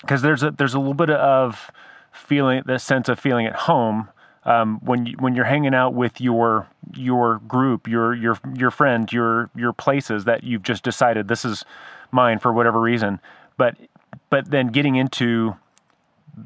because 0.01 0.21
there's 0.21 0.43
a 0.43 0.51
there's 0.51 0.73
a 0.73 0.79
little 0.79 0.93
bit 0.93 1.09
of 1.09 1.71
feeling 2.11 2.63
the 2.65 2.79
sense 2.79 3.07
of 3.09 3.19
feeling 3.19 3.45
at 3.45 3.55
home 3.55 4.09
um, 4.43 4.79
when 4.83 5.05
you, 5.05 5.15
when 5.19 5.35
you're 5.35 5.45
hanging 5.45 5.73
out 5.73 5.93
with 5.93 6.19
your 6.19 6.67
your 6.95 7.39
group, 7.47 7.87
your 7.87 8.13
your 8.13 8.37
your 8.55 8.71
friends, 8.71 9.13
your 9.13 9.49
your 9.55 9.73
places 9.73 10.25
that 10.25 10.43
you've 10.43 10.63
just 10.63 10.83
decided 10.83 11.27
this 11.27 11.45
is 11.45 11.63
mine 12.11 12.39
for 12.39 12.51
whatever 12.51 12.79
reason. 12.79 13.19
But 13.57 13.77
but 14.29 14.49
then 14.51 14.67
getting 14.67 14.95
into 14.95 15.55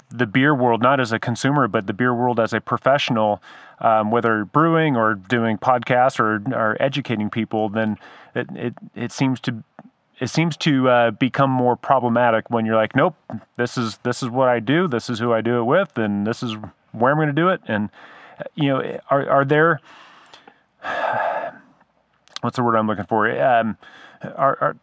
the 0.09 0.25
beer 0.25 0.53
world, 0.53 0.81
not 0.81 0.99
as 0.99 1.11
a 1.11 1.19
consumer, 1.19 1.67
but 1.67 1.87
the 1.87 1.93
beer 1.93 2.13
world 2.13 2.39
as 2.39 2.53
a 2.53 2.61
professional, 2.61 3.41
um, 3.79 4.11
whether 4.11 4.45
brewing 4.45 4.95
or 4.95 5.15
doing 5.15 5.57
podcasts 5.57 6.19
or, 6.19 6.41
or 6.53 6.77
educating 6.79 7.29
people, 7.29 7.69
then 7.69 7.97
it, 8.33 8.47
it, 8.55 8.73
it 8.95 9.11
seems 9.11 9.39
to 9.41 9.63
it 10.17 10.29
seems 10.29 10.55
to 10.55 10.87
uh, 10.89 11.11
become 11.11 11.49
more 11.49 11.75
problematic 11.75 12.49
when 12.49 12.65
you're 12.65 12.77
like, 12.77 12.95
nope, 12.95 13.15
this 13.57 13.77
is 13.77 13.97
this 14.03 14.23
is 14.23 14.29
what 14.29 14.47
I 14.47 14.59
do, 14.59 14.87
this 14.87 15.09
is 15.09 15.19
who 15.19 15.33
I 15.33 15.41
do 15.41 15.59
it 15.59 15.63
with, 15.63 15.97
and 15.97 16.25
this 16.25 16.41
is 16.41 16.55
where 16.93 17.11
I'm 17.11 17.17
going 17.17 17.27
to 17.27 17.33
do 17.33 17.49
it. 17.49 17.61
And 17.67 17.89
uh, 18.39 18.43
you 18.55 18.69
know, 18.69 18.99
are 19.09 19.29
are 19.29 19.45
there 19.45 19.81
what's 22.41 22.55
the 22.55 22.63
word 22.63 22.75
I'm 22.75 22.87
looking 22.87 23.05
for? 23.05 23.29
Um, 23.29 23.77
are, 24.23 24.57
are 24.61 24.77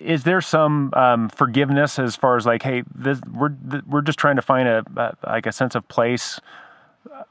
is 0.00 0.24
there 0.24 0.40
some 0.40 0.92
um, 0.94 1.28
forgiveness 1.28 1.98
as 1.98 2.16
far 2.16 2.36
as 2.36 2.46
like, 2.46 2.62
hey, 2.62 2.82
this, 2.94 3.20
we're 3.32 3.54
we're 3.86 4.02
just 4.02 4.18
trying 4.18 4.36
to 4.36 4.42
find 4.42 4.68
a, 4.68 4.82
a, 4.96 5.16
like 5.26 5.46
a 5.46 5.52
sense 5.52 5.74
of 5.74 5.86
place 5.88 6.40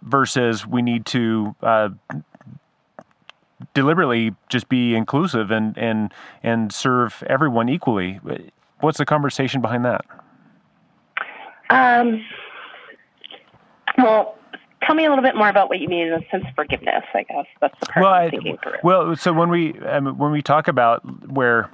versus 0.02 0.66
we 0.66 0.82
need 0.82 1.06
to 1.08 1.56
uh, 1.62 1.90
deliberately 3.74 4.34
just 4.50 4.70
be 4.70 4.96
inclusive 4.96 5.52
and 5.52 5.78
and 5.78 6.14
and 6.44 6.72
serve 6.72 7.24
everyone 7.28 7.70
equally. 7.70 8.20
What's 8.80 8.98
the 8.98 9.06
conversation 9.06 9.62
behind 9.62 9.86
that? 9.86 10.06
Um, 11.70 12.26
well, 13.98 14.38
tell 14.84 14.96
me 14.96 15.06
a 15.06 15.10
little 15.10 15.24
bit 15.24 15.36
more 15.36 15.50
about 15.50 15.70
what 15.70 15.80
you 15.80 15.88
mean 15.88 16.08
in 16.08 16.14
the 16.14 16.26
sense 16.32 16.46
of 16.48 16.56
forgiveness. 16.56 17.04
I 17.14 17.24
guess 17.24 17.46
that's 17.62 17.80
the 17.80 17.86
part 17.88 18.04
well, 18.04 18.14
I'm 18.14 18.32
thinking 18.32 18.58
I, 18.60 18.64
through. 18.64 18.78
Well, 18.84 19.16
so 19.16 19.34
when 19.34 19.50
we 19.50 19.78
um, 19.80 20.18
when 20.18 20.32
we 20.32 20.42
talk 20.42 20.68
about 20.68 21.30
where 21.30 21.70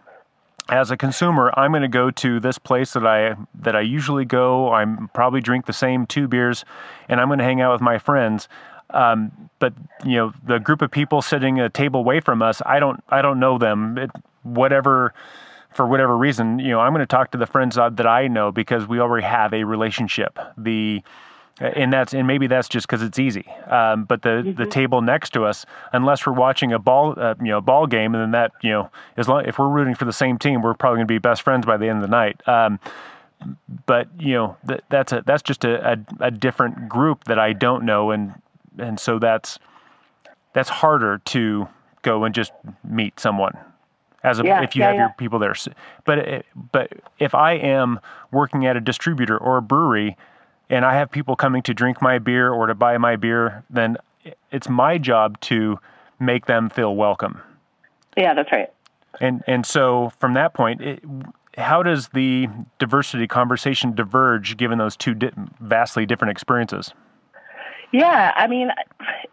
as 0.70 0.89
a 0.89 0.97
consumer, 0.97 1.51
I'm 1.55 1.72
going 1.72 1.84
to 1.84 1.88
go 1.88 2.09
to 2.11 2.39
this 2.39 2.57
place 2.57 2.93
that 2.93 3.05
I 3.05 3.36
that 3.61 3.76
I 3.76 3.82
usually 3.82 4.26
go. 4.26 4.74
I'm 4.74 5.09
probably 5.09 5.41
drink 5.41 5.66
the 5.66 5.74
same 5.74 6.05
two 6.05 6.28
beers, 6.28 6.66
and 7.07 7.22
I'm 7.22 7.28
going 7.28 7.39
to 7.39 7.45
hang 7.45 7.61
out 7.61 7.74
with 7.74 7.82
my 7.82 7.99
friends. 7.99 8.47
Um, 8.89 9.49
but 9.59 9.74
you 10.03 10.16
know, 10.16 10.34
the 10.45 10.59
group 10.59 10.82
of 10.82 10.91
people 10.91 11.22
sitting 11.22 11.59
a 11.59 11.70
table 11.70 11.99
away 11.99 12.20
from 12.20 12.41
us, 12.41 12.61
I 12.66 12.80
don't 12.80 13.03
I 13.09 13.22
don't 13.22 13.39
know 13.39 13.57
them. 13.57 13.97
It, 13.97 14.11
whatever 14.43 15.13
for 15.72 15.86
whatever 15.86 16.18
reason, 16.18 16.57
you 16.59 16.70
know, 16.70 16.80
I'm 16.80 16.93
going 16.93 17.01
to 17.01 17.05
talk 17.05 17.32
to 17.32 17.38
the 17.38 17.45
friends 17.45 17.76
that 17.76 18.07
I 18.07 18.28
know 18.28 18.51
because 18.51 18.88
we 18.88 18.99
already 18.99 19.28
have 19.28 19.53
a 19.53 19.66
relationship. 19.66 20.39
The 20.57 21.03
and 21.60 21.93
that's 21.93 22.14
and 22.14 22.28
maybe 22.28 22.47
that's 22.47 22.68
just 22.68 22.88
because 22.88 23.01
it's 23.01 23.18
easy. 23.18 23.45
Um, 23.68 24.03
but 24.03 24.22
the 24.24 24.30
mm-hmm. 24.30 24.62
the 24.62 24.66
table 24.70 25.01
next 25.01 25.32
to 25.32 25.45
us, 25.45 25.66
unless 25.93 26.26
we're 26.26 26.34
watching 26.34 26.74
a 26.74 26.80
ball 26.80 27.14
uh, 27.18 27.36
you 27.39 27.47
know 27.47 27.62
ball 27.62 27.88
game, 27.88 28.14
and 28.14 28.22
then 28.22 28.32
that 28.32 28.51
you 28.62 28.72
know 28.72 28.89
as 29.18 29.28
long 29.28 29.45
if 29.45 29.58
we're 29.58 29.70
rooting 29.70 29.95
for 29.95 30.06
the 30.06 30.14
same 30.14 30.38
team, 30.38 30.62
we're 30.62 30.74
probably 30.74 30.97
going 30.97 31.08
to 31.08 31.14
be 31.14 31.18
best 31.18 31.43
friends 31.43 31.66
by 31.66 31.78
the 31.78 31.88
end 31.88 32.03
of 32.03 32.10
the 32.10 32.16
night. 32.16 32.45
Um, 32.47 32.80
but 33.86 34.10
you 34.20 34.34
know 34.34 34.58
that 34.66 34.84
that's 34.89 35.14
a 35.14 35.24
that's 35.26 35.43
just 35.43 35.64
a, 35.64 35.93
a, 35.93 35.97
a 36.20 36.32
different 36.32 36.89
group 36.89 37.24
that 37.26 37.39
I 37.39 37.53
don't 37.53 37.86
know, 37.86 38.12
and 38.12 38.34
and 38.78 38.99
so 38.99 39.18
that's 39.18 39.58
that's 40.53 40.70
harder 40.70 41.20
to 41.20 41.68
go 42.01 42.24
and 42.26 42.36
just 42.36 42.51
meet 42.84 43.20
someone 43.20 43.58
as 44.24 44.39
a, 44.39 44.43
yeah, 44.43 44.64
if 44.64 44.76
you 44.76 44.82
yeah, 44.82 44.88
have 44.88 44.95
yeah. 44.95 45.01
your 45.01 45.16
people 45.18 45.39
there. 45.39 45.56
But 46.03 46.45
but 46.72 46.91
if 47.20 47.34
I 47.34 47.53
am 47.53 47.99
working 48.32 48.66
at 48.66 48.76
a 48.76 48.82
distributor 48.82 49.38
or 49.38 49.58
a 49.58 49.62
brewery 49.62 50.18
and 50.70 50.86
I 50.86 50.95
have 50.95 51.11
people 51.11 51.36
coming 51.36 51.61
to 51.63 51.74
drink 51.74 52.01
my 52.01 52.20
beer 52.20 52.51
or 52.51 52.68
to 52.68 52.76
buy 52.76 52.97
my 52.97 53.16
beer, 53.16 53.63
then 53.70 53.97
it's 54.51 54.70
my 54.70 54.97
job 54.97 55.39
to 55.41 55.80
make 56.20 56.45
them 56.45 56.70
feel 56.70 56.95
welcome. 56.95 57.41
Yeah, 58.18 58.34
that's 58.34 58.51
right. 58.51 58.72
And 59.20 59.43
and 59.47 59.66
so 59.66 60.11
from 60.20 60.34
that 60.34 60.53
point, 60.53 60.82
it, 60.82 61.03
how 61.57 61.84
does 61.84 62.09
the 62.09 62.47
diversity 62.80 63.28
conversation 63.28 63.93
diverge 63.93 64.57
given 64.57 64.78
those 64.78 64.97
two 64.97 65.13
di- 65.13 65.32
vastly 65.59 66.05
different 66.05 66.32
experiences? 66.32 66.93
Yeah, 67.91 68.34
I 68.36 68.47
mean, 68.47 68.72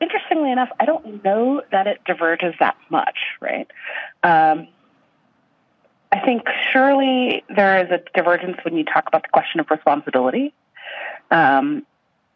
interestingly 0.01 0.53
enough, 0.53 0.69
I 0.79 0.85
don't 0.85 1.25
know 1.25 1.63
that 1.73 1.89
it 1.89 2.01
diverges 2.05 2.55
that 2.61 2.77
much, 2.91 3.19
right? 3.41 3.69
Um, 4.23 4.69
I 6.13 6.21
think 6.21 6.43
surely 6.71 7.43
there 7.49 7.85
is 7.85 7.91
a 7.91 8.01
divergence 8.15 8.59
when 8.65 8.77
you 8.77 8.85
talk 8.85 9.09
about 9.09 9.23
the 9.23 9.31
question 9.31 9.59
of 9.59 9.71
responsibility 9.71 10.55
um, 11.33 11.85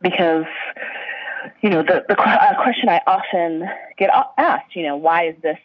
because 0.01 0.47
you 1.61 1.71
know 1.71 1.83
the 1.83 2.05
the 2.09 2.21
uh, 2.21 2.63
question 2.63 2.89
I 2.89 3.01
often 3.07 3.69
get 3.99 4.11
asked, 4.39 4.75
you 4.75 4.83
know, 4.83 4.97
why 4.97 5.29
is 5.29 5.37
this, 5.43 5.59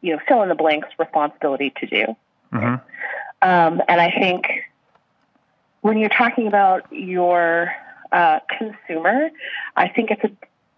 you 0.00 0.14
know, 0.14 0.20
fill 0.26 0.42
in 0.42 0.48
the 0.48 0.54
blanks 0.54 0.88
responsibility 0.98 1.72
to 1.78 1.86
do? 1.86 2.16
Mm-hmm. 2.52 2.74
Um, 3.48 3.82
and 3.88 4.00
I 4.00 4.10
think 4.10 4.46
when 5.82 5.98
you're 5.98 6.08
talking 6.08 6.46
about 6.46 6.90
your 6.90 7.72
uh, 8.10 8.40
consumer, 8.58 9.30
I 9.76 9.88
think 9.88 10.10
it's 10.10 10.24
a 10.24 10.30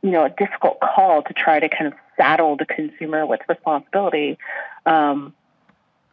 you 0.03 0.11
know 0.11 0.25
a 0.25 0.31
difficult 0.31 0.81
call 0.81 1.23
to 1.23 1.33
try 1.33 1.61
to 1.61 1.69
kind 1.69 1.87
of 1.87 1.95
saddle 2.17 2.57
the 2.57 2.67
consumer 2.67 3.27
with 3.27 3.41
responsibility. 3.49 4.39
Um, 4.87 5.35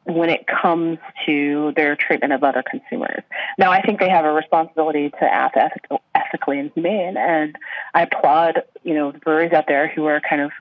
when 0.05 0.29
it 0.29 0.45
comes 0.47 0.97
to 1.25 1.73
their 1.75 1.95
treatment 1.95 2.33
of 2.33 2.43
other 2.43 2.63
consumers. 2.63 3.23
Now, 3.57 3.71
I 3.71 3.81
think 3.81 3.99
they 3.99 4.09
have 4.09 4.25
a 4.25 4.31
responsibility 4.31 5.09
to 5.09 5.23
act 5.23 5.57
ethical, 5.57 6.01
ethically 6.15 6.59
and 6.59 6.71
humane, 6.73 7.17
and 7.17 7.55
I 7.93 8.03
applaud, 8.03 8.63
you 8.83 8.95
know, 8.95 9.11
the 9.11 9.19
breweries 9.19 9.53
out 9.53 9.65
there 9.67 9.87
who 9.87 10.05
are 10.05 10.19
kind 10.19 10.41
of 10.41 10.51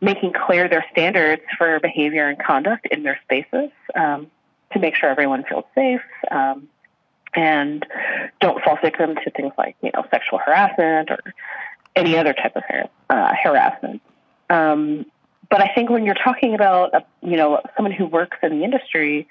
making 0.00 0.32
clear 0.32 0.68
their 0.68 0.84
standards 0.90 1.42
for 1.56 1.78
behavior 1.78 2.28
and 2.28 2.38
conduct 2.42 2.86
in 2.86 3.04
their 3.04 3.18
spaces 3.22 3.70
um, 3.94 4.26
to 4.72 4.80
make 4.80 4.96
sure 4.96 5.08
everyone 5.08 5.44
feels 5.44 5.64
safe 5.76 6.02
um, 6.30 6.68
and 7.34 7.86
don't 8.40 8.62
fall 8.64 8.76
victim 8.82 9.14
to 9.14 9.30
things 9.30 9.52
like, 9.56 9.76
you 9.80 9.92
know, 9.94 10.04
sexual 10.10 10.40
harassment 10.44 11.10
or 11.10 11.20
any 11.94 12.18
other 12.18 12.32
type 12.32 12.56
of 12.56 12.62
uh, 13.10 13.32
harassment. 13.42 14.02
Um, 14.50 15.06
but 15.52 15.60
I 15.60 15.68
think 15.74 15.90
when 15.90 16.06
you're 16.06 16.14
talking 16.14 16.54
about, 16.54 16.94
a, 16.94 17.04
you 17.20 17.36
know, 17.36 17.60
someone 17.76 17.92
who 17.92 18.06
works 18.06 18.38
in 18.42 18.58
the 18.58 18.64
industry, 18.64 19.28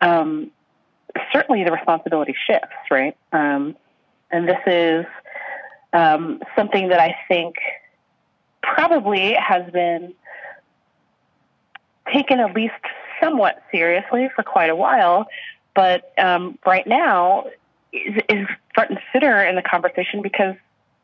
um, 0.00 0.52
certainly 1.32 1.64
the 1.64 1.72
responsibility 1.72 2.36
shifts, 2.46 2.76
right? 2.88 3.16
Um, 3.32 3.74
and 4.30 4.48
this 4.48 4.60
is 4.64 5.06
um, 5.92 6.40
something 6.54 6.90
that 6.90 7.00
I 7.00 7.16
think 7.26 7.56
probably 8.62 9.34
has 9.34 9.68
been 9.72 10.14
taken 12.12 12.38
at 12.38 12.54
least 12.54 12.74
somewhat 13.20 13.60
seriously 13.72 14.30
for 14.36 14.44
quite 14.44 14.70
a 14.70 14.76
while, 14.76 15.26
but 15.74 16.12
um, 16.16 16.60
right 16.64 16.86
now 16.86 17.46
is, 17.92 18.22
is 18.28 18.46
front 18.72 18.90
and 18.90 19.00
center 19.12 19.44
in 19.44 19.56
the 19.56 19.62
conversation 19.62 20.22
because, 20.22 20.54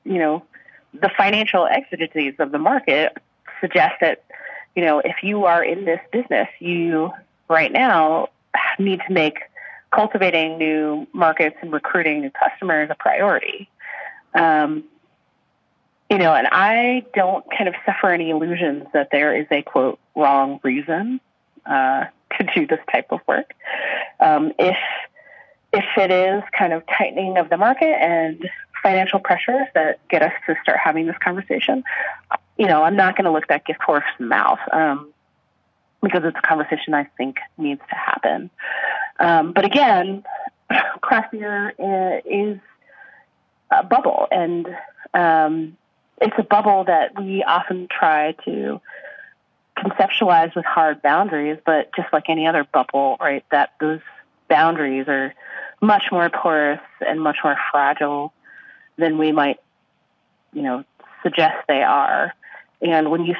you 0.05 0.21
know, 0.21 0.45
the 0.95 1.11
financial 1.17 1.67
exigencies 1.67 2.35
of 2.39 2.53
the 2.53 2.59
market 2.59 3.17
suggest 3.61 3.95
that 4.01 4.23
you 4.75 4.85
know, 4.85 5.01
if 5.01 5.16
you 5.23 5.45
are 5.45 5.62
in 5.62 5.85
this 5.85 6.01
business, 6.12 6.49
you 6.59 7.11
right 7.49 7.70
now 7.70 8.29
need 8.79 9.01
to 9.07 9.12
make 9.12 9.39
cultivating 9.93 10.59
new 10.59 11.07
markets 11.12 11.57
and 11.61 11.73
recruiting 11.73 12.23
new 12.23 12.31
customers 12.31 12.89
a 12.91 12.95
priority. 12.95 13.68
Um, 14.35 14.85
you 16.11 16.18
know, 16.18 16.35
and 16.35 16.47
I 16.51 17.05
don't 17.14 17.45
kind 17.57 17.68
of 17.68 17.75
suffer 17.87 18.09
any 18.11 18.31
illusions 18.31 18.87
that 18.93 19.09
there 19.11 19.35
is 19.35 19.47
a 19.51 19.62
quote 19.62 19.99
wrong 20.14 20.61
reason 20.62 21.20
uh, 21.66 22.07
to 22.39 22.47
do 22.55 22.66
this 22.66 22.81
type 22.91 23.12
of 23.12 23.20
work. 23.27 23.55
Um, 24.20 24.53
if 24.59 24.77
if 25.75 25.85
it 25.97 26.11
is 26.11 26.43
kind 26.57 26.75
of 26.75 26.83
tightening 26.87 27.39
of 27.39 27.49
the 27.49 27.57
market 27.57 27.97
and 27.99 28.47
financial 28.83 29.20
pressures 29.20 29.66
that 29.75 30.07
get 30.09 30.20
us 30.20 30.33
to 30.47 30.55
start 30.62 30.79
having 30.83 31.07
this 31.07 31.16
conversation, 31.25 31.83
you 32.59 32.66
know, 32.66 32.82
I'm 32.82 32.96
not 32.96 33.16
going 33.16 33.24
to 33.24 33.32
look 33.32 33.48
that 33.48 33.64
gift 33.64 33.82
horse 33.82 34.05
in 34.18 34.26
the 34.26 34.28
mouth 34.28 34.59
um, 34.72 35.12
because 36.03 36.22
it's 36.24 36.36
a 36.36 36.46
conversation 36.46 36.94
I 36.94 37.05
think 37.16 37.36
needs 37.57 37.80
to 37.88 37.94
happen. 37.94 38.50
Um, 39.18 39.53
but 39.53 39.64
again, 39.64 40.24
craft 41.00 41.32
beer 41.32 41.72
is 42.24 42.59
a 43.70 43.84
bubble, 43.84 44.26
and 44.30 44.66
um, 45.14 45.76
it's 46.20 46.34
a 46.38 46.42
bubble 46.42 46.84
that 46.84 47.20
we 47.20 47.42
often 47.42 47.88
try 47.88 48.32
to 48.44 48.80
conceptualize 49.78 50.55
with 50.55 50.64
hard 50.64 51.03
boundaries. 51.03 51.59
But 51.64 51.90
just 51.96 52.12
like 52.12 52.28
any 52.28 52.46
other 52.46 52.64
bubble, 52.64 53.16
right, 53.20 53.44
that 53.50 53.72
those 53.80 54.00
boundaries 54.48 55.09
are 55.09 55.34
much 55.80 56.05
more 56.12 56.30
porous 56.30 56.80
and 57.00 57.20
much 57.20 57.38
more 57.42 57.57
fragile 57.70 58.32
than 58.96 59.18
we 59.18 59.32
might, 59.32 59.59
you 60.53 60.62
know, 60.62 60.84
suggest 61.22 61.57
they 61.68 61.82
are. 61.82 62.34
And 62.83 63.11
when 63.11 63.24
you 63.24 63.35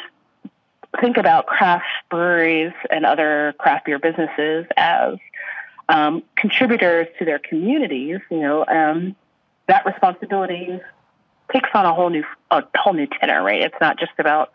think 1.01 1.17
about 1.17 1.47
craft 1.47 1.85
breweries 2.11 2.73
and 2.91 3.05
other 3.05 3.55
craft 3.59 3.87
beer 3.87 3.99
businesses 3.99 4.67
as 4.77 5.15
um, 5.89 6.23
contributors 6.37 7.09
to 7.19 7.25
their 7.25 7.39
communities, 7.39 8.21
you 8.31 8.41
know, 8.41 8.65
um, 8.67 9.17
that 9.67 9.85
responsibility 9.85 10.81
takes 11.53 11.69
on 11.75 11.85
a 11.85 11.93
whole 11.93 12.11
new 12.11 12.25
a 12.51 12.63
whole 12.77 12.95
new 12.95 13.07
tenor, 13.07 13.43
right? 13.43 13.63
It's 13.63 13.75
not 13.81 13.99
just 13.99 14.13
about 14.19 14.53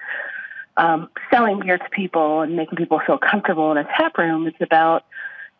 um, 0.77 1.09
selling 1.31 1.59
beer 1.59 1.77
to 1.77 1.89
people 1.91 2.41
and 2.41 2.55
making 2.55 2.77
people 2.77 2.99
feel 3.05 3.17
comfortable 3.17 3.71
in 3.71 3.77
a 3.77 3.83
tap 3.83 4.17
room. 4.17 4.47
It's 4.47 4.61
about 4.61 5.05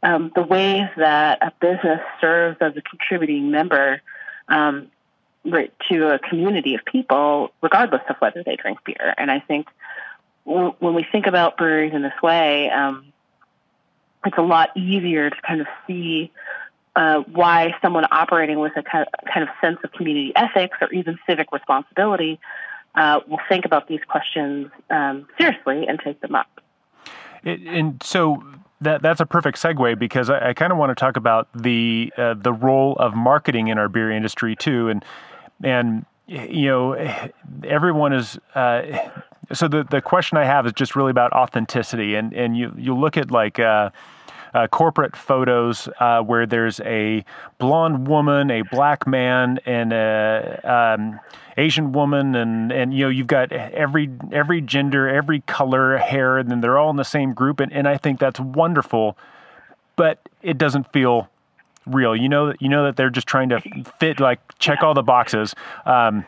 um, 0.03 0.32
the 0.36 0.43
ways 0.43 0.88
that 0.97 1.39
a 1.41 1.51
business 1.59 1.99
serves 2.21 2.57
as 2.61 2.73
a 2.78 2.82
contributing 2.82 3.51
member 3.51 4.01
um, 4.47 4.88
to 5.89 6.13
a 6.13 6.19
community 6.19 6.75
of 6.75 6.81
people, 6.85 7.51
regardless 7.61 8.01
of 8.09 8.15
whether 8.19 8.43
they 8.43 8.55
drink 8.55 8.79
beer. 8.85 9.13
And 9.17 9.31
I 9.31 9.39
think 9.39 9.67
when 10.43 10.93
we 10.93 11.05
think 11.11 11.27
about 11.27 11.57
breweries 11.57 11.93
in 11.93 12.01
this 12.01 12.21
way, 12.23 12.69
um, 12.69 13.11
it's 14.25 14.37
a 14.37 14.41
lot 14.41 14.75
easier 14.75 15.29
to 15.29 15.35
kind 15.45 15.61
of 15.61 15.67
see 15.85 16.31
uh, 16.95 17.19
why 17.31 17.75
someone 17.81 18.05
operating 18.11 18.59
with 18.59 18.73
a 18.75 18.83
kind 18.83 19.07
of 19.35 19.49
sense 19.61 19.77
of 19.83 19.91
community 19.91 20.31
ethics 20.35 20.77
or 20.81 20.91
even 20.91 21.19
civic 21.27 21.51
responsibility 21.51 22.39
uh, 22.95 23.19
will 23.27 23.39
think 23.47 23.65
about 23.65 23.87
these 23.87 23.99
questions 24.07 24.71
um, 24.89 25.27
seriously 25.37 25.85
and 25.87 25.99
take 25.99 26.19
them 26.21 26.33
up. 26.33 26.49
and 27.43 28.01
so 28.01 28.43
that 28.81 29.01
that's 29.01 29.19
a 29.19 29.25
perfect 29.25 29.61
segue 29.61 29.97
because 29.99 30.29
I, 30.29 30.49
I 30.49 30.53
kind 30.53 30.71
of 30.71 30.77
want 30.77 30.89
to 30.89 30.95
talk 30.95 31.17
about 31.17 31.47
the 31.53 32.11
uh, 32.17 32.35
the 32.35 32.53
role 32.53 32.95
of 32.97 33.15
marketing 33.15 33.67
in 33.67 33.77
our 33.77 33.89
beer 33.89 34.11
industry 34.11 34.55
too, 34.55 34.89
and 34.89 35.03
and 35.64 36.05
you 36.28 36.68
know 36.68 36.93
everyone 37.64 38.14
is 38.14 38.38
uh, 38.55 38.82
so 39.53 39.68
the 39.68 39.84
the 39.84 40.01
question 40.01 40.38
I 40.38 40.45
have 40.45 40.66
is 40.66 40.74
just 40.74 40.95
really 40.95 41.12
about 41.12 41.34
authenticity, 41.34 42.16
and 42.16 42.34
and 42.34 42.58
you 42.58 42.74
you 42.78 42.95
look 42.95 43.18
at 43.18 43.32
like. 43.32 43.60
Uh, 43.60 43.89
uh, 44.53 44.66
corporate 44.68 45.16
photos 45.16 45.88
uh, 45.99 46.22
where 46.22 46.45
there's 46.45 46.80
a 46.80 47.24
blonde 47.60 48.08
woman, 48.08 48.49
a 48.49 48.62
black 48.64 49.05
man, 49.05 49.60
and 49.66 49.93
a 49.93 50.60
um, 50.64 51.20
Asian 51.58 51.91
woman, 51.91 52.34
and 52.34 52.72
and 52.72 52.93
you 52.93 53.03
know 53.03 53.10
you've 53.10 53.28
got 53.28 53.51
every 53.51 54.10
every 54.32 54.62
gender, 54.62 55.08
every 55.08 55.41
color, 55.41 55.97
hair, 55.97 56.38
and 56.38 56.49
then 56.49 56.62
they're 56.62 56.78
all 56.78 56.89
in 56.89 56.95
the 56.95 57.03
same 57.03 57.34
group, 57.34 57.60
and, 57.60 57.72
and 57.72 57.88
I 57.88 57.97
think 57.97 58.20
that's 58.20 58.39
wonderful, 58.39 59.18
but 59.95 60.28
it 60.41 60.58
doesn't 60.58 60.91
feel 60.91 61.30
real. 61.88 62.15
You 62.15 62.29
know 62.29 62.47
that 62.47 62.61
you 62.61 62.69
know 62.69 62.85
that 62.85 62.95
they're 62.95 63.09
just 63.09 63.27
trying 63.27 63.49
to 63.49 63.61
fit 63.99 64.19
like 64.19 64.39
check 64.59 64.83
all 64.83 64.93
the 64.93 65.03
boxes. 65.03 65.55
Um, 65.85 66.25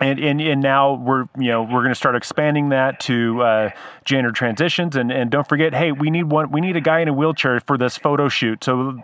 and, 0.00 0.18
and 0.20 0.40
and 0.40 0.60
now 0.60 0.94
we're 0.94 1.28
you 1.36 1.48
know 1.48 1.62
we're 1.62 1.80
going 1.80 1.88
to 1.88 1.94
start 1.94 2.14
expanding 2.14 2.68
that 2.68 3.00
to 3.00 3.42
uh, 3.42 3.70
gender 4.04 4.30
transitions 4.30 4.96
and, 4.96 5.10
and 5.10 5.30
don't 5.30 5.48
forget 5.48 5.74
hey 5.74 5.92
we 5.92 6.10
need 6.10 6.24
one 6.24 6.50
we 6.50 6.60
need 6.60 6.76
a 6.76 6.80
guy 6.80 7.00
in 7.00 7.08
a 7.08 7.12
wheelchair 7.12 7.60
for 7.60 7.76
this 7.76 7.96
photo 7.96 8.28
shoot 8.28 8.62
so 8.62 9.00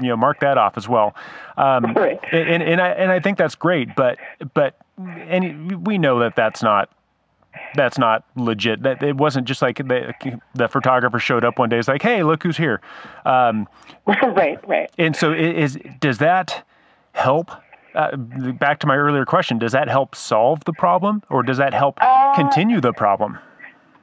you 0.00 0.08
know 0.08 0.16
mark 0.16 0.40
that 0.40 0.56
off 0.56 0.76
as 0.76 0.88
well 0.88 1.14
um, 1.56 1.92
right. 1.94 2.18
and, 2.32 2.62
and 2.62 2.80
I 2.80 2.88
and 2.90 3.10
I 3.10 3.20
think 3.20 3.38
that's 3.38 3.54
great 3.54 3.94
but 3.94 4.18
but 4.54 4.76
and 4.98 5.86
we 5.86 5.98
know 5.98 6.20
that 6.20 6.36
that's 6.36 6.62
not 6.62 6.90
that's 7.74 7.98
not 7.98 8.24
legit 8.36 8.82
that 8.82 9.02
it 9.02 9.16
wasn't 9.16 9.46
just 9.46 9.62
like 9.62 9.78
the 9.78 10.14
the 10.54 10.68
photographer 10.68 11.18
showed 11.18 11.44
up 11.44 11.58
one 11.58 11.68
day 11.68 11.78
it's 11.78 11.88
like 11.88 12.02
hey 12.02 12.22
look 12.22 12.42
who's 12.42 12.56
here 12.56 12.80
um, 13.24 13.68
right 14.06 14.66
right 14.68 14.90
and 14.98 15.16
so 15.16 15.32
is 15.32 15.78
does 16.00 16.18
that 16.18 16.64
help 17.12 17.50
uh, 17.94 18.16
back 18.16 18.80
to 18.80 18.86
my 18.86 18.96
earlier 18.96 19.24
question, 19.24 19.58
does 19.58 19.72
that 19.72 19.88
help 19.88 20.14
solve 20.14 20.64
the 20.64 20.72
problem 20.72 21.22
or 21.30 21.42
does 21.42 21.58
that 21.58 21.72
help 21.72 21.98
uh, 22.00 22.34
continue 22.34 22.80
the 22.80 22.92
problem? 22.92 23.38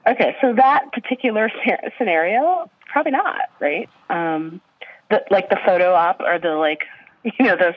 Okay, 0.08 0.36
so 0.42 0.54
that 0.54 0.92
particular 0.94 1.52
scenario, 1.98 2.70
probably 2.88 3.12
not, 3.12 3.50
right? 3.60 3.90
Um, 4.10 4.62
the, 5.10 5.22
like 5.30 5.50
the 5.50 5.60
photo 5.66 5.94
op 5.94 6.22
or 6.22 6.40
the 6.40 6.52
like, 6.52 6.86
you 7.24 7.46
know, 7.46 7.56
the 7.56 7.76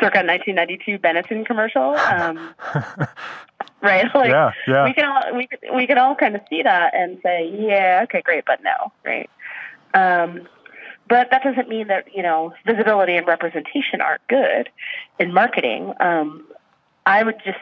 circa 0.00 0.18
1992 0.18 0.98
Benetton 0.98 1.46
commercial. 1.46 1.96
Um, 1.96 2.54
right? 3.90 4.06
Like, 4.14 4.30
yeah, 4.30 4.52
yeah. 4.66 4.84
we 4.84 4.94
can 4.94 5.04
all 5.04 5.36
we 5.36 5.48
we 5.74 5.86
can 5.86 5.98
all 5.98 6.14
kind 6.14 6.34
of 6.34 6.40
see 6.48 6.62
that 6.62 6.94
and 6.94 7.18
say, 7.22 7.54
yeah, 7.58 8.00
okay, 8.04 8.22
great, 8.22 8.44
but 8.46 8.62
no, 8.62 8.92
right? 9.04 9.28
Um, 9.92 10.48
but 11.06 11.28
that 11.30 11.42
doesn't 11.42 11.68
mean 11.68 11.88
that 11.88 12.06
you 12.14 12.22
know 12.22 12.54
visibility 12.66 13.16
and 13.16 13.26
representation 13.26 14.00
aren't 14.00 14.26
good 14.28 14.70
in 15.18 15.34
marketing. 15.34 15.92
Um, 16.00 16.46
I 17.04 17.22
would 17.22 17.36
just 17.44 17.58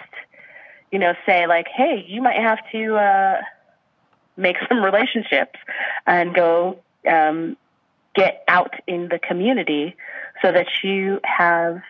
you 0.93 1.01
know 1.01 1.15
say 1.27 1.49
like, 1.49 1.67
hey, 1.67 2.05
you 2.07 2.23
might 2.23 2.41
have 2.41 2.59
to 2.71 2.95
uh, 2.97 3.43
make 4.37 4.57
some 4.69 4.83
relationships 4.85 5.59
and 6.07 6.33
go 6.33 6.79
um, 7.11 7.57
get 8.15 8.45
out 8.47 8.75
in 8.87 9.09
the 9.09 9.19
community 9.19 9.97
so 10.41 10.53
that 10.53 10.69
you 10.85 11.21
have 11.25 11.83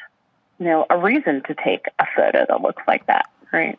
you 0.59 0.65
know 0.65 0.87
a 0.89 0.99
reason 0.99 1.43
to 1.49 1.55
take 1.55 1.85
a 1.99 2.07
photo 2.17 2.47
that 2.49 2.63
looks 2.63 2.83
like 2.89 3.07
that, 3.09 3.29
right? 3.53 3.79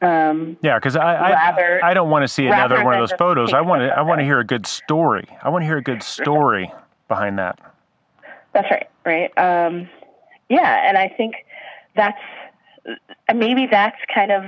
Um, 0.00 0.56
yeah, 0.62 0.78
because 0.78 0.94
I, 0.96 1.30
rather, 1.30 1.84
I 1.84 1.90
I 1.90 1.94
don't 1.94 2.10
want 2.10 2.22
to 2.22 2.28
see 2.28 2.46
another 2.46 2.84
one 2.84 2.94
of 2.94 3.00
those 3.00 3.18
photos. 3.18 3.52
I 3.52 3.60
want 3.60 3.82
to 3.82 3.88
I 3.88 4.02
want 4.02 4.20
to 4.20 4.24
hear 4.24 4.38
a 4.38 4.44
good 4.44 4.66
story. 4.66 5.26
I 5.42 5.48
want 5.48 5.62
to 5.62 5.66
hear 5.66 5.78
a 5.78 5.82
good 5.82 6.02
story 6.02 6.72
behind 7.08 7.38
that. 7.38 7.58
That's 8.52 8.70
right, 8.70 8.88
right? 9.04 9.38
Um, 9.38 9.88
yeah, 10.48 10.88
and 10.88 10.96
I 10.96 11.08
think 11.08 11.34
that's 11.96 12.20
maybe 13.34 13.66
that's 13.66 13.98
kind 14.14 14.30
of 14.30 14.44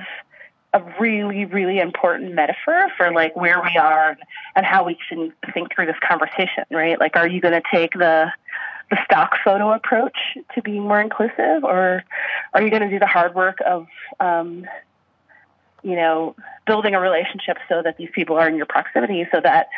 a 0.73 0.83
really, 1.01 1.45
really 1.47 1.81
important 1.81 2.33
metaphor 2.35 2.89
for 2.97 3.13
like 3.13 3.35
where 3.35 3.61
we 3.61 3.77
are 3.77 4.17
and 4.55 4.65
how 4.65 4.85
we 4.85 4.97
can 5.09 5.33
think 5.53 5.75
through 5.75 5.87
this 5.87 5.97
conversation, 6.07 6.65
right? 6.71 6.99
Like, 7.01 7.17
are 7.17 7.29
you 7.29 7.41
going 7.41 7.55
to 7.55 7.63
take 7.73 7.93
the 7.95 8.33
the 8.91 8.99
stock 9.05 9.35
photo 9.45 9.73
approach 9.73 10.17
to 10.53 10.63
being 10.63 10.83
more 10.83 11.01
inclusive, 11.01 11.63
or 11.63 12.03
are 12.55 12.63
you 12.63 12.71
going 12.71 12.83
to 12.83 12.91
do 12.91 12.99
the 12.99 13.07
hard 13.07 13.37
work 13.37 13.59
of, 13.65 13.87
um, 14.19 14.67
you 15.83 15.97
know, 15.97 16.35
building 16.67 16.95
a 16.95 17.01
relationship 17.01 17.59
so 17.69 17.83
that 17.83 17.97
these 17.97 18.11
people 18.13 18.37
are 18.37 18.49
in 18.49 18.57
your 18.57 18.67
proximity, 18.67 19.27
so 19.33 19.41
that 19.41 19.69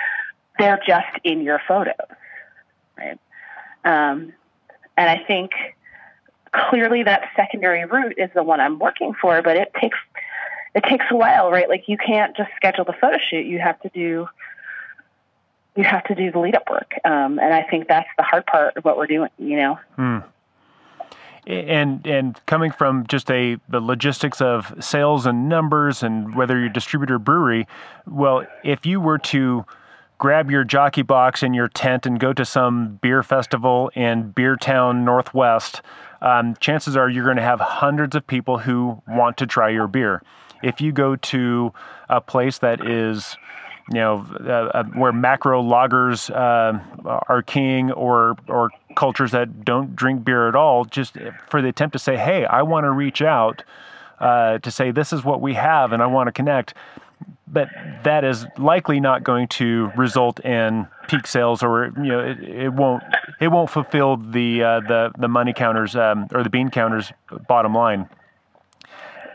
they're 0.59 0.81
just 0.87 1.19
in 1.25 1.43
your 1.43 1.61
photos, 1.67 1.95
right? 2.97 3.19
Um, 3.85 4.33
and 4.97 5.11
I 5.11 5.23
think 5.25 5.53
clearly 6.53 7.03
that 7.03 7.31
secondary 7.35 7.85
route 7.85 8.15
is 8.19 8.31
the 8.35 8.43
one 8.43 8.61
I'm 8.61 8.79
working 8.79 9.15
for, 9.15 9.43
but 9.43 9.57
it 9.57 9.73
takes 9.81 9.99
it 10.75 10.85
takes 10.85 11.05
a 11.11 11.17
while, 11.17 11.51
right? 11.51 11.69
Like 11.69 11.89
you 11.89 11.97
can't 11.99 12.37
just 12.37 12.51
schedule 12.57 12.85
the 12.85 12.95
photo 12.95 13.19
shoot. 13.19 13.47
You 13.47 13.59
have 13.59 13.81
to 13.81 13.91
do 13.91 14.29
you 15.77 15.85
have 15.85 16.05
to 16.05 16.15
do 16.15 16.31
the 16.31 16.39
lead 16.39 16.55
up 16.55 16.69
work, 16.71 16.93
um, 17.05 17.39
and 17.39 17.55
I 17.55 17.63
think 17.63 17.89
that's 17.89 18.09
the 18.19 18.23
hard 18.23 18.45
part 18.47 18.77
of 18.77 18.85
what 18.85 18.97
we're 18.97 19.07
doing. 19.07 19.31
You 19.39 19.57
know. 19.57 19.79
Hmm. 19.97 20.19
And 21.47 22.07
and 22.07 22.41
coming 22.47 22.71
from 22.71 23.07
just 23.09 23.31
a 23.31 23.57
the 23.69 23.81
logistics 23.81 24.41
of 24.41 24.73
sales 24.79 25.27
and 25.27 25.49
numbers 25.49 26.03
and 26.03 26.37
whether 26.37 26.59
you're 26.59 26.69
distributor 26.69 27.19
brewery, 27.19 27.67
well, 28.07 28.47
if 28.63 28.87
you 28.87 29.01
were 29.01 29.19
to 29.19 29.65
grab 30.19 30.53
your 30.53 30.63
jockey 30.63 31.03
box 31.03 31.43
and 31.43 31.53
your 31.53 31.67
tent 31.67 32.07
and 32.07 32.21
go 32.21 32.33
to 32.33 32.45
some 32.45 33.01
beer 33.03 33.25
festival 33.25 33.91
in 33.97 34.31
Beer 34.31 34.55
Town 34.55 35.05
Northwest, 35.05 35.83
um, 36.21 36.55
chances 36.61 36.97
are 36.97 37.11
you're 37.11 37.25
going 37.25 37.39
to 37.39 37.43
have 37.43 37.59
hundreds 37.59 38.15
of 38.15 38.25
people 38.25 38.59
who 38.59 39.03
want 39.09 39.37
to 39.39 39.47
try 39.49 39.69
your 39.69 39.89
beer. 39.89 40.23
If 40.63 40.81
you 40.81 40.93
go 40.93 41.17
to 41.17 41.73
a 42.09 42.21
place 42.21 42.59
that 42.59 42.87
is 42.87 43.37
you 43.89 43.97
know, 43.97 44.27
uh, 44.41 44.79
uh, 44.79 44.85
where 44.95 45.13
macro 45.13 45.63
lagers 45.63 46.31
uh, 46.31 46.79
are 47.29 47.43
king, 47.43 47.91
or 47.93 48.37
or 48.49 48.71
cultures 48.97 49.33
that 49.33 49.65
don't 49.65 49.97
drink 49.97 50.25
beer 50.25 50.49
at 50.49 50.55
all, 50.55 50.85
just 50.85 51.17
for 51.49 51.63
the 51.63 51.69
attempt 51.69 51.93
to 51.95 51.99
say, 51.99 52.17
"Hey, 52.17 52.45
I 52.45 52.63
want 52.63 52.85
to 52.85 52.91
reach 52.91 53.23
out 53.23 53.65
uh, 54.21 54.59
to 54.59 54.71
say 54.71 54.91
this 54.91 55.13
is 55.13 55.25
what 55.25 55.41
we 55.41 55.55
have, 55.55 55.93
and 55.93 56.03
I 56.03 56.07
want 56.07 56.29
to 56.29 56.33
connect." 56.33 56.75
but 57.53 57.69
that 58.05 58.25
is 58.25 58.47
likely 58.57 58.99
not 58.99 59.23
going 59.23 59.47
to 59.47 59.93
result 59.95 60.41
in 60.41 60.87
peak 61.07 61.27
sales, 61.27 61.63
or 61.63 61.93
you 61.97 62.09
know, 62.09 62.21
it, 62.21 62.43
it 62.43 62.73
won't 62.73 63.03
it 63.41 63.49
won't 63.49 63.69
fulfill 63.69 64.17
the 64.17 64.63
uh, 64.63 64.81
the 64.81 65.13
the 65.19 65.29
money 65.29 65.53
counters 65.53 65.95
um, 65.95 66.27
or 66.33 66.43
the 66.43 66.51
bean 66.51 66.71
counters 66.71 67.13
bottom 67.47 67.75
line. 67.75 68.09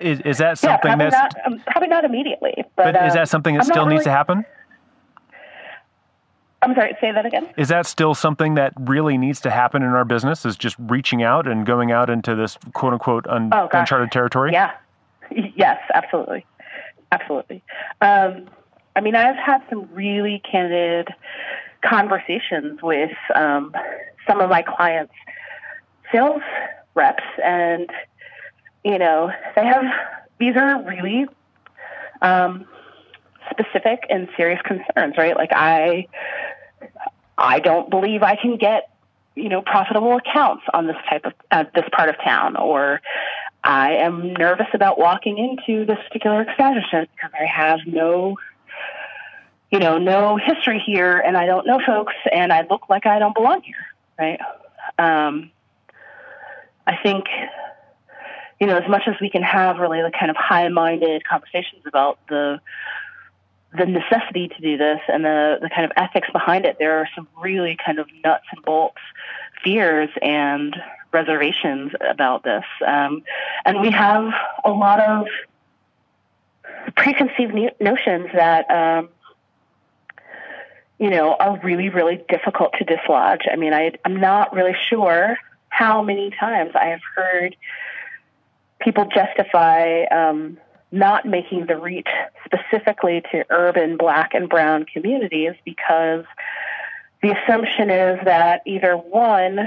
Is, 0.01 0.19
is 0.21 0.37
that 0.37 0.57
something 0.57 0.91
yeah, 0.91 1.09
that's 1.09 1.35
not, 1.35 1.35
um, 1.45 1.61
probably 1.67 1.89
not 1.89 2.05
immediately? 2.05 2.53
But, 2.75 2.93
but 2.93 3.07
is 3.07 3.13
that 3.13 3.21
um, 3.21 3.25
something 3.25 3.55
that 3.55 3.61
I'm 3.61 3.69
still 3.71 3.85
needs 3.85 4.03
to 4.03 4.11
happen? 4.11 4.45
I'm 6.61 6.73
sorry, 6.73 6.97
say 6.99 7.11
that 7.11 7.25
again. 7.25 7.47
Is 7.55 7.67
that 7.69 7.85
still 7.85 8.15
something 8.15 8.55
that 8.55 8.73
really 8.79 9.17
needs 9.17 9.39
to 9.41 9.51
happen 9.51 9.83
in 9.83 9.89
our 9.89 10.05
business? 10.05 10.45
Is 10.45 10.55
just 10.55 10.75
reaching 10.79 11.21
out 11.21 11.47
and 11.47 11.65
going 11.65 11.91
out 11.91 12.09
into 12.09 12.35
this 12.35 12.57
quote 12.73 12.93
unquote 12.93 13.27
un- 13.27 13.49
oh, 13.53 13.69
uncharted 13.71 14.11
territory? 14.11 14.51
Yeah. 14.51 14.71
Yes, 15.57 15.77
absolutely. 15.93 16.45
Absolutely. 17.11 17.61
Um, 17.99 18.49
I 18.95 19.01
mean, 19.01 19.13
I've 19.13 19.35
had 19.35 19.61
some 19.69 19.89
really 19.93 20.41
candid 20.49 21.09
conversations 21.81 22.81
with 22.81 23.11
um, 23.35 23.73
some 24.25 24.39
of 24.39 24.49
my 24.49 24.61
clients' 24.61 25.13
sales 26.11 26.41
reps, 26.95 27.23
and 27.43 27.89
you 28.83 28.97
know, 28.97 29.31
they 29.55 29.65
have 29.65 29.85
these 30.39 30.55
are 30.55 30.81
really 30.83 31.25
um, 32.21 32.65
specific 33.49 34.05
and 34.09 34.29
serious 34.37 34.61
concerns, 34.61 35.17
right? 35.17 35.35
Like 35.35 35.51
I, 35.51 36.07
I 37.37 37.59
don't 37.59 37.89
believe 37.89 38.23
I 38.23 38.35
can 38.35 38.57
get 38.57 38.89
you 39.35 39.49
know 39.49 39.61
profitable 39.61 40.17
accounts 40.17 40.63
on 40.73 40.87
this 40.87 40.97
type 41.09 41.25
of 41.25 41.33
uh, 41.51 41.65
this 41.75 41.85
part 41.91 42.09
of 42.09 42.15
town, 42.23 42.55
or 42.55 43.01
I 43.63 43.95
am 43.95 44.33
nervous 44.33 44.67
about 44.73 44.97
walking 44.97 45.37
into 45.37 45.85
this 45.85 45.97
particular 46.07 46.49
establishment 46.49 47.09
because 47.15 47.31
I 47.37 47.45
have 47.45 47.79
no, 47.85 48.37
you 49.71 49.79
know, 49.79 49.97
no 49.97 50.37
history 50.37 50.81
here, 50.85 51.17
and 51.17 51.35
I 51.35 51.45
don't 51.45 51.67
know 51.67 51.79
folks, 51.85 52.13
and 52.31 52.53
I 52.53 52.65
look 52.69 52.89
like 52.89 53.05
I 53.05 53.19
don't 53.19 53.35
belong 53.35 53.61
here, 53.63 53.85
right? 54.17 54.39
Um, 54.97 55.51
I 56.85 56.95
think, 57.03 57.25
you 58.59 58.67
know, 58.67 58.77
as 58.77 58.89
much 58.89 59.03
as 59.07 59.15
we 59.21 59.29
can 59.29 59.43
have 59.43 59.77
really 59.77 60.01
the 60.01 60.11
kind 60.11 60.31
of 60.31 60.37
high-minded 60.37 61.23
conversations 61.25 61.83
about 61.85 62.19
the 62.27 62.59
the 63.77 63.85
necessity 63.85 64.47
to 64.47 64.61
do 64.61 64.77
this 64.77 64.99
and 65.07 65.25
the 65.25 65.59
the 65.61 65.69
kind 65.69 65.85
of 65.85 65.91
ethics 65.95 66.29
behind 66.31 66.65
it, 66.65 66.77
there 66.79 66.99
are 66.99 67.09
some 67.15 67.27
really 67.41 67.77
kind 67.83 67.99
of 67.99 68.07
nuts 68.23 68.45
and 68.51 68.63
bolts 68.63 69.01
fears 69.63 70.09
and 70.21 70.75
reservations 71.11 71.91
about 72.07 72.43
this. 72.43 72.63
Um, 72.85 73.23
and 73.65 73.81
we 73.81 73.91
have 73.91 74.31
a 74.63 74.69
lot 74.69 74.99
of 74.99 75.27
preconceived 76.95 77.53
notions 77.79 78.27
that, 78.33 78.69
um, 78.69 79.09
you 80.99 81.09
know, 81.09 81.35
are 81.35 81.59
really, 81.63 81.89
really 81.89 82.23
difficult 82.29 82.73
to 82.79 82.83
dislodge. 82.83 83.41
I 83.51 83.55
mean, 83.55 83.73
I, 83.73 83.93
I'm 84.05 84.19
not 84.19 84.53
really 84.53 84.75
sure 84.89 85.37
how 85.69 86.01
many 86.01 86.31
times 86.31 86.71
I 86.75 86.87
have 86.87 87.01
heard 87.15 87.55
people 88.79 89.05
justify 89.05 90.03
um, 90.05 90.57
not 90.91 91.25
making 91.25 91.65
the 91.65 91.77
REACH 91.77 92.07
specifically 92.45 93.21
to 93.31 93.45
urban 93.49 93.97
black 93.97 94.33
and 94.33 94.47
brown 94.47 94.85
communities 94.85 95.53
because 95.65 96.25
the 97.21 97.35
assumption 97.35 97.89
is 97.89 98.19
that 98.25 98.61
either 98.65 98.95
one, 98.95 99.59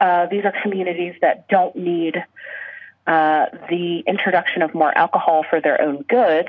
uh, 0.00 0.26
these 0.26 0.44
are 0.44 0.52
communities 0.62 1.14
that 1.20 1.48
don't 1.48 1.76
need 1.76 2.22
uh, 3.06 3.46
the 3.70 4.00
introduction 4.06 4.62
of 4.62 4.74
more 4.74 4.96
alcohol 4.98 5.44
for 5.48 5.60
their 5.60 5.80
own 5.80 6.02
good, 6.08 6.48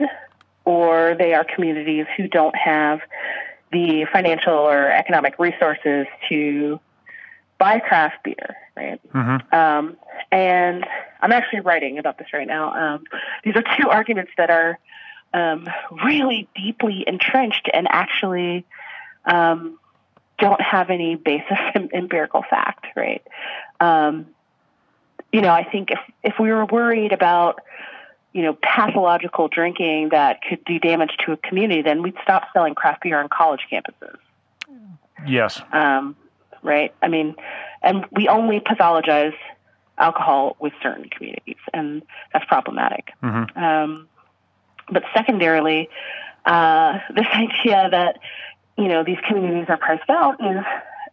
or 0.65 1.15
they 1.17 1.33
are 1.33 1.45
communities 1.45 2.05
who 2.17 2.27
don't 2.27 2.55
have 2.55 2.99
the 3.71 4.05
financial 4.11 4.53
or 4.53 4.91
economic 4.91 5.37
resources 5.39 6.07
to 6.27 6.79
buy 7.57 7.79
craft 7.79 8.23
beer, 8.23 8.55
right? 8.75 8.99
Mm-hmm. 9.13 9.55
Um, 9.55 9.97
and 10.31 10.85
I'm 11.21 11.31
actually 11.31 11.61
writing 11.61 11.99
about 11.99 12.17
this 12.17 12.27
right 12.33 12.47
now. 12.47 12.95
Um, 12.95 13.03
these 13.43 13.55
are 13.55 13.63
two 13.79 13.89
arguments 13.89 14.31
that 14.37 14.49
are 14.49 14.79
um, 15.33 15.67
really 16.03 16.47
deeply 16.55 17.03
entrenched 17.05 17.69
and 17.73 17.87
actually 17.89 18.65
um, 19.25 19.79
don't 20.39 20.61
have 20.61 20.89
any 20.89 21.15
basis 21.15 21.57
in 21.75 21.89
empirical 21.93 22.43
fact, 22.49 22.85
right? 22.95 23.25
Um, 23.79 24.27
you 25.31 25.41
know, 25.41 25.49
I 25.49 25.63
think 25.63 25.91
if 25.91 25.99
if 26.23 26.39
we 26.39 26.51
were 26.51 26.65
worried 26.65 27.11
about 27.11 27.59
you 28.31 28.43
know 28.43 28.57
pathological 28.61 29.49
drinking 29.49 30.09
that 30.09 30.41
could 30.41 30.63
do 30.63 30.79
damage 30.79 31.11
to 31.25 31.33
a 31.33 31.37
community, 31.37 31.81
then 31.81 32.01
we'd 32.01 32.15
stop 32.23 32.47
selling 32.53 32.75
craft 32.75 33.03
beer 33.03 33.19
on 33.19 33.27
college 33.29 33.67
campuses. 33.71 34.17
Yes. 35.25 35.61
Um, 35.71 36.15
right. 36.63 36.93
I 37.01 37.07
mean, 37.07 37.35
and 37.81 38.05
we 38.11 38.27
only 38.27 38.59
pathologize 38.59 39.35
alcohol 39.97 40.55
with 40.59 40.73
certain 40.81 41.09
communities, 41.09 41.57
and 41.73 42.03
that's 42.33 42.45
problematic. 42.45 43.09
Mm-hmm. 43.23 43.63
Um, 43.63 44.07
but 44.91 45.03
secondarily, 45.15 45.89
uh, 46.45 46.99
this 47.15 47.27
idea 47.33 47.89
that 47.91 48.19
you 48.77 48.87
know 48.87 49.03
these 49.03 49.19
communities 49.27 49.65
are 49.69 49.77
priced 49.77 50.09
out 50.09 50.35
is 50.43 50.63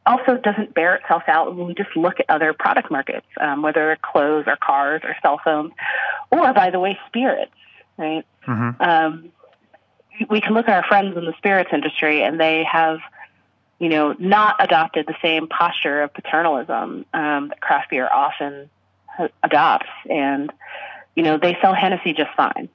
also 0.07 0.36
doesn't 0.36 0.74
bear 0.74 0.97
itself 0.97 1.22
out 1.28 1.57
when 1.57 1.66
we 1.66 1.74
just 1.74 1.97
look 1.97 2.20
at 2.20 2.26
other 2.28 2.53
product 2.53 2.90
markets, 2.90 3.26
um, 3.40 3.62
whether 3.62 3.86
they're 3.86 3.97
clothes 3.97 4.45
or 4.47 4.57
cars 4.57 5.01
or 5.05 5.16
cell 5.22 5.40
phones, 5.42 5.72
or 6.30 6.53
by 6.53 6.70
the 6.70 6.78
way, 6.78 6.99
spirits. 7.07 7.53
Right? 7.97 8.26
Mm-hmm. 8.47 8.82
Um, 8.82 9.32
we 10.28 10.40
can 10.40 10.55
look 10.55 10.68
at 10.68 10.76
our 10.76 10.86
friends 10.86 11.16
in 11.16 11.24
the 11.24 11.34
spirits 11.38 11.70
industry, 11.72 12.22
and 12.22 12.38
they 12.38 12.64
have, 12.64 12.99
you 13.78 13.88
know, 13.88 14.14
not 14.18 14.56
adopted 14.60 15.06
the 15.06 15.16
same 15.22 15.48
posture 15.48 16.02
of 16.02 16.14
paternalism 16.14 17.04
um, 17.12 17.48
that 17.48 17.60
craft 17.60 17.90
beer 17.90 18.08
often 18.10 18.70
adopts, 19.42 19.88
and 20.08 20.52
you 21.14 21.22
know, 21.22 21.38
they 21.38 21.56
sell 21.60 21.74
Hennessy 21.74 22.12
just 22.12 22.30
fine. 22.36 22.68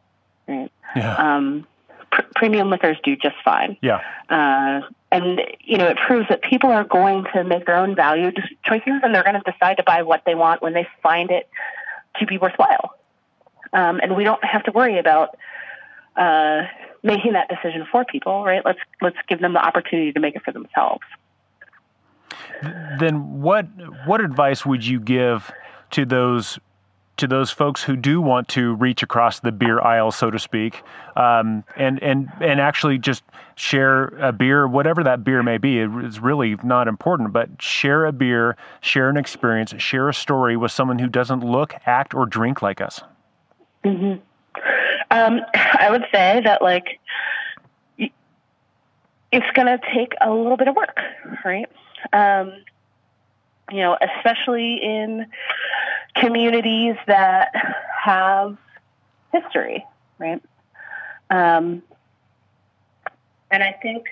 Right? 0.48 0.72
Yeah. 0.96 1.16
Um, 1.16 1.68
pr- 2.12 2.22
premium 2.36 2.70
liquors 2.70 2.98
do 3.04 3.16
just 3.16 3.36
fine. 3.44 3.78
Yeah. 3.82 4.02
Uh, 4.30 4.82
and 5.12 5.42
you 5.62 5.78
know, 5.78 5.88
it 5.88 5.98
proves 5.98 6.28
that 6.30 6.42
people 6.42 6.70
are 6.70 6.84
going 6.84 7.26
to 7.34 7.44
make 7.44 7.66
their 7.66 7.78
own 7.78 7.96
value 7.96 8.32
choices, 8.64 9.02
and 9.04 9.14
they're 9.14 9.24
going 9.24 9.42
to 9.42 9.52
decide 9.52 9.78
to 9.78 9.84
buy 9.84 10.04
what 10.04 10.24
they 10.26 10.36
want 10.36 10.62
when 10.62 10.74
they 10.74 10.88
find 11.02 11.32
it 11.32 11.50
to 12.20 12.26
be 12.26 12.38
worthwhile. 12.38 12.96
Um, 13.74 14.00
and 14.02 14.16
we 14.16 14.24
don't 14.24 14.44
have 14.44 14.64
to 14.64 14.72
worry 14.72 14.98
about 14.98 15.38
uh, 16.16 16.64
making 17.04 17.34
that 17.34 17.48
decision 17.50 17.86
for 17.92 18.06
people, 18.06 18.44
right? 18.44 18.62
Let's 18.64 18.80
let's 19.02 19.18
give 19.28 19.40
them 19.40 19.54
the 19.54 19.66
opportunity 19.66 20.12
to 20.12 20.20
make 20.20 20.36
it 20.36 20.44
for 20.44 20.52
themselves. 20.52 21.04
Then, 23.00 23.42
what 23.42 23.68
what 24.06 24.22
advice 24.22 24.66
would 24.66 24.86
you 24.86 25.00
give 25.00 25.52
to 25.92 26.06
those 26.06 26.60
to 27.18 27.28
those 27.28 27.52
folks 27.52 27.84
who 27.84 27.98
do 27.98 28.22
want 28.22 28.48
to 28.48 28.76
reach 28.76 29.04
across 29.04 29.42
the 29.42 29.52
beer 29.52 29.82
aisle, 29.82 30.12
so 30.12 30.32
to 30.32 30.40
speak, 30.40 30.84
um, 31.16 31.64
and 31.76 32.02
and 32.02 32.30
and 32.42 32.60
actually 32.60 32.98
just 32.98 33.24
share 33.56 34.06
a 34.20 34.32
beer, 34.32 34.68
whatever 34.68 35.04
that 35.04 35.24
beer 35.24 35.44
may 35.44 35.58
be. 35.58 35.80
It's 35.80 36.20
really 36.20 36.56
not 36.64 36.88
important, 36.88 37.34
but 37.34 37.62
share 37.62 38.06
a 38.06 38.12
beer, 38.12 38.56
share 38.82 39.10
an 39.10 39.18
experience, 39.18 39.74
share 39.78 40.10
a 40.10 40.14
story 40.14 40.58
with 40.58 40.72
someone 40.72 41.00
who 41.00 41.08
doesn't 41.08 41.42
look, 41.42 41.76
act, 41.86 42.14
or 42.14 42.26
drink 42.26 42.62
like 42.62 42.82
us. 42.82 43.02
Mm-hmm. 43.84 44.22
Um, 45.12 45.42
I 45.54 45.90
would 45.90 46.06
say 46.12 46.42
that 46.44 46.62
like 46.62 47.00
it's 49.32 49.52
going 49.54 49.68
to 49.68 49.80
take 49.94 50.14
a 50.22 50.32
little 50.32 50.58
bit 50.58 50.68
of 50.68 50.76
work, 50.76 51.00
right? 51.46 51.70
Um, 52.14 52.54
you 53.72 53.78
know, 53.78 53.98
especially 54.02 54.76
in 54.82 55.28
communities 56.16 56.96
that 57.06 57.50
have 58.04 58.58
history, 59.32 59.86
right? 60.18 60.42
Um, 61.30 61.84
and 63.52 63.64
I 63.64 63.74
think, 63.82 64.06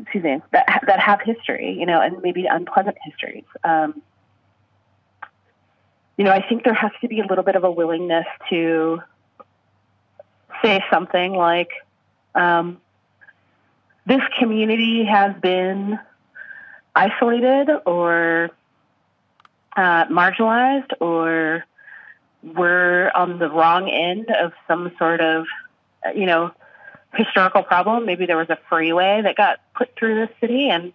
excuse 0.00 0.24
me, 0.24 0.40
that 0.52 0.82
that 0.86 1.00
have 1.00 1.20
history, 1.20 1.76
you 1.78 1.84
know, 1.84 2.00
and 2.00 2.22
maybe 2.22 2.46
unpleasant 2.46 2.96
histories. 3.04 3.44
Um, 3.64 4.00
you 6.16 6.24
know, 6.24 6.32
I 6.32 6.46
think 6.46 6.64
there 6.64 6.74
has 6.74 6.92
to 7.00 7.08
be 7.08 7.20
a 7.20 7.26
little 7.26 7.44
bit 7.44 7.56
of 7.56 7.64
a 7.64 7.70
willingness 7.70 8.26
to 8.50 9.02
say 10.62 10.82
something 10.90 11.32
like, 11.32 11.70
um, 12.34 12.80
"This 14.06 14.22
community 14.38 15.04
has 15.04 15.34
been 15.40 15.98
isolated 16.94 17.68
or 17.86 18.50
uh, 19.76 20.04
marginalized 20.06 20.92
or 21.00 21.64
we're 22.42 23.10
on 23.14 23.38
the 23.38 23.50
wrong 23.50 23.88
end 23.88 24.30
of 24.30 24.52
some 24.66 24.92
sort 24.98 25.20
of, 25.20 25.46
you 26.14 26.26
know, 26.26 26.50
historical 27.14 27.62
problem. 27.62 28.06
Maybe 28.06 28.26
there 28.26 28.36
was 28.36 28.50
a 28.50 28.58
freeway 28.68 29.20
that 29.22 29.36
got 29.36 29.60
put 29.74 29.94
through 29.96 30.26
the 30.26 30.28
city 30.40 30.70
and 30.70 30.92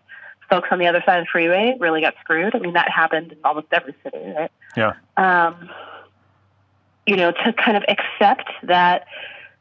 folks 0.49 0.69
on 0.71 0.79
the 0.79 0.87
other 0.87 1.03
side 1.05 1.19
of 1.19 1.25
the 1.25 1.29
freeway 1.31 1.75
really 1.79 2.01
got 2.01 2.15
screwed. 2.21 2.55
I 2.55 2.59
mean, 2.59 2.73
that 2.73 2.89
happened 2.89 3.33
in 3.33 3.37
almost 3.43 3.67
every 3.71 3.95
city, 4.03 4.33
right? 4.35 4.51
Yeah. 4.75 4.93
Um, 5.17 5.69
you 7.05 7.15
know, 7.15 7.31
to 7.31 7.53
kind 7.53 7.77
of 7.77 7.83
accept 7.87 8.49
that 8.63 9.05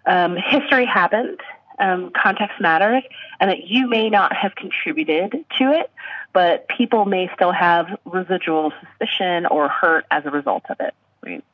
um, 0.06 0.36
history 0.36 0.86
happened, 0.86 1.40
um, 1.78 2.10
context 2.10 2.60
matters, 2.60 3.02
and 3.40 3.50
that 3.50 3.66
you 3.66 3.88
may 3.88 4.10
not 4.10 4.34
have 4.34 4.54
contributed 4.54 5.32
to 5.58 5.72
it, 5.72 5.90
but 6.32 6.68
people 6.68 7.04
may 7.04 7.30
still 7.34 7.52
have 7.52 7.86
residual 8.04 8.72
suspicion 8.80 9.46
or 9.46 9.68
hurt 9.68 10.04
as 10.10 10.24
a 10.26 10.30
result 10.30 10.64
of 10.68 10.76
it. 10.80 10.94
Right? 11.22 11.44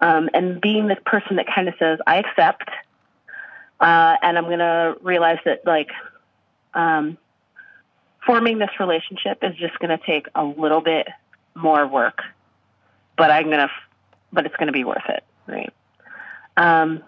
Um, 0.00 0.28
and 0.34 0.60
being 0.60 0.88
this 0.88 0.98
person 1.06 1.36
that 1.36 1.46
kind 1.46 1.68
of 1.68 1.74
says, 1.78 2.00
I 2.06 2.16
accept, 2.18 2.68
uh, 3.80 4.16
and 4.20 4.36
I'm 4.36 4.44
going 4.44 4.58
to 4.58 4.96
realize 5.00 5.38
that, 5.44 5.64
like, 5.64 5.90
um, 6.74 7.18
forming 8.26 8.58
this 8.58 8.70
relationship 8.80 9.38
is 9.42 9.54
just 9.56 9.78
going 9.78 9.96
to 9.96 10.04
take 10.04 10.26
a 10.34 10.44
little 10.44 10.80
bit 10.80 11.06
more 11.54 11.86
work, 11.86 12.22
but 13.16 13.30
I'm 13.30 13.44
going 13.44 13.58
to, 13.58 13.70
but 14.32 14.46
it's 14.46 14.56
going 14.56 14.68
to 14.68 14.72
be 14.72 14.84
worth 14.84 15.08
it. 15.08 15.22
Right. 15.46 15.72
Um, 16.56 17.02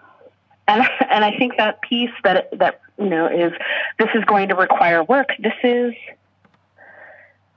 and 0.67 0.87
and 1.09 1.23
I 1.23 1.37
think 1.37 1.57
that 1.57 1.81
piece 1.81 2.11
that 2.23 2.49
that 2.57 2.81
you 2.97 3.09
know 3.09 3.27
is 3.27 3.53
this 3.99 4.09
is 4.15 4.23
going 4.25 4.49
to 4.49 4.55
require 4.55 5.03
work. 5.03 5.29
This 5.39 5.53
is, 5.63 5.93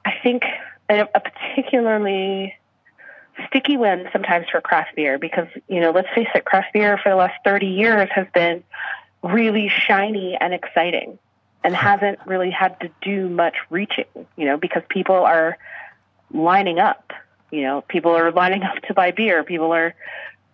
I 0.05 0.13
think, 0.23 0.43
a, 0.89 1.01
a 1.15 1.21
particularly 1.21 2.55
sticky 3.49 3.77
one 3.77 4.09
sometimes 4.13 4.47
for 4.51 4.61
craft 4.61 4.97
beer 4.97 5.19
because 5.19 5.47
you 5.69 5.81
know 5.81 5.91
let's 5.91 6.09
face 6.15 6.29
it, 6.35 6.45
craft 6.45 6.73
beer 6.73 6.99
for 6.99 7.11
the 7.11 7.17
last 7.17 7.35
thirty 7.45 7.69
years 7.69 8.09
has 8.15 8.27
been 8.35 8.63
really 9.23 9.69
shiny 9.69 10.37
and 10.41 10.55
exciting 10.55 11.19
and 11.65 11.75
hasn't 11.75 12.19
really 12.27 12.51
had 12.51 12.79
to 12.81 12.91
do 13.03 13.29
much 13.29 13.57
reaching. 13.71 14.07
You 14.37 14.47
know 14.47 14.57
because 14.57 14.83
people 14.89 15.17
are 15.17 15.57
lining 16.33 16.79
up. 16.79 17.13
You 17.51 17.63
know 17.63 17.81
people 17.83 18.13
are 18.13 18.33
lining 18.33 18.63
up 18.65 18.83
to 18.83 18.95
buy 18.95 19.13
beer. 19.13 19.45
People 19.45 19.73
are 19.73 19.95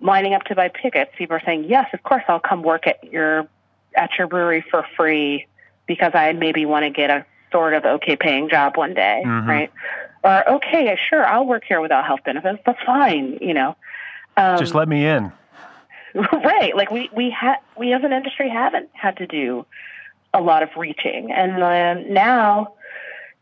lining 0.05 0.35
up 0.35 0.45
to 0.45 0.55
buy 0.55 0.69
tickets. 0.69 1.11
People 1.17 1.37
are 1.37 1.43
saying, 1.45 1.65
"Yes, 1.65 1.89
of 1.93 2.03
course, 2.05 2.23
I'll 2.29 2.39
come 2.39 2.63
work 2.63 2.87
at 2.87 3.03
your 3.03 3.49
at 3.97 4.11
your 4.19 4.29
brewery 4.29 4.65
for 4.71 4.87
free 4.97 5.47
because 5.87 6.13
I 6.15 6.33
maybe 6.33 6.67
want 6.67 6.85
to 6.85 6.91
get 6.91 7.11
a 7.11 7.25
sort 7.51 7.75
of 7.75 7.85
okay 7.85 8.15
paying 8.15 8.49
job 8.49 8.77
one 8.77 8.95
day, 8.95 9.23
mm-hmm. 9.25 9.49
right?" 9.49 9.73
Or, 10.23 10.49
"Okay, 10.57 10.97
sure, 11.09 11.27
I'll 11.27 11.47
work 11.47 11.65
here 11.67 11.81
without 11.81 12.05
health 12.05 12.21
benefits. 12.25 12.61
That's 12.65 12.83
fine," 12.85 13.39
you 13.41 13.55
know. 13.55 13.75
Um, 14.37 14.59
Just 14.59 14.75
let 14.75 14.89
me 14.89 15.05
in. 15.07 15.33
Right, 16.15 16.77
like 16.77 16.93
we 16.93 17.11
we 17.13 17.31
had 17.31 17.57
we 17.77 17.93
as 17.93 18.05
an 18.05 18.13
industry 18.13 18.49
haven't 18.49 18.89
had 18.93 19.17
to 19.17 19.27
do 19.27 19.67
a 20.33 20.41
lot 20.41 20.63
of 20.63 20.69
reaching, 20.77 21.33
and 21.33 21.61
uh, 21.61 21.95
now 22.09 22.75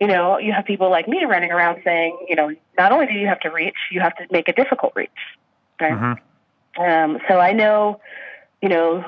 you 0.01 0.07
know, 0.09 0.39
you 0.39 0.53
have 0.53 0.65
people 0.65 0.91
like 0.91 1.07
me 1.07 1.25
running 1.27 1.53
around 1.53 1.81
saying, 1.85 2.27
you 2.29 2.35
know, 2.35 2.51
not 2.77 2.91
only 2.91 3.07
do 3.07 3.13
you 3.13 3.29
have 3.29 3.39
to 3.41 3.51
reach, 3.51 3.77
you 3.93 4.01
have 4.01 4.17
to 4.17 4.27
make 4.33 4.49
a 4.49 4.53
difficult 4.53 4.95
reach. 4.97 5.11
Right? 5.81 5.93
Mm-hmm. 5.93 6.32
Um, 6.79 7.19
so 7.29 7.39
I 7.39 7.53
know, 7.53 8.01
you 8.61 8.69
know, 8.69 9.05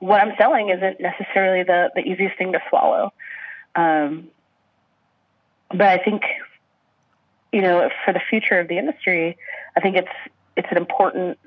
what 0.00 0.20
I'm 0.20 0.32
selling 0.38 0.70
isn't 0.70 1.00
necessarily 1.00 1.64
the, 1.64 1.90
the 1.94 2.02
easiest 2.02 2.38
thing 2.38 2.52
to 2.52 2.60
swallow. 2.68 3.12
Um, 3.74 4.28
but 5.70 5.82
I 5.82 5.98
think, 5.98 6.22
you 7.52 7.60
know, 7.60 7.90
for 8.04 8.12
the 8.12 8.20
future 8.30 8.58
of 8.60 8.68
the 8.68 8.78
industry, 8.78 9.36
I 9.76 9.80
think 9.80 9.96
it's 9.96 10.08
it's 10.56 10.68
an 10.70 10.76
important 10.76 11.38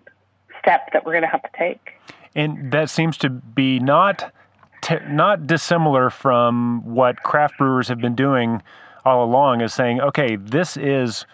step 0.60 0.90
that 0.94 1.06
we're 1.06 1.12
going 1.12 1.24
to 1.24 1.30
have 1.30 1.44
to 1.44 1.50
take. 1.58 1.94
And 2.36 2.72
that 2.72 2.90
seems 2.90 3.18
to 3.18 3.30
be 3.30 3.80
not 3.80 4.32
t- 4.82 4.96
not 5.08 5.48
dissimilar 5.48 6.10
from 6.10 6.84
what 6.86 7.24
craft 7.24 7.58
brewers 7.58 7.88
have 7.88 8.00
been 8.00 8.16
doing 8.16 8.62
all 9.04 9.24
along 9.24 9.62
is 9.62 9.74
saying, 9.74 10.00
okay, 10.02 10.36
this 10.36 10.78
is 10.78 11.26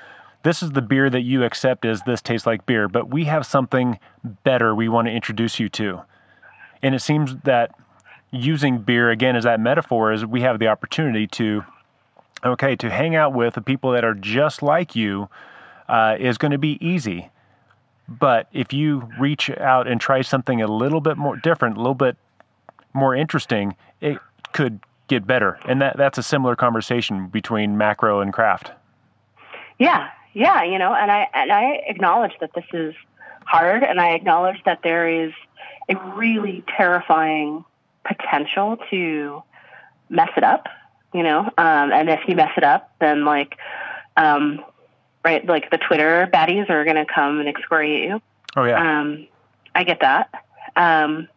this 0.47 0.63
is 0.63 0.71
the 0.71 0.81
beer 0.81 1.09
that 1.09 1.23
you 1.23 1.43
accept 1.43 1.83
as 1.83 2.01
this 2.03 2.21
tastes 2.21 2.47
like 2.47 2.65
beer, 2.65 2.87
but 2.87 3.09
we 3.09 3.25
have 3.25 3.45
something 3.45 3.99
better 4.45 4.73
we 4.73 4.87
want 4.87 5.05
to 5.05 5.11
introduce 5.11 5.59
you 5.59 5.67
to. 5.67 6.01
And 6.81 6.95
it 6.95 7.01
seems 7.01 7.35
that 7.43 7.75
using 8.31 8.77
beer 8.77 9.09
again 9.09 9.35
as 9.35 9.43
that 9.43 9.59
metaphor 9.59 10.13
is 10.13 10.25
we 10.25 10.39
have 10.41 10.59
the 10.59 10.67
opportunity 10.69 11.27
to 11.27 11.65
okay 12.45 12.77
to 12.77 12.89
hang 12.89 13.13
out 13.13 13.33
with 13.33 13.55
the 13.55 13.61
people 13.61 13.91
that 13.91 14.05
are 14.05 14.13
just 14.13 14.63
like 14.63 14.95
you 14.95 15.27
uh, 15.89 16.15
is 16.17 16.37
going 16.37 16.51
to 16.51 16.57
be 16.57 16.77
easy. 16.79 17.29
But 18.07 18.47
if 18.53 18.71
you 18.71 19.09
reach 19.19 19.49
out 19.49 19.85
and 19.85 19.99
try 19.99 20.21
something 20.21 20.61
a 20.61 20.67
little 20.67 21.01
bit 21.01 21.17
more 21.17 21.35
different 21.35 21.75
a 21.75 21.79
little 21.81 21.93
bit 21.93 22.15
more 22.93 23.13
interesting 23.13 23.75
it 23.99 24.17
could 24.53 24.79
get 25.09 25.27
better. 25.27 25.59
And 25.67 25.81
that 25.81 25.97
that's 25.97 26.17
a 26.17 26.23
similar 26.23 26.55
conversation 26.55 27.27
between 27.27 27.77
macro 27.77 28.21
and 28.21 28.31
craft. 28.31 28.71
Yeah 29.77 30.09
yeah 30.38 30.63
you 30.63 30.77
know 30.77 30.93
and 30.93 31.11
i 31.11 31.27
and 31.33 31.51
i 31.51 31.81
acknowledge 31.88 32.33
that 32.39 32.51
this 32.53 32.65
is 32.73 32.93
hard 33.45 33.83
and 33.83 33.99
i 33.99 34.11
acknowledge 34.11 34.57
that 34.65 34.79
there 34.83 35.07
is 35.07 35.31
a 35.89 35.95
really 36.15 36.63
terrifying 36.75 37.63
potential 38.07 38.77
to 38.89 39.43
mess 40.09 40.29
it 40.38 40.43
up, 40.43 40.67
you 41.13 41.23
know. 41.23 41.41
Um, 41.57 41.91
and 41.91 42.09
if 42.09 42.21
you 42.27 42.35
mess 42.35 42.51
it 42.57 42.63
up, 42.63 42.91
then 42.99 43.25
like, 43.25 43.57
um, 44.15 44.63
right, 45.23 45.45
like 45.45 45.69
the 45.69 45.77
Twitter 45.77 46.29
baddies 46.31 46.69
are 46.69 46.83
going 46.83 46.95
to 46.95 47.05
come 47.05 47.39
and 47.39 47.47
excoriate 47.47 48.03
you. 48.03 48.21
Oh 48.55 48.63
yeah. 48.63 49.01
Um, 49.01 49.27
I 49.75 49.83
get 49.83 49.99
that. 50.01 50.29
Um, 50.75 51.27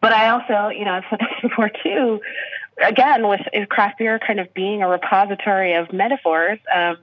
but 0.00 0.12
I 0.12 0.30
also, 0.30 0.68
you 0.68 0.84
know, 0.84 0.92
I've 0.92 1.04
said 1.10 1.20
this 1.20 1.28
before 1.42 1.70
too. 1.82 2.20
Again, 2.80 3.26
with 3.26 3.40
craft 3.70 3.98
beer 3.98 4.20
kind 4.24 4.38
of 4.38 4.54
being 4.54 4.82
a 4.82 4.88
repository 4.88 5.74
of 5.74 5.92
metaphors, 5.92 6.60
um, 6.72 6.96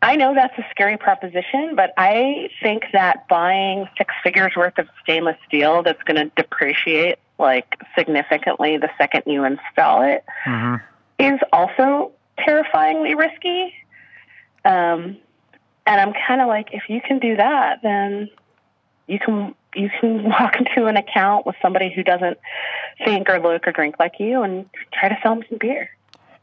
I 0.00 0.14
know 0.16 0.34
that's 0.34 0.56
a 0.58 0.64
scary 0.70 0.96
proposition, 0.96 1.74
but 1.74 1.92
I 1.96 2.50
think 2.62 2.84
that 2.92 3.26
buying 3.28 3.88
six 3.98 4.14
figures 4.22 4.52
worth 4.56 4.78
of 4.78 4.86
stainless 5.02 5.36
steel 5.46 5.82
that's 5.82 6.02
going 6.04 6.16
to 6.16 6.30
depreciate 6.36 7.18
like 7.38 7.80
significantly 7.96 8.78
the 8.78 8.90
second 8.98 9.22
you 9.26 9.44
install 9.44 10.02
it 10.02 10.24
mm-hmm. 10.44 10.76
is 11.18 11.40
also 11.52 12.12
terrifyingly 12.38 13.14
risky. 13.14 13.74
Um, 14.64 15.18
and 15.86 16.00
I'm 16.00 16.12
kind 16.26 16.40
of 16.40 16.48
like, 16.48 16.68
if 16.72 16.84
you 16.88 17.00
can 17.00 17.18
do 17.18 17.36
that, 17.36 17.80
then 17.82 18.28
you 19.08 19.18
can 19.18 19.54
you 19.74 19.90
can 20.00 20.24
walk 20.28 20.56
into 20.56 20.86
an 20.86 20.96
account 20.96 21.44
with 21.44 21.56
somebody 21.60 21.92
who 21.94 22.04
doesn't 22.04 22.38
think 23.04 23.28
or 23.28 23.40
look 23.40 23.66
or 23.66 23.72
drink 23.72 23.96
like 23.98 24.14
you 24.20 24.42
and 24.42 24.68
try 24.92 25.08
to 25.08 25.18
sell 25.22 25.34
them 25.34 25.44
some 25.48 25.58
beer 25.58 25.90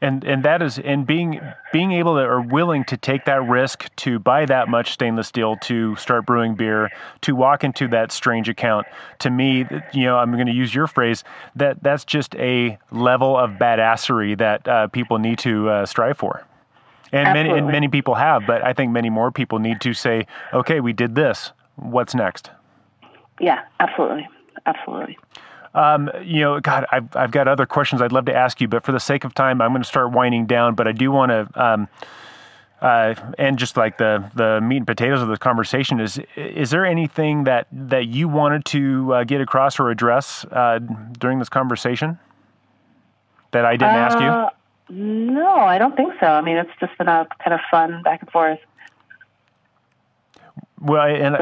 and 0.06 0.24
and 0.24 0.44
that 0.44 0.62
is 0.62 0.78
and 0.80 1.08
being 1.08 1.42
being 1.74 1.92
able 1.92 2.16
to 2.16 2.22
or 2.22 2.40
willing 2.40 2.84
to 2.86 2.96
take 2.96 3.26
that 3.26 3.44
risk 3.48 3.94
to 3.96 4.20
buy 4.20 4.46
that 4.46 4.70
much 4.70 4.94
stainless 4.94 5.28
steel 5.28 5.56
to 5.58 5.96
start 5.96 6.26
brewing 6.26 6.54
beer 6.54 6.90
to 7.22 7.36
walk 7.36 7.64
into 7.64 7.88
that 7.88 8.12
strange 8.12 8.48
account 8.48 8.86
to 9.20 9.30
me 9.30 9.66
you 9.94 10.04
know 10.04 10.18
i'm 10.18 10.32
going 10.32 10.46
to 10.46 10.54
use 10.54 10.74
your 10.74 10.86
phrase 10.88 11.24
that 11.56 11.82
that's 11.82 12.06
just 12.06 12.36
a 12.36 12.78
level 12.92 13.36
of 13.36 13.52
badassery 13.52 14.38
that 14.38 14.68
uh, 14.68 14.88
people 14.88 15.18
need 15.18 15.40
to 15.40 15.70
uh, 15.70 15.86
strive 15.86 16.18
for. 16.18 16.46
And 17.12 17.34
many 17.34 17.50
and 17.50 17.68
many 17.68 17.88
people 17.88 18.16
have 18.16 18.46
but 18.46 18.64
i 18.64 18.74
think 18.74 18.92
many 18.92 19.10
more 19.10 19.32
people 19.32 19.60
need 19.60 19.82
to 19.82 19.94
say 19.94 20.28
okay 20.54 20.80
we 20.80 20.94
did 20.94 21.16
this. 21.16 21.52
What's 21.78 22.14
next? 22.16 22.52
Yeah 23.40 23.64
absolutely. 23.80 24.28
Absolutely 24.66 25.18
um, 25.76 26.10
you 26.24 26.40
know, 26.40 26.60
God, 26.62 26.86
I've, 26.92 27.14
I've 27.16 27.32
got 27.32 27.48
other 27.48 27.66
questions 27.66 28.02
I'd 28.02 28.14
love 28.14 28.26
to 28.26 28.34
ask 28.34 28.62
you, 28.62 28.68
but 28.68 28.86
for 28.86 28.94
the 28.94 29.00
sake 29.00 29.26
of 29.26 29.34
time, 29.34 29.62
I'm 29.62 29.72
going 29.72 29.82
to 29.82 29.88
start 29.88 30.12
winding 30.12 30.46
down. 30.46 30.74
But 30.74 30.88
I 30.88 30.94
do 30.94 31.12
want 31.12 31.32
to, 31.32 31.62
um, 31.62 31.88
uh, 32.82 33.14
and 33.38 33.60
just 33.60 33.76
like 33.76 33.98
the 33.98 34.24
the 34.36 34.62
meat 34.62 34.78
and 34.78 34.88
potatoes 34.88 35.22
of 35.22 35.28
the 35.28 35.38
conversation 35.38 36.00
is, 36.00 36.20
is 36.38 36.70
there 36.70 36.86
anything 36.86 37.44
that 37.44 37.68
that 37.72 38.08
you 38.08 38.30
wanted 38.30 38.64
to 38.66 39.14
uh, 39.14 39.24
get 39.26 39.42
across 39.42 39.80
or 39.80 39.90
address 39.90 40.46
uh, 40.46 40.80
during 41.20 41.40
this 41.40 41.50
conversation 41.50 42.18
that 43.52 43.66
I 43.66 43.74
didn't 43.74 43.96
ask 43.96 44.18
you? 44.20 44.28
Uh, 44.28 44.50
no, 44.90 45.56
I 45.56 45.78
don't 45.78 45.96
think 45.98 46.14
so. 46.22 46.28
I 46.28 46.42
mean, 46.42 46.58
it's 46.58 46.72
just 46.80 46.98
been 46.98 47.10
a 47.10 47.28
kind 47.44 47.54
of 47.54 47.60
fun 47.70 48.02
back 48.04 48.22
and 48.22 48.32
forth. 48.32 48.60
Well, 50.86 51.02
and, 51.02 51.36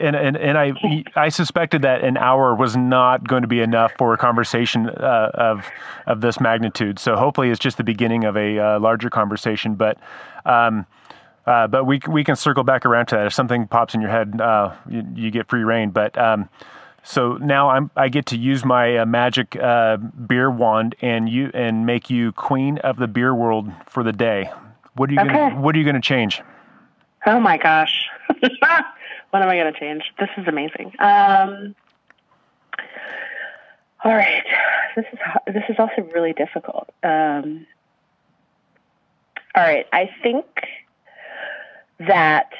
and, 0.00 0.16
and 0.16 0.36
and 0.36 0.56
I 0.56 0.72
I 1.14 1.28
suspected 1.28 1.82
that 1.82 2.02
an 2.02 2.16
hour 2.16 2.54
was 2.54 2.74
not 2.74 3.28
going 3.28 3.42
to 3.42 3.48
be 3.48 3.60
enough 3.60 3.92
for 3.98 4.14
a 4.14 4.16
conversation 4.16 4.88
uh, 4.88 5.30
of 5.34 5.66
of 6.06 6.22
this 6.22 6.40
magnitude. 6.40 6.98
So 6.98 7.14
hopefully, 7.14 7.50
it's 7.50 7.58
just 7.58 7.76
the 7.76 7.84
beginning 7.84 8.24
of 8.24 8.34
a 8.36 8.58
uh, 8.58 8.80
larger 8.80 9.10
conversation. 9.10 9.74
But 9.74 9.98
um, 10.46 10.86
uh, 11.44 11.66
but 11.66 11.84
we 11.84 12.00
we 12.08 12.24
can 12.24 12.34
circle 12.34 12.64
back 12.64 12.86
around 12.86 13.06
to 13.06 13.16
that. 13.16 13.26
If 13.26 13.34
something 13.34 13.66
pops 13.66 13.94
in 13.94 14.00
your 14.00 14.10
head, 14.10 14.40
uh, 14.40 14.74
you, 14.88 15.06
you, 15.14 15.30
get 15.30 15.48
free 15.48 15.64
reign. 15.64 15.90
But 15.90 16.16
um, 16.16 16.48
so 17.02 17.38
now 17.38 17.68
I'm 17.68 17.90
I 17.94 18.08
get 18.08 18.24
to 18.26 18.38
use 18.38 18.64
my 18.64 18.98
uh, 18.98 19.06
magic 19.06 19.54
uh, 19.56 19.98
beer 19.98 20.50
wand 20.50 20.94
and 21.02 21.28
you 21.28 21.50
and 21.52 21.84
make 21.84 22.08
you 22.08 22.32
queen 22.32 22.78
of 22.78 22.96
the 22.96 23.06
beer 23.06 23.34
world 23.34 23.70
for 23.86 24.02
the 24.02 24.12
day. 24.12 24.50
What 24.94 25.10
are 25.10 25.12
you 25.12 25.20
okay. 25.20 25.28
gonna 25.28 25.60
What 25.60 25.74
are 25.74 25.78
you 25.78 25.84
gonna 25.84 26.00
change? 26.00 26.42
Oh 27.28 27.38
my 27.38 27.58
gosh. 27.58 28.08
what 28.28 29.42
am 29.42 29.48
I 29.50 29.56
going 29.56 29.70
to 29.70 29.78
change? 29.78 30.02
This 30.18 30.30
is 30.38 30.48
amazing. 30.48 30.92
Um, 30.98 31.74
all 34.02 34.14
right. 34.14 34.44
This 34.96 35.04
is 35.12 35.18
this 35.46 35.62
is 35.68 35.76
also 35.78 36.08
really 36.14 36.32
difficult. 36.32 36.88
Um, 37.02 37.66
all 39.54 39.62
right. 39.62 39.84
I 39.92 40.08
think 40.22 40.46
that 42.00 42.50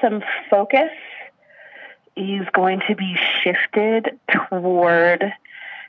some 0.00 0.22
focus 0.48 0.92
is 2.14 2.46
going 2.52 2.80
to 2.86 2.94
be 2.94 3.18
shifted 3.42 4.20
toward 4.48 5.32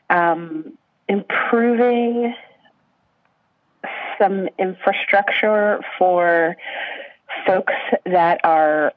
um, 0.10 0.76
improving 1.08 2.34
some 4.18 4.50
infrastructure 4.58 5.82
for 6.00 6.58
folks 7.46 7.74
that 8.06 8.42
are 8.44 8.94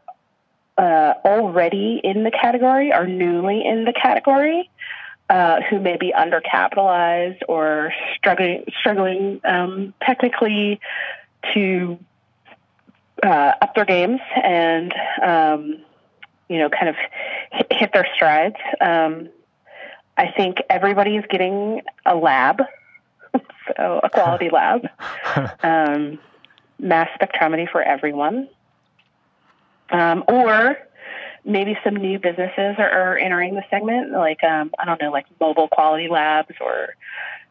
uh, 0.79 1.15
already 1.25 2.01
in 2.03 2.25
the 2.25 2.31
category 2.31 2.93
or 2.93 3.07
newly 3.07 3.65
in 3.65 3.85
the 3.85 3.93
category 3.93 4.71
uh, 5.29 5.61
who 5.69 5.79
may 5.79 5.97
be 5.97 6.13
undercapitalized 6.13 7.41
or 7.49 7.93
struggling 8.17 8.65
struggling 8.79 9.41
um, 9.45 9.95
technically 10.03 10.81
to 11.55 11.99
uh, 13.23 13.53
up 13.63 13.75
their 13.75 13.85
games 13.85 14.21
and 14.43 14.93
um, 15.23 15.79
you 16.49 16.59
know 16.59 16.69
kind 16.69 16.89
of 16.89 16.97
hit, 17.53 17.67
hit 17.71 17.93
their 17.93 18.07
strides. 18.15 18.57
Um, 18.81 19.29
I 20.17 20.33
think 20.33 20.59
everybody 20.69 21.17
is 21.17 21.25
getting 21.31 21.83
a 22.05 22.15
lab, 22.17 22.63
so 23.77 24.01
a 24.03 24.11
quality 24.11 24.51
lab. 24.51 24.89
Mass 26.81 27.09
spectrometry 27.21 27.71
for 27.71 27.83
everyone. 27.83 28.49
Um, 29.91 30.25
or 30.29 30.79
maybe 31.45 31.77
some 31.83 31.97
new 31.97 32.19
businesses 32.19 32.77
are, 32.79 32.91
are 32.91 33.19
entering 33.19 33.55
the 33.55 33.65
segment, 33.71 34.13
like, 34.13 34.43
um, 34.45 34.71
I 34.79 34.85
don't 34.85 35.01
know, 35.01 35.11
like 35.11 35.27
mobile 35.41 35.69
quality 35.69 36.09
labs 36.09 36.55
or 36.61 36.95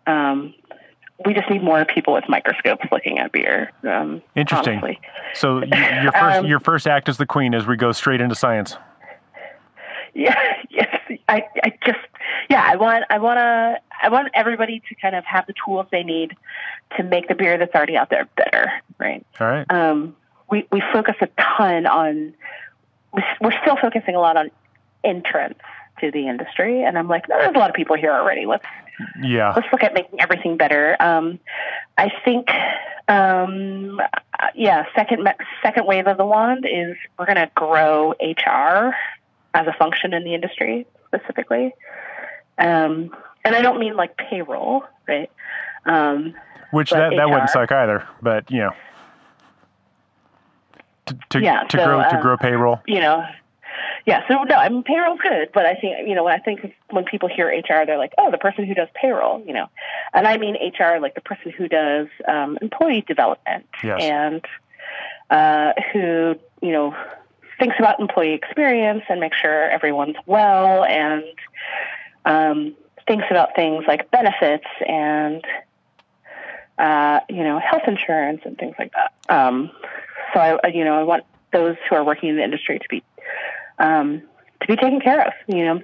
um, 0.07 0.53
we 1.25 1.33
just 1.33 1.49
need 1.49 1.63
more 1.63 1.83
people 1.85 2.13
with 2.13 2.23
microscopes 2.29 2.85
looking 2.91 3.19
at 3.19 3.31
beer. 3.31 3.71
Um, 3.83 4.21
Interesting. 4.35 4.79
Honestly. 4.79 4.99
So 5.33 5.63
your 5.63 6.11
first 6.13 6.37
um, 6.37 6.45
your 6.45 6.59
first 6.59 6.87
act 6.87 7.09
as 7.09 7.17
the 7.17 7.25
queen 7.25 7.53
as 7.53 7.67
we 7.67 7.75
go 7.75 7.91
straight 7.91 8.21
into 8.21 8.35
science. 8.35 8.77
Yeah. 10.15 10.35
Yes. 10.71 10.99
I, 11.29 11.45
I 11.63 11.71
just 11.85 11.99
yeah. 12.49 12.63
I 12.65 12.75
want 12.75 13.05
I 13.09 13.19
want 13.19 13.37
to 13.37 13.79
I 14.01 14.09
want 14.09 14.29
everybody 14.33 14.81
to 14.89 14.95
kind 14.95 15.15
of 15.15 15.25
have 15.25 15.45
the 15.47 15.53
tools 15.65 15.87
they 15.91 16.03
need 16.03 16.35
to 16.97 17.03
make 17.03 17.27
the 17.27 17.35
beer 17.35 17.57
that's 17.57 17.73
already 17.73 17.95
out 17.95 18.09
there 18.09 18.27
better, 18.35 18.71
right? 18.97 19.25
All 19.39 19.47
right. 19.47 19.65
Um, 19.71 20.15
we 20.49 20.67
we 20.71 20.81
focus 20.93 21.15
a 21.21 21.27
ton 21.57 21.85
on 21.85 22.33
we're 23.41 23.59
still 23.61 23.77
focusing 23.81 24.15
a 24.15 24.19
lot 24.19 24.37
on 24.37 24.51
entrance 25.03 25.59
to 25.99 26.11
the 26.11 26.27
industry, 26.27 26.83
and 26.83 26.97
I'm 26.97 27.07
like, 27.07 27.27
no, 27.27 27.37
there's 27.39 27.55
a 27.55 27.59
lot 27.59 27.69
of 27.69 27.75
people 27.75 27.95
here 27.95 28.11
already. 28.11 28.45
Let's 28.45 28.65
yeah, 29.21 29.53
let's 29.55 29.67
look 29.71 29.83
at 29.83 29.93
making 29.93 30.21
everything 30.21 30.57
better. 30.57 30.95
Um, 30.99 31.39
I 31.97 32.11
think, 32.25 32.49
um, 33.07 33.99
yeah, 34.55 34.85
second 34.95 35.27
second 35.63 35.85
wave 35.85 36.07
of 36.07 36.17
the 36.17 36.25
wand 36.25 36.65
is 36.69 36.95
we're 37.17 37.25
going 37.25 37.37
to 37.37 37.49
grow 37.55 38.13
HR 38.21 38.93
as 39.53 39.67
a 39.67 39.73
function 39.77 40.13
in 40.13 40.23
the 40.23 40.33
industry 40.33 40.85
specifically. 41.07 41.73
Um, 42.59 43.15
and 43.43 43.55
I 43.55 43.61
don't 43.61 43.79
mean 43.79 43.95
like 43.95 44.17
payroll, 44.17 44.83
right? 45.07 45.31
Um, 45.85 46.33
Which 46.71 46.91
that, 46.91 47.13
that 47.15 47.29
wouldn't 47.29 47.49
suck 47.49 47.71
either, 47.71 48.07
but 48.21 48.49
you 48.51 48.59
know, 48.59 48.71
to, 51.07 51.17
to, 51.29 51.41
yeah, 51.41 51.63
to 51.63 51.77
so, 51.77 51.85
grow 51.85 51.99
uh, 52.01 52.09
to 52.09 52.21
grow 52.21 52.37
payroll. 52.37 52.81
You 52.85 52.99
know, 52.99 53.25
yeah, 54.05 54.27
so 54.27 54.43
no, 54.43 54.55
I 54.55 54.69
mean 54.69 54.83
payroll's 54.83 55.19
good, 55.21 55.49
but 55.53 55.65
I 55.65 55.73
think 55.75 56.07
you 56.07 56.15
know 56.15 56.23
when 56.23 56.33
I 56.33 56.39
think 56.39 56.75
when 56.89 57.05
people 57.05 57.29
hear 57.29 57.47
HR, 57.47 57.85
they're 57.85 57.97
like, 57.97 58.13
oh, 58.17 58.29
the 58.29 58.37
person 58.37 58.65
who 58.65 58.73
does 58.73 58.87
payroll, 58.93 59.43
you 59.45 59.53
know, 59.53 59.67
and 60.13 60.27
I 60.27 60.37
mean 60.37 60.55
HR 60.55 60.99
like 60.99 61.15
the 61.15 61.21
person 61.21 61.51
who 61.51 61.67
does 61.67 62.07
um, 62.27 62.57
employee 62.61 63.01
development 63.07 63.67
yes. 63.83 64.01
and 64.01 64.45
uh, 65.29 65.73
who 65.93 66.35
you 66.61 66.71
know 66.71 66.95
thinks 67.59 67.75
about 67.77 67.99
employee 67.99 68.33
experience 68.33 69.03
and 69.09 69.19
makes 69.19 69.37
sure 69.37 69.69
everyone's 69.69 70.15
well 70.25 70.85
and 70.85 71.23
um, 72.25 72.75
thinks 73.07 73.25
about 73.29 73.55
things 73.55 73.85
like 73.87 74.11
benefits 74.11 74.67
and 74.87 75.43
uh, 76.77 77.19
you 77.29 77.43
know 77.43 77.59
health 77.59 77.83
insurance 77.87 78.41
and 78.45 78.57
things 78.57 78.75
like 78.79 78.93
that. 78.93 79.13
Um, 79.27 79.71
so 80.33 80.39
I 80.39 80.67
you 80.67 80.85
know 80.85 80.99
I 80.99 81.03
want 81.03 81.23
those 81.51 81.75
who 81.89 81.95
are 81.95 82.03
working 82.03 82.29
in 82.29 82.37
the 82.37 82.43
industry 82.43 82.79
to 82.79 82.85
be 82.89 83.03
um, 83.79 84.21
to 84.61 84.67
be 84.67 84.75
taken 84.75 84.99
care 84.99 85.27
of. 85.27 85.33
You 85.47 85.65
know, 85.65 85.81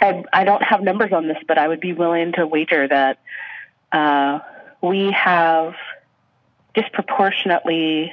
I, 0.00 0.24
I 0.32 0.44
don't 0.44 0.62
have 0.62 0.82
numbers 0.82 1.12
on 1.12 1.28
this, 1.28 1.38
but 1.46 1.58
I 1.58 1.68
would 1.68 1.80
be 1.80 1.92
willing 1.92 2.32
to 2.32 2.46
wager 2.46 2.88
that 2.88 3.18
uh, 3.92 4.40
we 4.82 5.12
have 5.12 5.74
disproportionately 6.74 8.12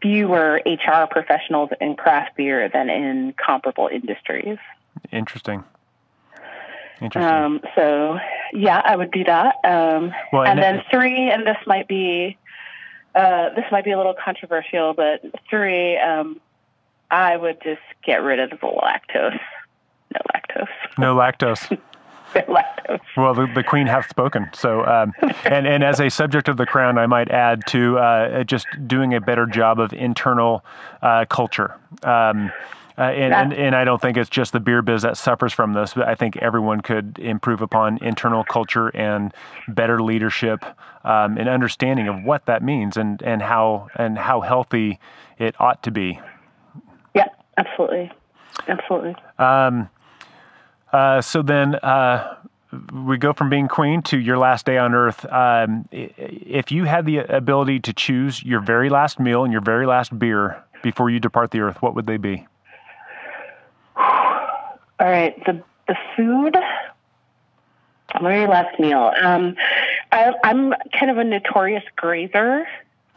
fewer 0.00 0.60
HR 0.64 1.06
professionals 1.10 1.70
in 1.80 1.96
craft 1.96 2.36
beer 2.36 2.68
than 2.68 2.88
in 2.88 3.34
comparable 3.34 3.88
industries. 3.88 4.58
Interesting. 5.10 5.64
Interesting. 7.00 7.22
Um, 7.22 7.60
so, 7.74 8.18
yeah, 8.52 8.82
I 8.84 8.96
would 8.96 9.10
do 9.10 9.24
that. 9.24 9.56
Um, 9.64 10.12
well, 10.32 10.42
and, 10.42 10.58
and 10.58 10.78
then 10.78 10.84
three, 10.90 11.30
and 11.30 11.46
this 11.46 11.58
might 11.66 11.86
be 11.86 12.36
uh, 13.14 13.54
this 13.54 13.64
might 13.72 13.84
be 13.84 13.90
a 13.90 13.96
little 13.96 14.14
controversial, 14.14 14.94
but 14.94 15.22
three, 15.50 15.96
um, 15.98 16.40
I 17.10 17.36
would 17.36 17.60
just 17.62 17.80
get 18.04 18.22
rid 18.22 18.38
of 18.38 18.50
the 18.50 18.56
lactose. 18.56 19.40
No 20.12 20.20
lactose. 20.34 20.68
No 20.98 21.16
lactose. 21.16 21.70
no 22.34 22.42
lactose. 22.42 23.00
Well, 23.16 23.34
the, 23.34 23.46
the, 23.54 23.64
queen 23.64 23.86
hath 23.86 24.08
spoken. 24.08 24.48
So, 24.52 24.84
um, 24.84 25.14
and 25.44 25.66
and 25.66 25.82
as 25.82 26.00
a 26.00 26.10
subject 26.10 26.48
of 26.48 26.58
the 26.58 26.66
crown, 26.66 26.96
I 26.96 27.06
might 27.06 27.30
add 27.30 27.66
to 27.68 27.98
uh, 27.98 28.44
just 28.44 28.66
doing 28.86 29.14
a 29.14 29.20
better 29.20 29.46
job 29.46 29.80
of 29.80 29.92
internal 29.92 30.64
uh, 31.02 31.24
culture. 31.28 31.74
Uh, 32.98 33.02
and, 33.02 33.32
and, 33.32 33.52
and 33.52 33.76
I 33.76 33.84
don't 33.84 34.02
think 34.02 34.16
it's 34.16 34.28
just 34.28 34.52
the 34.52 34.58
beer 34.58 34.82
biz 34.82 35.02
that 35.02 35.16
suffers 35.16 35.52
from 35.52 35.72
this, 35.72 35.94
but 35.94 36.08
I 36.08 36.16
think 36.16 36.36
everyone 36.38 36.80
could 36.80 37.16
improve 37.20 37.62
upon 37.62 38.02
internal 38.02 38.42
culture 38.42 38.88
and 38.88 39.32
better 39.68 40.02
leadership 40.02 40.64
um, 41.04 41.38
and 41.38 41.48
understanding 41.48 42.08
of 42.08 42.24
what 42.24 42.46
that 42.46 42.60
means 42.60 42.96
and, 42.96 43.22
and 43.22 43.40
how 43.40 43.86
and 43.94 44.18
how 44.18 44.40
healthy 44.40 44.98
it 45.38 45.54
ought 45.60 45.80
to 45.84 45.92
be. 45.92 46.20
Yeah, 47.14 47.26
absolutely, 47.56 48.10
absolutely. 48.66 49.14
Um, 49.38 49.88
uh, 50.92 51.20
so 51.20 51.42
then. 51.42 51.76
Uh, 51.76 52.34
we 52.92 53.16
go 53.16 53.32
from 53.32 53.48
being 53.48 53.66
queen 53.66 54.02
to 54.02 54.18
your 54.18 54.36
last 54.36 54.66
day 54.66 54.76
on 54.76 54.94
earth. 54.94 55.24
Um, 55.32 55.88
if 55.90 56.70
you 56.70 56.84
had 56.84 57.06
the 57.06 57.20
ability 57.20 57.80
to 57.80 57.94
choose 57.94 58.42
your 58.42 58.60
very 58.60 58.90
last 58.90 59.18
meal 59.18 59.42
and 59.44 59.50
your 59.50 59.62
very 59.62 59.86
last 59.86 60.18
beer 60.18 60.62
before 60.82 61.08
you 61.08 61.18
depart 61.18 61.50
the 61.50 61.60
earth, 61.60 61.80
what 61.80 61.94
would 61.94 62.06
they 62.06 62.18
be? 62.18 62.46
All 65.00 65.08
right, 65.08 65.34
the 65.44 65.62
the 65.86 65.96
food. 66.16 66.56
Very 68.20 68.46
last 68.46 68.78
meal. 68.80 69.12
Um, 69.20 69.54
I, 70.10 70.32
am 70.42 70.72
kind 70.98 71.10
of 71.10 71.18
a 71.18 71.24
notorious 71.24 71.84
grazer, 71.94 72.66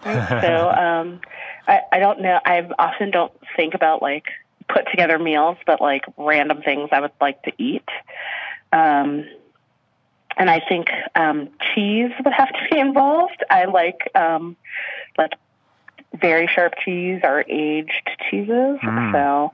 right? 0.05 0.41
so 0.41 0.69
um, 0.77 1.21
I, 1.67 1.81
I 1.93 1.99
don't 1.99 2.21
know. 2.21 2.39
I 2.43 2.67
often 2.77 3.09
don't 3.09 3.31
think 3.55 3.73
about 3.73 4.01
like 4.01 4.25
put 4.67 4.85
together 4.91 5.17
meals, 5.17 5.57
but 5.65 5.79
like 5.79 6.03
random 6.17 6.61
things 6.61 6.89
I 6.91 6.99
would 6.99 7.11
like 7.21 7.41
to 7.43 7.53
eat. 7.57 7.87
Um, 8.73 9.25
and 10.37 10.49
I 10.49 10.61
think 10.67 10.87
um, 11.15 11.49
cheese 11.73 12.11
would 12.23 12.33
have 12.33 12.49
to 12.49 12.67
be 12.69 12.79
involved. 12.79 13.43
I 13.49 13.65
like 13.65 14.09
um, 14.15 14.55
like 15.17 15.33
very 16.13 16.47
sharp 16.47 16.73
cheese 16.83 17.21
or 17.23 17.43
aged 17.47 18.09
cheeses. 18.29 18.79
Mm. 18.81 19.11
So 19.11 19.53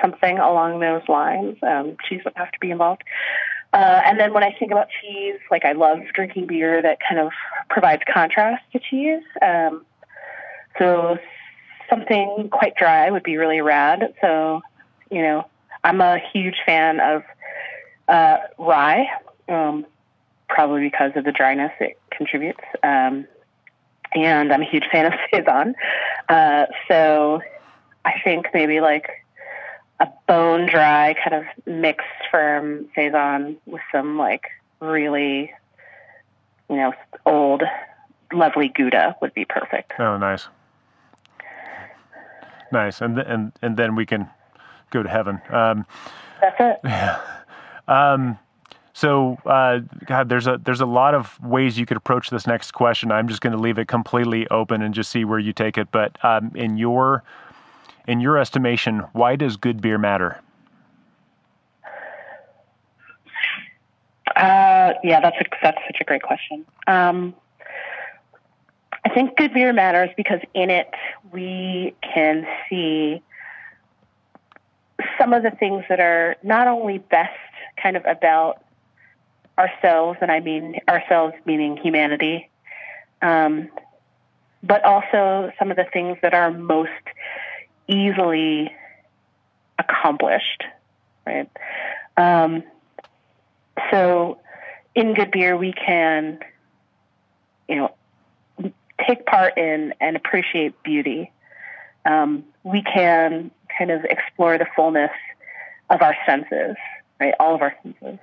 something 0.00 0.38
along 0.38 0.80
those 0.80 1.02
lines. 1.08 1.56
Um, 1.62 1.96
cheese 2.08 2.22
would 2.24 2.34
have 2.36 2.52
to 2.52 2.58
be 2.60 2.70
involved. 2.70 3.02
Uh, 3.72 4.00
and 4.04 4.18
then 4.18 4.32
when 4.32 4.42
I 4.42 4.54
think 4.58 4.72
about 4.72 4.88
cheese, 5.02 5.38
like 5.50 5.64
I 5.64 5.72
love 5.72 5.98
drinking 6.14 6.46
beer 6.46 6.80
that 6.80 6.98
kind 7.06 7.20
of 7.20 7.32
provides 7.68 8.02
contrast 8.12 8.64
to 8.72 8.78
cheese. 8.78 9.22
Um, 9.42 9.84
so 10.78 11.18
something 11.90 12.48
quite 12.50 12.76
dry 12.76 13.10
would 13.10 13.22
be 13.22 13.36
really 13.36 13.60
rad. 13.60 14.14
So, 14.20 14.62
you 15.10 15.22
know, 15.22 15.46
I'm 15.84 16.00
a 16.00 16.18
huge 16.32 16.56
fan 16.64 17.00
of 17.00 17.22
uh, 18.08 18.38
rye, 18.58 19.06
um, 19.48 19.86
probably 20.48 20.82
because 20.82 21.12
of 21.14 21.24
the 21.24 21.32
dryness 21.32 21.72
it 21.80 21.98
contributes. 22.10 22.60
Um, 22.82 23.26
and 24.14 24.52
I'm 24.52 24.62
a 24.62 24.70
huge 24.70 24.84
fan 24.90 25.06
of 25.06 25.12
saison. 25.32 25.74
Uh, 26.28 26.66
so 26.88 27.40
I 28.04 28.12
think 28.24 28.46
maybe 28.54 28.80
like 28.80 29.08
a 30.00 30.08
bone 30.26 30.66
dry 30.66 31.14
kind 31.14 31.34
of 31.34 31.66
mixed 31.66 32.06
ferm 32.30 32.86
saison 32.94 33.56
with 33.66 33.82
some 33.90 34.16
like 34.16 34.44
really, 34.80 35.52
you 36.70 36.76
know, 36.76 36.92
old, 37.26 37.62
lovely 38.32 38.68
Gouda 38.68 39.16
would 39.20 39.34
be 39.34 39.44
perfect. 39.44 39.92
Oh, 39.98 40.16
nice, 40.16 40.48
nice, 42.72 43.00
and 43.00 43.16
th- 43.16 43.26
and 43.28 43.52
and 43.62 43.76
then 43.76 43.94
we 43.94 44.06
can 44.06 44.28
go 44.90 45.02
to 45.02 45.08
heaven. 45.08 45.40
Um, 45.50 45.86
That's 46.40 46.56
it. 46.60 46.80
Yeah. 46.84 47.20
Um, 47.88 48.38
so, 48.92 49.38
uh, 49.46 49.78
God, 50.06 50.28
there's 50.28 50.46
a 50.46 50.60
there's 50.62 50.80
a 50.80 50.86
lot 50.86 51.14
of 51.14 51.40
ways 51.40 51.78
you 51.78 51.86
could 51.86 51.96
approach 51.96 52.30
this 52.30 52.46
next 52.46 52.72
question. 52.72 53.12
I'm 53.12 53.28
just 53.28 53.40
going 53.40 53.52
to 53.52 53.58
leave 53.58 53.78
it 53.78 53.86
completely 53.86 54.48
open 54.48 54.82
and 54.82 54.92
just 54.92 55.10
see 55.10 55.24
where 55.24 55.38
you 55.38 55.52
take 55.52 55.78
it. 55.78 55.90
But 55.92 56.22
um, 56.24 56.50
in 56.54 56.76
your 56.76 57.22
in 58.08 58.20
your 58.20 58.38
estimation, 58.38 59.00
why 59.12 59.36
does 59.36 59.56
good 59.56 59.80
beer 59.82 59.98
matter? 59.98 60.40
Uh, 64.34 64.94
yeah, 65.04 65.20
that's 65.20 65.36
a, 65.40 65.44
that's 65.62 65.78
such 65.86 65.98
a 66.00 66.04
great 66.04 66.22
question. 66.22 66.64
Um, 66.86 67.34
I 69.04 69.10
think 69.10 69.36
good 69.36 69.52
beer 69.52 69.72
matters 69.72 70.10
because 70.16 70.40
in 70.54 70.70
it 70.70 70.90
we 71.32 71.94
can 72.02 72.46
see 72.68 73.22
some 75.18 75.32
of 75.32 75.42
the 75.42 75.50
things 75.50 75.84
that 75.88 76.00
are 76.00 76.36
not 76.42 76.66
only 76.66 76.98
best 76.98 77.36
kind 77.80 77.96
of 77.96 78.04
about 78.06 78.64
ourselves, 79.58 80.18
and 80.22 80.30
I 80.30 80.40
mean 80.40 80.80
ourselves 80.88 81.34
meaning 81.44 81.76
humanity, 81.76 82.48
um, 83.20 83.68
but 84.62 84.82
also 84.84 85.52
some 85.58 85.70
of 85.70 85.76
the 85.76 85.86
things 85.92 86.16
that 86.22 86.32
are 86.32 86.50
most 86.50 86.90
easily 87.88 88.72
accomplished, 89.78 90.62
right? 91.26 91.50
Um, 92.16 92.62
so 93.90 94.38
in 94.94 95.14
good 95.14 95.30
beer, 95.30 95.56
we 95.56 95.72
can, 95.72 96.38
you 97.68 97.76
know, 97.76 97.94
take 99.06 99.26
part 99.26 99.56
in 99.56 99.94
and 100.00 100.16
appreciate 100.16 100.82
beauty. 100.82 101.32
Um, 102.04 102.44
we 102.64 102.82
can 102.82 103.50
kind 103.76 103.90
of 103.90 104.04
explore 104.04 104.58
the 104.58 104.66
fullness 104.74 105.10
of 105.90 106.02
our 106.02 106.16
senses, 106.26 106.76
right? 107.20 107.34
All 107.38 107.54
of 107.54 107.62
our 107.62 107.74
senses. 107.82 108.18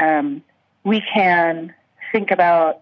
Um, 0.00 0.42
we 0.82 1.00
can 1.00 1.72
think 2.12 2.30
about 2.30 2.80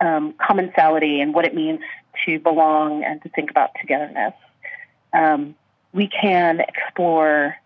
um, 0.00 0.34
commensality 0.34 1.20
and 1.20 1.32
what 1.32 1.44
it 1.44 1.54
means 1.54 1.80
to 2.24 2.38
belong 2.40 3.04
and 3.04 3.22
to 3.22 3.28
think 3.30 3.50
about 3.50 3.70
togetherness 3.80 4.34
um, 5.12 5.54
we 5.92 6.08
can 6.08 6.60
explore 6.60 7.56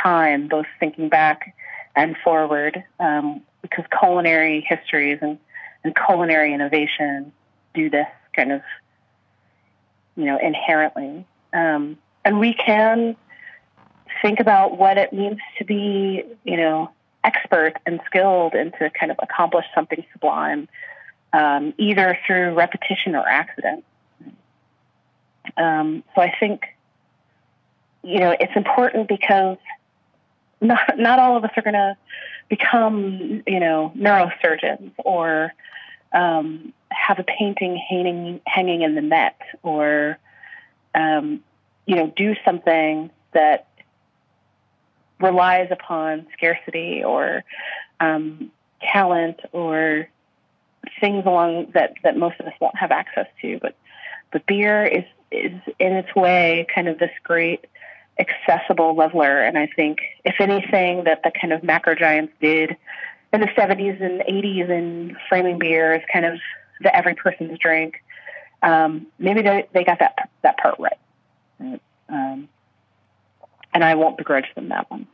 time, 0.00 0.48
both 0.48 0.66
thinking 0.78 1.08
back 1.08 1.54
and 1.96 2.16
forward, 2.22 2.82
um, 3.00 3.40
because 3.62 3.84
culinary 3.98 4.64
histories 4.68 5.18
and, 5.22 5.38
and 5.82 5.94
culinary 6.06 6.52
innovation 6.52 7.32
do 7.72 7.88
this 7.88 8.06
kind 8.34 8.52
of, 8.52 8.62
you 10.16 10.24
know, 10.24 10.38
inherently. 10.38 11.24
Um, 11.52 11.96
and 12.24 12.40
we 12.40 12.54
can 12.54 13.16
think 14.22 14.40
about 14.40 14.76
what 14.76 14.98
it 14.98 15.12
means 15.12 15.38
to 15.58 15.64
be, 15.64 16.24
you 16.44 16.56
know, 16.56 16.90
expert 17.22 17.74
and 17.86 18.00
skilled 18.06 18.54
and 18.54 18.72
to 18.78 18.90
kind 18.90 19.10
of 19.10 19.18
accomplish 19.22 19.64
something 19.74 20.04
sublime, 20.12 20.68
um, 21.32 21.72
either 21.78 22.18
through 22.26 22.54
repetition 22.54 23.14
or 23.14 23.26
accident. 23.26 23.84
Um, 25.56 26.02
so 26.14 26.20
I 26.20 26.34
think 26.38 26.62
you 28.04 28.20
know, 28.20 28.36
it's 28.38 28.54
important 28.54 29.08
because 29.08 29.56
not 30.60 30.98
not 30.98 31.18
all 31.18 31.36
of 31.36 31.44
us 31.44 31.50
are 31.56 31.62
going 31.62 31.74
to 31.74 31.96
become, 32.48 33.42
you 33.46 33.60
know, 33.60 33.92
neurosurgeons 33.96 34.92
or 34.98 35.52
um, 36.12 36.72
have 36.90 37.18
a 37.18 37.24
painting 37.24 37.76
hanging 37.76 38.40
hanging 38.46 38.82
in 38.82 38.94
the 38.94 39.02
Met 39.02 39.40
or 39.62 40.18
um, 40.94 41.40
you 41.86 41.96
know 41.96 42.12
do 42.14 42.34
something 42.44 43.10
that 43.32 43.66
relies 45.20 45.68
upon 45.70 46.26
scarcity 46.36 47.02
or 47.02 47.42
um, 48.00 48.50
talent 48.80 49.40
or 49.52 50.08
things 51.00 51.24
along 51.24 51.70
that, 51.72 51.94
that 52.02 52.16
most 52.16 52.38
of 52.40 52.46
us 52.46 52.52
won't 52.60 52.76
have 52.76 52.90
access 52.90 53.26
to. 53.40 53.58
But 53.60 53.74
but 54.30 54.46
beer 54.46 54.84
is 54.84 55.04
is 55.30 55.60
in 55.78 55.92
its 55.94 56.14
way 56.14 56.66
kind 56.72 56.88
of 56.88 56.98
this 56.98 57.10
great 57.22 57.64
accessible 58.18 58.94
leveler. 58.94 59.42
And 59.42 59.58
I 59.58 59.66
think 59.66 59.98
if 60.24 60.36
anything 60.40 61.04
that 61.04 61.22
the 61.22 61.32
kind 61.38 61.52
of 61.52 61.62
macro 61.62 61.94
giants 61.94 62.32
did 62.40 62.76
in 63.32 63.40
the 63.40 63.46
70s 63.48 64.00
and 64.00 64.20
80s 64.20 64.70
in 64.70 65.16
framing 65.28 65.58
beer 65.58 65.94
is 65.94 66.02
kind 66.12 66.24
of 66.24 66.38
the 66.80 66.94
every 66.94 67.14
person's 67.14 67.58
drink. 67.58 68.02
Um, 68.62 69.08
maybe 69.18 69.42
they, 69.42 69.68
they 69.72 69.84
got 69.84 69.98
that 69.98 70.30
that 70.42 70.56
part 70.58 70.76
right. 70.78 71.80
Um, 72.08 72.48
and 73.72 73.84
I 73.84 73.94
won't 73.94 74.16
begrudge 74.16 74.46
them 74.54 74.68
that 74.68 74.90
one. 74.90 75.06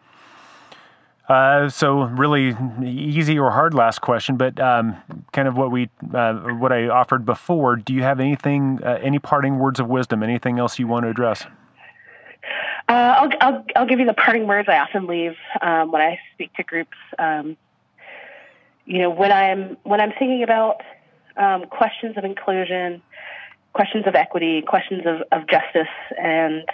uh, 1.29 1.69
so 1.71 2.03
really 2.03 2.55
easy 2.85 3.39
or 3.39 3.51
hard 3.51 3.73
last 3.73 4.01
question, 4.01 4.37
but 4.37 4.61
um, 4.61 4.97
kind 5.33 5.49
of 5.49 5.57
what 5.57 5.71
we 5.71 5.89
uh, 6.13 6.35
what 6.35 6.71
I 6.73 6.89
offered 6.89 7.25
before. 7.25 7.77
Do 7.77 7.95
you 7.95 8.03
have 8.03 8.21
anything, 8.21 8.81
uh, 8.85 8.99
any 9.03 9.19
parting 9.19 9.59
words 9.59 9.81
of 9.81 9.89
wisdom? 9.89 10.23
Anything 10.23 10.59
else 10.59 10.79
you 10.79 10.87
want 10.87 11.05
to 11.05 11.11
address? 11.11 11.47
Uh, 12.89 12.93
I'll, 12.93 13.31
I'll, 13.41 13.65
I'll 13.77 13.87
give 13.87 14.01
you 14.01 14.07
the 14.07 14.13
parting 14.13 14.47
words 14.47 14.69
I 14.69 14.79
often 14.79 15.07
leave 15.07 15.37
um, 15.63 15.91
when 15.91 16.03
I 16.03 16.19
speak 16.35 16.53
to 16.55 16.63
groups. 16.63 16.97
Um, 17.19 17.57
you 18.85 18.99
know, 18.99 19.09
when 19.09 19.33
I'm 19.33 19.79
when 19.85 20.03
I'm 20.03 20.11
thinking 20.11 20.43
about 20.43 20.83
um, 21.39 21.65
questions 21.67 22.19
of 22.19 22.25
inclusion, 22.25 23.01
questions 23.73 24.07
of 24.07 24.15
equity, 24.15 24.61
questions 24.61 25.05
of, 25.07 25.23
of 25.33 25.49
justice, 25.49 25.89
and 26.21 26.65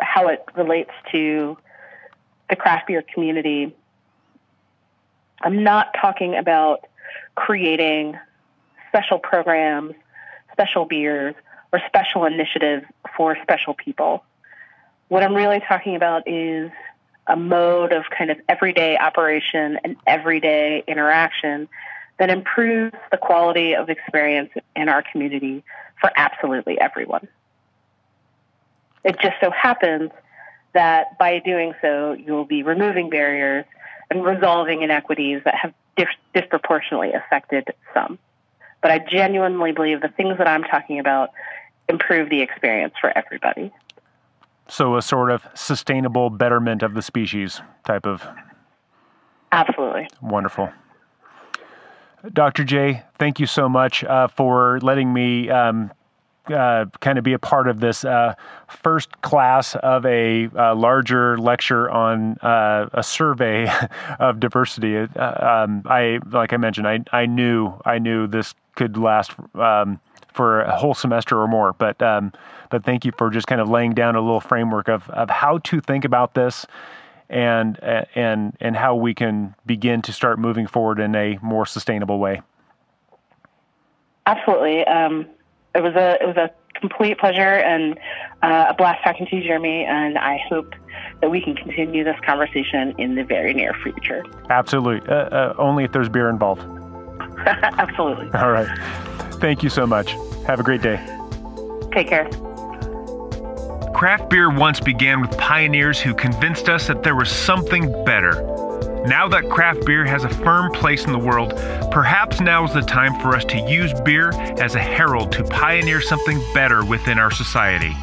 how 0.00 0.28
it 0.28 0.44
relates 0.54 0.92
to 1.10 1.58
the 2.48 2.54
craft 2.54 2.86
beer 2.86 3.02
community, 3.02 3.74
I'm 5.42 5.62
not 5.62 5.94
talking 6.00 6.34
about 6.36 6.86
creating 7.34 8.18
special 8.88 9.18
programs, 9.18 9.94
special 10.52 10.84
beers, 10.86 11.34
or 11.72 11.80
special 11.86 12.24
initiatives 12.24 12.86
for 13.16 13.36
special 13.42 13.74
people. 13.74 14.24
What 15.08 15.22
I'm 15.22 15.34
really 15.34 15.60
talking 15.60 15.94
about 15.94 16.26
is 16.26 16.70
a 17.26 17.36
mode 17.36 17.92
of 17.92 18.04
kind 18.16 18.30
of 18.30 18.38
everyday 18.48 18.96
operation 18.96 19.78
and 19.84 19.96
everyday 20.06 20.84
interaction 20.86 21.68
that 22.18 22.30
improves 22.30 22.96
the 23.10 23.18
quality 23.18 23.74
of 23.74 23.90
experience 23.90 24.50
in 24.74 24.88
our 24.88 25.02
community 25.02 25.62
for 26.00 26.10
absolutely 26.16 26.80
everyone. 26.80 27.28
It 29.04 29.18
just 29.20 29.36
so 29.40 29.50
happens 29.50 30.10
that 30.72 31.18
by 31.18 31.38
doing 31.40 31.74
so, 31.80 32.12
you'll 32.12 32.44
be 32.44 32.62
removing 32.62 33.10
barriers 33.10 33.64
and 34.10 34.24
resolving 34.24 34.82
inequities 34.82 35.42
that 35.44 35.54
have 35.54 35.72
dis- 35.96 36.06
disproportionately 36.34 37.12
affected 37.12 37.68
some. 37.92 38.18
But 38.82 38.90
I 38.90 38.98
genuinely 38.98 39.72
believe 39.72 40.00
the 40.00 40.08
things 40.08 40.38
that 40.38 40.46
I'm 40.46 40.62
talking 40.62 40.98
about 40.98 41.30
improve 41.88 42.30
the 42.30 42.40
experience 42.40 42.94
for 43.00 43.16
everybody. 43.16 43.72
So 44.68 44.96
a 44.96 45.02
sort 45.02 45.30
of 45.30 45.46
sustainable 45.54 46.30
betterment 46.30 46.82
of 46.82 46.94
the 46.94 47.02
species 47.02 47.60
type 47.84 48.06
of. 48.06 48.26
Absolutely. 49.52 50.08
Wonderful. 50.20 50.70
Dr. 52.32 52.64
J, 52.64 53.04
thank 53.18 53.38
you 53.38 53.46
so 53.46 53.68
much 53.68 54.02
uh, 54.02 54.26
for 54.28 54.80
letting 54.82 55.12
me 55.12 55.48
um, 55.48 55.92
uh, 56.50 56.86
kind 57.00 57.18
of 57.18 57.24
be 57.24 57.32
a 57.32 57.38
part 57.38 57.68
of 57.68 57.80
this 57.80 58.04
uh, 58.04 58.34
first 58.68 59.20
class 59.22 59.74
of 59.76 60.04
a 60.06 60.48
uh, 60.56 60.74
larger 60.74 61.38
lecture 61.38 61.90
on 61.90 62.36
uh, 62.38 62.88
a 62.92 63.02
survey 63.02 63.70
of 64.18 64.40
diversity. 64.40 64.96
Uh, 64.96 65.64
um, 65.64 65.82
I, 65.86 66.20
like 66.30 66.52
I 66.52 66.56
mentioned, 66.56 66.88
I, 66.88 67.00
I 67.12 67.26
knew 67.26 67.72
I 67.84 67.98
knew 67.98 68.26
this 68.26 68.54
could 68.74 68.96
last 68.96 69.32
um, 69.54 70.00
for 70.32 70.60
a 70.62 70.76
whole 70.76 70.94
semester 70.94 71.40
or 71.40 71.48
more, 71.48 71.72
but 71.72 72.00
um, 72.02 72.32
but 72.70 72.84
thank 72.84 73.04
you 73.04 73.12
for 73.16 73.30
just 73.30 73.46
kind 73.46 73.60
of 73.60 73.68
laying 73.68 73.94
down 73.94 74.16
a 74.16 74.20
little 74.20 74.40
framework 74.40 74.88
of, 74.88 75.08
of 75.10 75.30
how 75.30 75.58
to 75.58 75.80
think 75.80 76.04
about 76.04 76.34
this 76.34 76.66
and 77.28 77.78
and 78.14 78.56
and 78.60 78.76
how 78.76 78.94
we 78.94 79.14
can 79.14 79.54
begin 79.64 80.02
to 80.02 80.12
start 80.12 80.38
moving 80.38 80.66
forward 80.66 81.00
in 81.00 81.14
a 81.14 81.38
more 81.42 81.66
sustainable 81.66 82.18
way. 82.18 82.40
Absolutely, 84.26 84.84
um, 84.86 85.26
it 85.76 85.82
was 85.82 85.94
a 85.94 86.18
it 86.22 86.26
was 86.26 86.36
a 86.36 86.50
complete 86.78 87.18
pleasure 87.18 87.40
and 87.40 87.98
uh, 88.42 88.66
a 88.70 88.74
blast 88.74 89.02
talking 89.04 89.26
to 89.26 89.36
you, 89.36 89.42
Jeremy. 89.42 89.84
And 89.84 90.18
I 90.18 90.38
hope 90.48 90.74
that 91.20 91.30
we 91.30 91.40
can 91.40 91.54
continue 91.54 92.04
this 92.04 92.16
conversation 92.24 92.94
in 92.98 93.14
the 93.14 93.24
very 93.24 93.54
near 93.54 93.72
future. 93.82 94.24
Absolutely, 94.50 95.08
uh, 95.08 95.14
uh, 95.14 95.54
only 95.58 95.84
if 95.84 95.92
there's 95.92 96.08
beer 96.08 96.28
involved. 96.28 96.62
Absolutely. 97.46 98.26
All 98.38 98.50
right. 98.50 98.68
Thank 99.34 99.62
you 99.62 99.68
so 99.68 99.86
much. 99.86 100.12
Have 100.46 100.60
a 100.60 100.62
great 100.62 100.82
day. 100.82 100.96
Take 101.92 102.08
care. 102.08 102.28
Craft 103.94 104.28
beer 104.28 104.50
once 104.50 104.80
began 104.80 105.20
with 105.20 105.36
pioneers 105.38 106.00
who 106.00 106.14
convinced 106.14 106.68
us 106.68 106.86
that 106.86 107.02
there 107.02 107.14
was 107.14 107.30
something 107.30 108.04
better. 108.04 108.32
Now 109.06 109.28
that 109.28 109.48
craft 109.48 109.86
beer 109.86 110.04
has 110.04 110.24
a 110.24 110.28
firm 110.28 110.72
place 110.72 111.04
in 111.04 111.12
the 111.12 111.18
world, 111.18 111.50
perhaps 111.92 112.40
now 112.40 112.64
is 112.64 112.74
the 112.74 112.80
time 112.80 113.14
for 113.20 113.36
us 113.36 113.44
to 113.44 113.58
use 113.70 113.92
beer 114.00 114.30
as 114.60 114.74
a 114.74 114.80
herald 114.80 115.30
to 115.32 115.44
pioneer 115.44 116.00
something 116.00 116.42
better 116.52 116.84
within 116.84 117.16
our 117.16 117.30
society. 117.30 117.94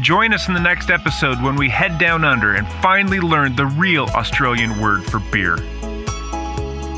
Join 0.00 0.32
us 0.34 0.46
in 0.46 0.54
the 0.54 0.60
next 0.60 0.88
episode 0.88 1.42
when 1.42 1.56
we 1.56 1.68
head 1.68 1.98
down 1.98 2.24
under 2.24 2.54
and 2.54 2.64
finally 2.80 3.18
learn 3.18 3.56
the 3.56 3.66
real 3.66 4.04
Australian 4.14 4.78
word 4.80 5.02
for 5.02 5.18
beer. 5.18 5.56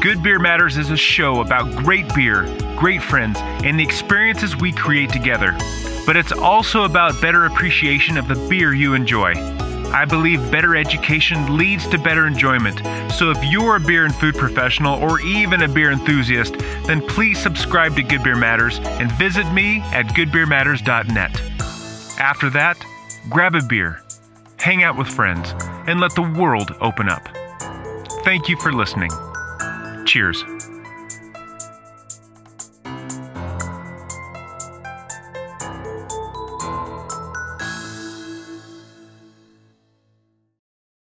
Good 0.02 0.22
Beer 0.22 0.38
Matters 0.38 0.76
is 0.76 0.90
a 0.90 0.96
show 0.98 1.40
about 1.40 1.74
great 1.82 2.14
beer, 2.14 2.42
great 2.76 3.02
friends, 3.02 3.38
and 3.40 3.80
the 3.80 3.82
experiences 3.82 4.58
we 4.58 4.72
create 4.72 5.08
together. 5.08 5.56
But 6.04 6.18
it's 6.18 6.32
also 6.32 6.84
about 6.84 7.18
better 7.22 7.46
appreciation 7.46 8.18
of 8.18 8.28
the 8.28 8.34
beer 8.50 8.74
you 8.74 8.92
enjoy. 8.92 9.32
I 9.94 10.04
believe 10.04 10.50
better 10.50 10.74
education 10.74 11.56
leads 11.56 11.86
to 11.90 11.98
better 11.98 12.26
enjoyment. 12.26 12.80
So 13.12 13.30
if 13.30 13.38
you're 13.44 13.76
a 13.76 13.80
beer 13.80 14.04
and 14.04 14.14
food 14.14 14.34
professional 14.34 15.00
or 15.00 15.20
even 15.20 15.62
a 15.62 15.68
beer 15.68 15.92
enthusiast, 15.92 16.58
then 16.86 17.00
please 17.00 17.38
subscribe 17.38 17.94
to 17.94 18.02
Good 18.02 18.24
Beer 18.24 18.34
Matters 18.34 18.80
and 18.80 19.12
visit 19.12 19.48
me 19.52 19.82
at 19.92 20.06
goodbeermatters.net. 20.06 21.40
After 22.18 22.50
that, 22.50 22.84
grab 23.30 23.54
a 23.54 23.62
beer, 23.62 24.02
hang 24.58 24.82
out 24.82 24.98
with 24.98 25.06
friends, 25.06 25.54
and 25.86 26.00
let 26.00 26.12
the 26.16 26.22
world 26.22 26.74
open 26.80 27.08
up. 27.08 27.28
Thank 28.24 28.48
you 28.48 28.56
for 28.58 28.72
listening. 28.72 29.10
Cheers. 30.06 30.44